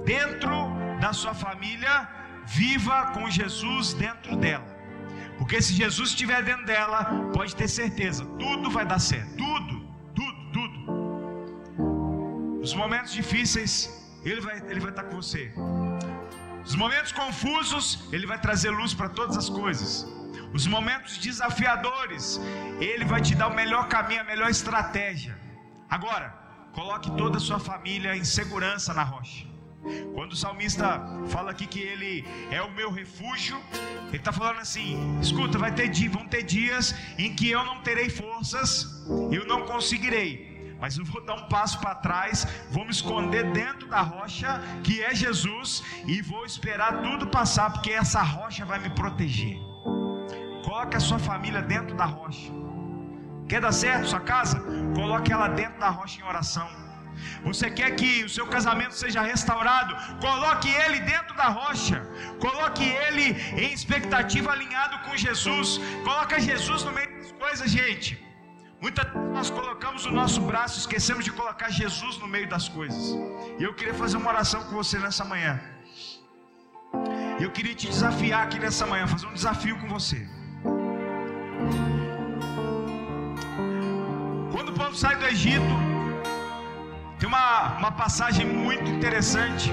dentro 0.06 0.74
da 1.00 1.14
sua 1.14 1.34
família, 1.34 2.08
viva 2.46 3.08
com 3.14 3.30
Jesus 3.30 3.94
dentro 3.94 4.36
dela. 4.36 4.80
Porque 5.38 5.62
se 5.62 5.74
Jesus 5.74 6.10
estiver 6.10 6.44
dentro 6.44 6.66
dela, 6.66 7.06
pode 7.34 7.56
ter 7.56 7.68
certeza, 7.68 8.26
tudo 8.38 8.70
vai 8.70 8.86
dar 8.86 9.00
certo. 9.00 9.38
Tudo, 9.38 9.88
tudo, 10.14 10.52
tudo. 10.52 10.80
Os 12.62 12.74
momentos 12.74 13.14
difíceis 13.14 13.99
ele 14.26 14.42
vai, 14.42 14.58
ele 14.70 14.80
vai 14.80 14.90
estar 14.90 15.04
com 15.04 15.16
você. 15.16 15.52
Os 16.66 16.76
momentos 16.76 17.12
confusos, 17.12 18.08
Ele 18.12 18.28
vai 18.28 18.40
trazer 18.40 18.70
luz 18.70 18.94
para 18.94 19.10
todas 19.10 19.36
as 19.36 19.50
coisas. 19.50 20.06
Os 20.54 20.68
momentos 20.68 21.18
desafiadores, 21.18 22.40
Ele 22.80 23.06
vai 23.06 23.22
te 23.22 23.34
dar 23.34 23.48
o 23.48 23.56
melhor 23.56 23.88
caminho, 23.88 24.22
a 24.22 24.24
melhor 24.24 24.50
estratégia. 24.50 25.36
Agora, 25.90 26.30
coloque 26.74 27.10
toda 27.18 27.38
a 27.38 27.40
sua 27.40 27.60
família 27.60 28.16
em 28.16 28.24
segurança 28.24 28.94
na 28.94 29.04
rocha. 29.04 29.48
Quando 30.14 30.34
o 30.34 30.36
salmista 30.36 31.02
fala 31.30 31.52
aqui 31.52 31.66
que 31.66 31.80
ele 31.80 32.26
é 32.52 32.62
o 32.62 32.70
meu 32.72 32.92
refúgio, 32.92 33.58
ele 34.10 34.18
está 34.18 34.32
falando 34.32 34.60
assim: 34.60 35.18
escuta, 35.22 35.58
vai 35.58 35.74
ter 35.74 35.88
dia, 35.88 36.10
vão 36.10 36.28
ter 36.28 36.44
dias 36.44 36.94
em 37.18 37.34
que 37.34 37.50
eu 37.50 37.64
não 37.64 37.82
terei 37.82 38.10
forças, 38.10 39.08
eu 39.32 39.48
não 39.48 39.66
conseguirei, 39.66 40.49
mas 40.80 40.98
eu 40.98 41.06
vou 41.06 41.24
dar 41.26 41.36
um 41.36 41.48
passo 41.48 41.80
para 41.80 41.96
trás, 41.96 42.48
vou 42.70 42.86
me 42.86 42.92
esconder 42.92 43.52
dentro 43.52 43.88
da 43.88 44.02
rocha, 44.02 44.62
que 44.84 45.02
é 45.02 45.14
Jesus, 45.14 45.84
e 46.08 46.22
vou 46.22 46.46
esperar 46.46 47.02
tudo 47.02 47.28
passar, 47.28 47.72
porque 47.74 47.92
essa 47.92 48.22
rocha 48.22 48.66
vai 48.66 48.80
me 48.80 48.90
proteger. 48.90 49.58
coloque 50.64 50.98
a 50.98 51.00
sua 51.00 51.20
família 51.20 51.62
dentro 51.62 51.96
da 51.96 52.06
rocha. 52.06 52.52
Quer 53.50 53.62
dar 53.62 53.72
certo 53.72 54.08
sua 54.08 54.20
casa? 54.20 54.58
Coloque 54.96 55.34
ela 55.34 55.48
dentro 55.48 55.80
da 55.80 55.90
rocha 55.90 56.22
em 56.22 56.24
oração. 56.24 56.70
Você 57.44 57.70
quer 57.70 57.92
que 57.96 58.24
o 58.24 58.30
seu 58.30 58.46
casamento 58.48 58.94
seja 58.94 59.22
restaurado? 59.22 59.96
Coloque 60.22 60.70
ele 60.70 61.00
dentro 61.00 61.36
da 61.36 61.48
rocha. 61.48 62.08
Coloque 62.40 62.84
ele 62.84 63.32
em 63.64 63.74
expectativa 63.74 64.52
alinhado 64.52 65.00
com 65.00 65.18
Jesus. 65.18 65.80
Coloque 66.04 66.40
Jesus 66.40 66.84
no 66.84 66.92
meio 66.92 67.12
das 67.18 67.32
coisas, 67.32 67.70
gente. 67.72 68.29
Muitas 68.82 69.06
vezes 69.12 69.32
nós 69.38 69.50
colocamos 69.50 70.06
o 70.06 70.12
nosso 70.20 70.40
braço, 70.50 70.80
esquecemos 70.84 71.24
de 71.26 71.32
colocar 71.40 71.70
Jesus 71.70 72.18
no 72.18 72.28
meio 72.28 72.48
das 72.48 72.68
coisas. 72.78 73.04
E 73.60 73.64
eu 73.64 73.74
queria 73.74 73.94
fazer 73.94 74.18
uma 74.18 74.30
oração 74.30 74.64
com 74.64 74.74
você 74.82 74.98
nessa 75.06 75.26
manhã. 75.26 75.60
Eu 77.46 77.50
queria 77.52 77.76
te 77.76 77.88
desafiar 77.88 78.42
aqui 78.46 78.58
nessa 78.66 78.86
manhã, 78.92 79.06
fazer 79.08 79.28
um 79.28 79.34
desafio 79.34 79.78
com 79.82 79.88
você. 79.88 80.20
Quando 84.54 84.70
o 84.70 84.74
povo 84.74 84.96
sai 85.04 85.16
do 85.18 85.26
Egito, 85.26 85.74
tem 87.20 87.28
uma, 87.28 87.78
uma 87.78 87.92
passagem 87.92 88.46
muito 88.46 88.90
interessante. 88.90 89.70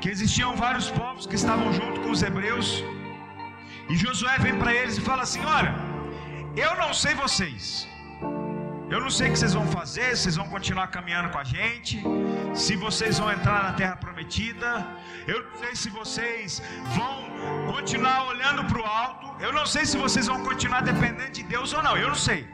Que 0.00 0.10
existiam 0.10 0.52
vários 0.56 0.90
povos 0.90 1.26
que 1.26 1.36
estavam 1.42 1.72
junto 1.72 2.00
com 2.00 2.10
os 2.10 2.22
hebreus. 2.22 2.68
E 3.90 3.96
Josué 3.96 4.36
vem 4.38 4.58
para 4.58 4.72
eles 4.74 4.96
e 4.98 5.02
fala 5.02 5.22
assim: 5.22 5.42
Olha, 5.44 5.72
eu 6.56 6.76
não 6.76 6.92
sei 6.92 7.14
vocês. 7.14 7.88
Eu 8.90 9.00
não 9.00 9.10
sei 9.10 9.28
o 9.28 9.32
que 9.32 9.38
vocês 9.38 9.54
vão 9.54 9.66
fazer, 9.66 10.08
se 10.14 10.22
vocês 10.22 10.36
vão 10.36 10.48
continuar 10.48 10.86
caminhando 10.88 11.30
com 11.30 11.38
a 11.38 11.44
gente, 11.44 12.02
se 12.54 12.76
vocês 12.76 13.18
vão 13.18 13.30
entrar 13.32 13.62
na 13.64 13.72
terra 13.72 13.96
prometida. 13.96 14.86
Eu 15.26 15.42
não 15.44 15.56
sei 15.58 15.74
se 15.74 15.90
vocês 15.90 16.62
vão 16.98 17.16
continuar 17.72 18.26
olhando 18.26 18.64
para 18.64 18.80
o 18.80 18.84
alto. 18.84 19.42
Eu 19.42 19.52
não 19.52 19.66
sei 19.66 19.84
se 19.84 19.96
vocês 19.96 20.26
vão 20.26 20.44
continuar 20.44 20.82
dependendo 20.82 21.32
de 21.32 21.42
Deus 21.42 21.72
ou 21.72 21.82
não. 21.82 21.96
Eu 21.96 22.08
não 22.08 22.14
sei. 22.14 22.46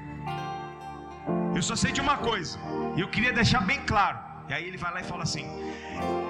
Eu 1.55 1.63
só 1.63 1.77
sei 1.77 1.93
de 1.93 2.01
uma 2.01 2.17
coisa. 2.17 2.59
E 2.97 3.01
eu 3.01 3.09
queria 3.09 3.33
deixar 3.33 3.61
bem 3.61 3.81
claro. 3.85 4.19
E 4.49 4.55
aí 4.55 4.65
ele 4.67 4.77
vai 4.77 4.93
lá 4.95 5.01
e 5.01 5.05
fala 5.05 5.25
assim: 5.25 5.47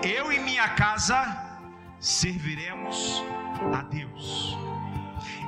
Eu 0.03 0.33
e 0.33 0.41
minha 0.41 0.69
casa 0.71 1.21
serviremos 2.01 3.23
a 3.79 3.83
Deus. 3.83 4.59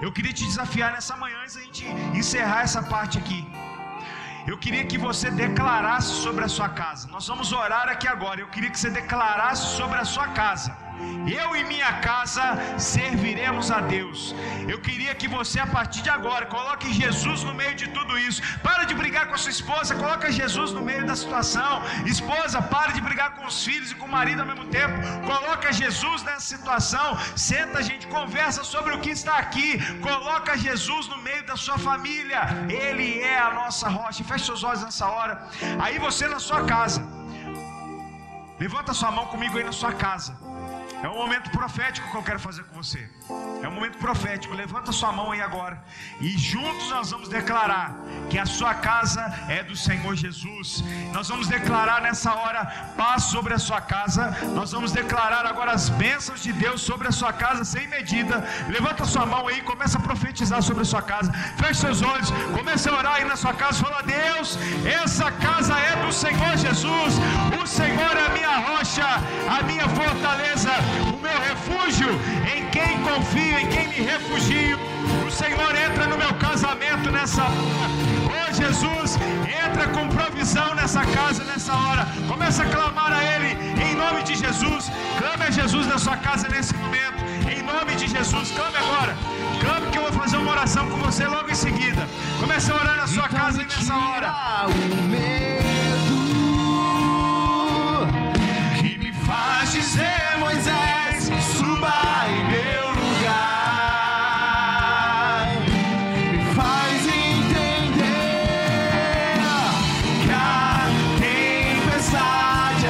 Eu 0.01 0.13
queria 0.13 0.33
te 0.33 0.45
desafiar 0.45 0.93
nessa 0.93 1.17
manhã, 1.17 1.39
antes 1.43 1.57
da 1.57 1.63
gente 1.63 1.85
encerrar 2.21 2.63
essa 2.63 2.83
parte 2.83 3.19
aqui. 3.19 3.41
Eu 4.47 4.59
queria 4.59 4.85
que 4.85 4.99
você 4.99 5.31
declarasse 5.31 6.13
sobre 6.25 6.45
a 6.45 6.49
sua 6.49 6.69
casa. 6.69 7.09
Nós 7.09 7.27
vamos 7.29 7.53
orar 7.53 7.89
aqui 7.89 8.09
agora. 8.09 8.41
Eu 8.41 8.49
queria 8.49 8.71
que 8.71 8.79
você 8.79 8.91
declarasse 8.91 9.77
sobre 9.77 9.99
a 9.99 10.05
sua 10.05 10.29
casa. 10.29 10.77
Eu 11.41 11.55
e 11.57 11.65
minha 11.65 11.93
casa 12.09 12.45
serviremos 12.79 13.71
a 13.71 13.81
Deus. 13.81 14.35
Eu 14.69 14.79
queria 14.81 15.15
que 15.15 15.29
você, 15.29 15.59
a 15.61 15.67
partir 15.67 16.03
de 16.03 16.11
agora, 16.11 16.47
coloque 16.47 16.93
Jesus 16.93 17.43
no 17.49 17.55
meio 17.55 17.75
de 17.75 17.89
tudo 17.89 18.19
isso. 18.19 18.43
Para 18.67 18.85
de 18.85 18.95
brigar 18.95 19.27
com 19.29 19.35
a 19.35 19.39
sua 19.39 19.51
esposa, 19.51 19.95
coloca 19.95 20.31
Jesus 20.41 20.73
no 20.73 20.83
meio 20.91 21.05
da 21.07 21.17
situação. 21.23 21.83
Esposa, 22.15 22.61
para 22.61 22.93
de 22.93 23.01
brigar 23.01 23.31
com 23.37 23.47
os 23.47 23.65
filhos 23.65 23.91
e 23.93 23.95
com 23.95 24.07
o 24.07 24.15
marido 24.19 24.41
ao 24.41 24.47
mesmo 24.47 24.67
tempo. 24.67 24.95
Coloca 25.33 25.73
Jesus 25.73 26.23
nessa 26.23 26.47
situação. 26.55 27.09
Senta, 27.37 27.83
gente, 27.83 28.07
conversa 28.07 28.65
sobre 28.65 28.95
o 28.95 29.01
que 29.01 29.11
está 29.11 29.37
aqui. 29.39 29.69
Coloca 30.01 30.57
Jesus 30.57 31.09
no 31.09 31.19
meio 31.19 31.45
da 31.47 31.57
sua 31.57 31.79
família. 31.79 32.41
Ele 32.69 33.21
é 33.21 33.39
a 33.39 33.51
nossa 33.61 33.89
rocha. 33.89 34.25
Feche 34.25 34.47
seus 34.47 34.65
olhos 34.65 34.83
nessa 34.83 35.07
hora. 35.07 35.35
Aí 35.81 35.99
você 35.99 36.27
na 36.27 36.41
sua 36.41 36.65
casa. 36.65 37.03
Levanta 38.59 38.95
sua 38.95 39.11
mão 39.11 39.27
comigo 39.27 39.59
aí 39.59 39.65
na 39.65 39.73
sua 39.73 39.93
casa. 39.93 40.42
É 41.03 41.09
um 41.09 41.17
momento 41.17 41.51
profético 41.51 42.09
que 42.11 42.17
eu 42.17 42.23
quero 42.23 42.39
fazer 42.39 42.63
com 42.63 42.77
você. 42.81 43.09
É 43.61 43.69
um 43.69 43.73
momento 43.73 43.99
profético. 43.99 44.55
Levanta 44.55 44.93
sua 44.93 45.11
mão 45.11 45.33
aí 45.33 45.41
agora. 45.41 45.83
E 46.21 46.29
juntos 46.39 46.91
nós 46.91 47.11
vamos 47.11 47.29
declarar 47.29 47.97
que 48.31 48.39
a 48.39 48.47
sua 48.47 48.73
casa 48.75 49.21
é 49.49 49.65
do 49.65 49.75
Senhor 49.75 50.15
Jesus. 50.15 50.85
Nós 51.13 51.29
vamos 51.29 51.49
declarar 51.49 52.01
nessa 52.03 52.33
hora 52.33 52.65
paz 52.97 53.25
sobre 53.25 53.53
a 53.53 53.59
sua 53.59 53.81
casa. 53.81 54.31
Nós 54.55 54.71
vamos 54.71 54.93
declarar 54.93 55.45
agora 55.45 55.73
as 55.73 55.89
bênçãos 55.89 56.41
de 56.41 56.53
Deus 56.53 56.81
sobre 56.83 57.09
a 57.09 57.13
sua 57.13 57.33
casa 57.33 57.65
sem 57.65 57.89
medida. 57.89 58.45
Levanta 58.69 59.05
sua 59.05 59.27
mão 59.27 59.49
aí, 59.49 59.61
começa 59.63 59.99
a 59.99 60.01
profetizar 60.01 60.63
sobre 60.63 60.83
a 60.83 60.87
sua 60.87 61.03
casa. 61.03 61.33
Feche 61.57 61.81
seus 61.81 62.01
olhos, 62.01 62.31
comece 62.57 62.89
a 62.89 62.97
orar 62.97 63.15
aí 63.17 63.25
na 63.25 63.35
sua 63.35 63.55
casa. 63.55 63.83
Fala, 63.83 64.03
Deus, 64.03 64.57
essa 65.03 65.33
casa 65.33 65.77
é 65.77 65.97
do 66.05 66.13
Senhor 66.13 66.57
Jesus. 66.57 67.15
O 67.61 67.67
Senhor 67.67 68.17
é 68.17 68.27
a 68.27 68.31
minha 68.31 68.57
rocha, 68.59 69.09
a 69.59 69.63
minha 69.65 69.89
fortaleza 69.89 70.71
meu 71.23 71.39
refúgio, 71.41 72.11
em 72.55 72.67
quem 72.71 73.01
confio, 73.03 73.59
em 73.59 73.69
quem 73.69 73.89
me 73.89 74.01
refugio. 74.13 74.79
O 75.27 75.31
Senhor 75.31 75.75
entra 75.75 76.07
no 76.07 76.19
meu 76.19 76.35
casamento 76.35 77.11
nessa 77.11 77.43
hora. 77.43 77.91
Oh 78.27 78.53
Jesus, 78.53 79.19
entra 79.65 79.87
com 79.89 80.09
provisão 80.09 80.75
nessa 80.75 81.05
casa 81.07 81.45
nessa 81.45 81.73
hora. 81.73 82.07
Começa 82.29 82.65
a 82.65 82.67
clamar 82.67 83.13
a 83.13 83.25
Ele 83.25 83.57
em 83.83 83.95
nome 83.95 84.23
de 84.25 84.35
Jesus. 84.35 84.91
Clame 85.19 85.45
a 85.45 85.51
Jesus 85.51 85.87
na 85.87 85.99
sua 85.99 86.17
casa 86.17 86.49
nesse 86.49 86.75
momento. 86.75 87.23
Em 87.49 87.63
nome 87.63 87.95
de 87.95 88.09
Jesus, 88.09 88.51
clame 88.51 88.77
agora. 88.77 89.17
Clame 89.61 89.87
que 89.91 89.99
eu 89.99 90.03
vou 90.03 90.13
fazer 90.13 90.37
uma 90.37 90.51
oração 90.51 90.89
com 90.91 90.97
você 90.99 91.27
logo 91.27 91.51
em 91.51 91.55
seguida. 91.55 92.07
Comece 92.41 92.71
a 92.73 92.75
orar 92.75 92.97
na 92.97 93.07
sua 93.07 93.27
então 93.27 93.39
casa 93.39 93.63
nessa 93.63 93.95
hora. 93.95 94.33
O 94.67 95.03
medo 95.03 95.73
que 98.81 98.99
me 98.99 99.13
faz 99.13 99.73
dizer 99.73 100.39
Moisés, 100.39 101.02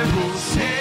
você. 0.04 0.71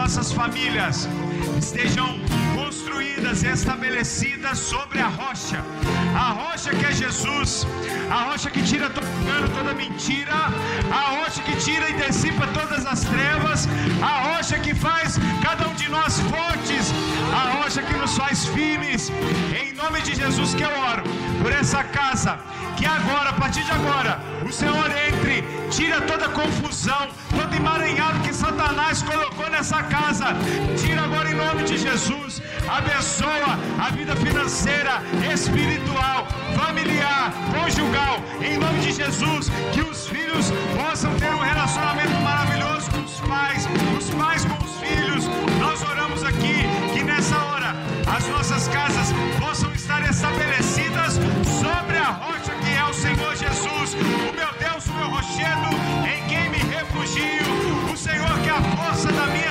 Nossas 0.00 0.32
famílias 0.32 1.08
estejam 1.58 2.18
construídas 2.54 3.42
estabelecidas 3.42 4.58
sobre 4.58 5.00
a 5.00 5.08
rocha, 5.08 5.64
a 6.14 6.32
rocha 6.32 6.70
que 6.70 6.84
é 6.84 6.92
Jesus, 6.92 7.66
a 8.10 8.30
rocha 8.30 8.50
que 8.50 8.62
tira 8.62 8.90
todo 8.90 9.06
engano, 9.22 9.48
toda 9.50 9.72
mentira, 9.72 10.34
a 10.90 11.02
rocha 11.16 11.42
que 11.42 11.56
tira 11.56 11.88
e 11.88 11.94
dissipa 11.94 12.46
todas 12.48 12.84
as 12.84 13.00
trevas, 13.04 13.68
a 14.02 14.34
rocha 14.34 14.58
que 14.58 14.74
faz 14.74 15.18
cada 15.42 15.68
um 15.68 15.74
de 15.74 15.88
nós 15.88 16.20
fortes, 16.20 16.92
a 17.32 17.62
rocha 17.62 17.82
que 17.82 17.94
nos 17.94 18.16
faz 18.16 18.46
firmes. 18.48 19.10
Em 19.60 19.72
nome 19.74 20.00
de 20.02 20.14
Jesus 20.14 20.54
que 20.54 20.62
eu 20.62 20.72
oro 20.90 21.04
por 21.42 21.52
essa 21.52 21.82
casa, 21.84 22.38
que 22.76 22.84
agora, 22.84 23.30
a 23.30 23.34
partir 23.34 23.64
de 23.64 23.72
agora, 23.72 24.20
o 24.46 24.52
Senhor 24.52 24.90
entre, 25.08 25.44
tira 25.70 26.00
toda 26.02 26.28
confusão, 26.28 27.08
todo 27.30 27.54
emaranhado 27.54 28.09
que 28.09 28.09
Satanás 28.60 29.02
colocou 29.02 29.48
nessa 29.48 29.76
essa 29.76 29.82
casa. 29.84 30.26
Tira 30.76 31.02
agora 31.02 31.30
em 31.30 31.34
nome 31.34 31.62
de 31.62 31.78
Jesus. 31.78 32.42
Abençoa 32.68 33.52
a 33.78 33.90
vida 33.90 34.14
financeira, 34.16 35.00
espiritual, 35.32 36.26
familiar, 36.54 37.32
conjugal. 37.54 38.20
Em 38.42 38.58
nome 38.58 38.80
de 38.80 38.92
Jesus, 38.92 39.48
que 39.72 39.80
os 39.80 40.06
filhos 40.08 40.52
possam 40.76 41.14
ter 41.14 41.30
um 41.30 41.38
relacionamento 41.38 42.12
maravilhoso 42.22 42.90
com 42.90 43.00
os 43.00 43.20
pais, 43.20 43.66
os 43.98 44.10
pais 44.10 44.44
com 44.44 44.62
os 44.62 44.74
filhos. 44.78 45.24
Nós 45.58 45.82
oramos 45.82 46.22
aqui 46.22 46.56
que 46.92 47.02
nessa 47.02 47.38
hora 47.38 47.74
as 48.14 48.26
nossas 48.28 48.68
casas 48.68 49.08
possam 49.38 49.72
estar 49.72 50.02
estabelecidas 50.02 51.14
sobre 51.60 51.96
a 51.96 52.10
rocha 52.10 52.52
que 52.62 52.72
é 52.76 52.84
o 52.84 52.92
Senhor 52.92 53.34
Jesus, 53.36 53.94
o 53.94 54.32
meu 54.34 54.52
Deus, 54.58 54.86
o 54.86 54.92
meu 54.92 55.08
rochedo, 55.08 55.79
que 59.00 59.08
a 59.08 59.12
força 59.12 59.12
da 59.12 59.26
minha 59.28 59.49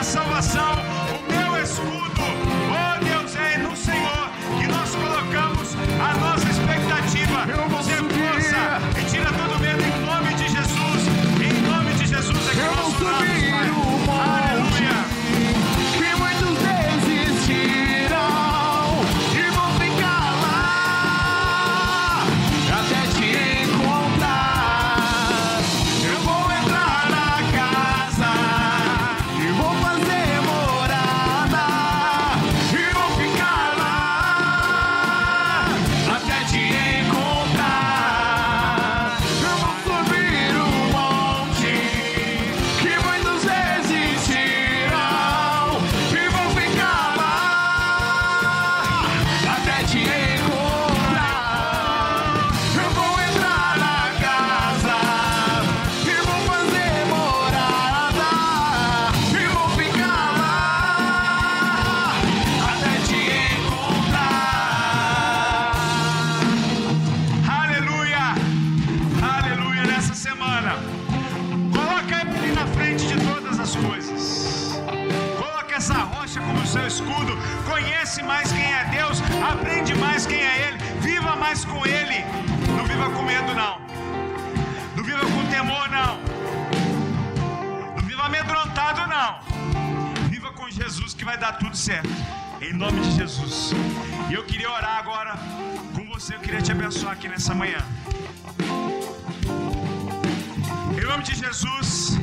nome 101.20 101.34
de 101.34 101.36
Jesus, 101.36 102.18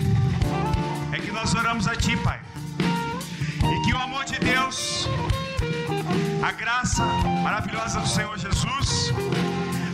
é 1.12 1.18
que 1.18 1.30
nós 1.30 1.54
oramos 1.54 1.86
a 1.86 1.94
Ti, 1.94 2.16
Pai. 2.16 2.40
E 2.78 3.82
que 3.84 3.92
o 3.92 3.98
amor 3.98 4.24
de 4.24 4.38
Deus, 4.38 5.06
a 6.42 6.52
graça 6.52 7.04
maravilhosa 7.42 8.00
do 8.00 8.08
Senhor 8.08 8.38
Jesus, 8.38 9.12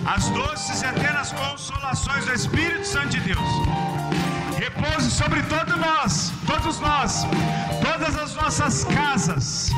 as 0.06 0.28
doces 0.28 0.82
e 0.82 0.86
eternas 0.86 1.32
consolações 1.32 2.26
do 2.26 2.32
Espírito 2.32 2.86
Santo 2.86 3.08
de 3.08 3.20
Deus, 3.20 3.48
repouse 4.56 5.10
sobre 5.10 5.42
todos 5.54 5.76
nós, 5.76 6.32
todos 6.46 6.78
nós, 6.78 7.26
todas 7.82 8.16
as 8.16 8.36
nossas 8.36 8.84
casas, 8.84 9.70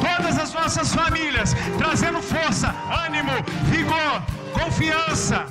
todas 0.00 0.36
as 0.36 0.52
nossas 0.52 0.92
famílias, 0.92 1.54
trazendo 1.78 2.20
força, 2.20 2.74
ânimo, 3.06 3.36
vigor, 3.70 4.20
confiança 4.52 5.46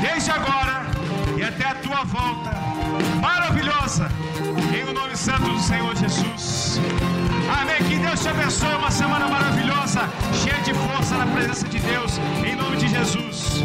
desde 0.00 0.30
agora 0.30 0.77
até 1.58 1.70
a 1.70 1.74
tua 1.74 2.04
volta 2.04 2.52
maravilhosa, 3.20 4.08
em 4.72 4.88
o 4.88 4.92
nome 4.92 5.16
santo 5.16 5.42
do 5.42 5.58
Senhor 5.58 5.94
Jesus. 5.96 6.80
Amém. 7.60 7.76
Que 7.88 7.96
Deus 7.96 8.20
te 8.20 8.28
abençoe. 8.28 8.74
Uma 8.76 8.90
semana 8.90 9.26
maravilhosa, 9.26 10.08
cheia 10.32 10.60
de 10.62 10.72
força 10.74 11.16
na 11.16 11.26
presença 11.26 11.66
de 11.66 11.80
Deus, 11.80 12.18
em 12.46 12.54
nome 12.54 12.76
de 12.76 12.88
Jesus. 12.88 13.64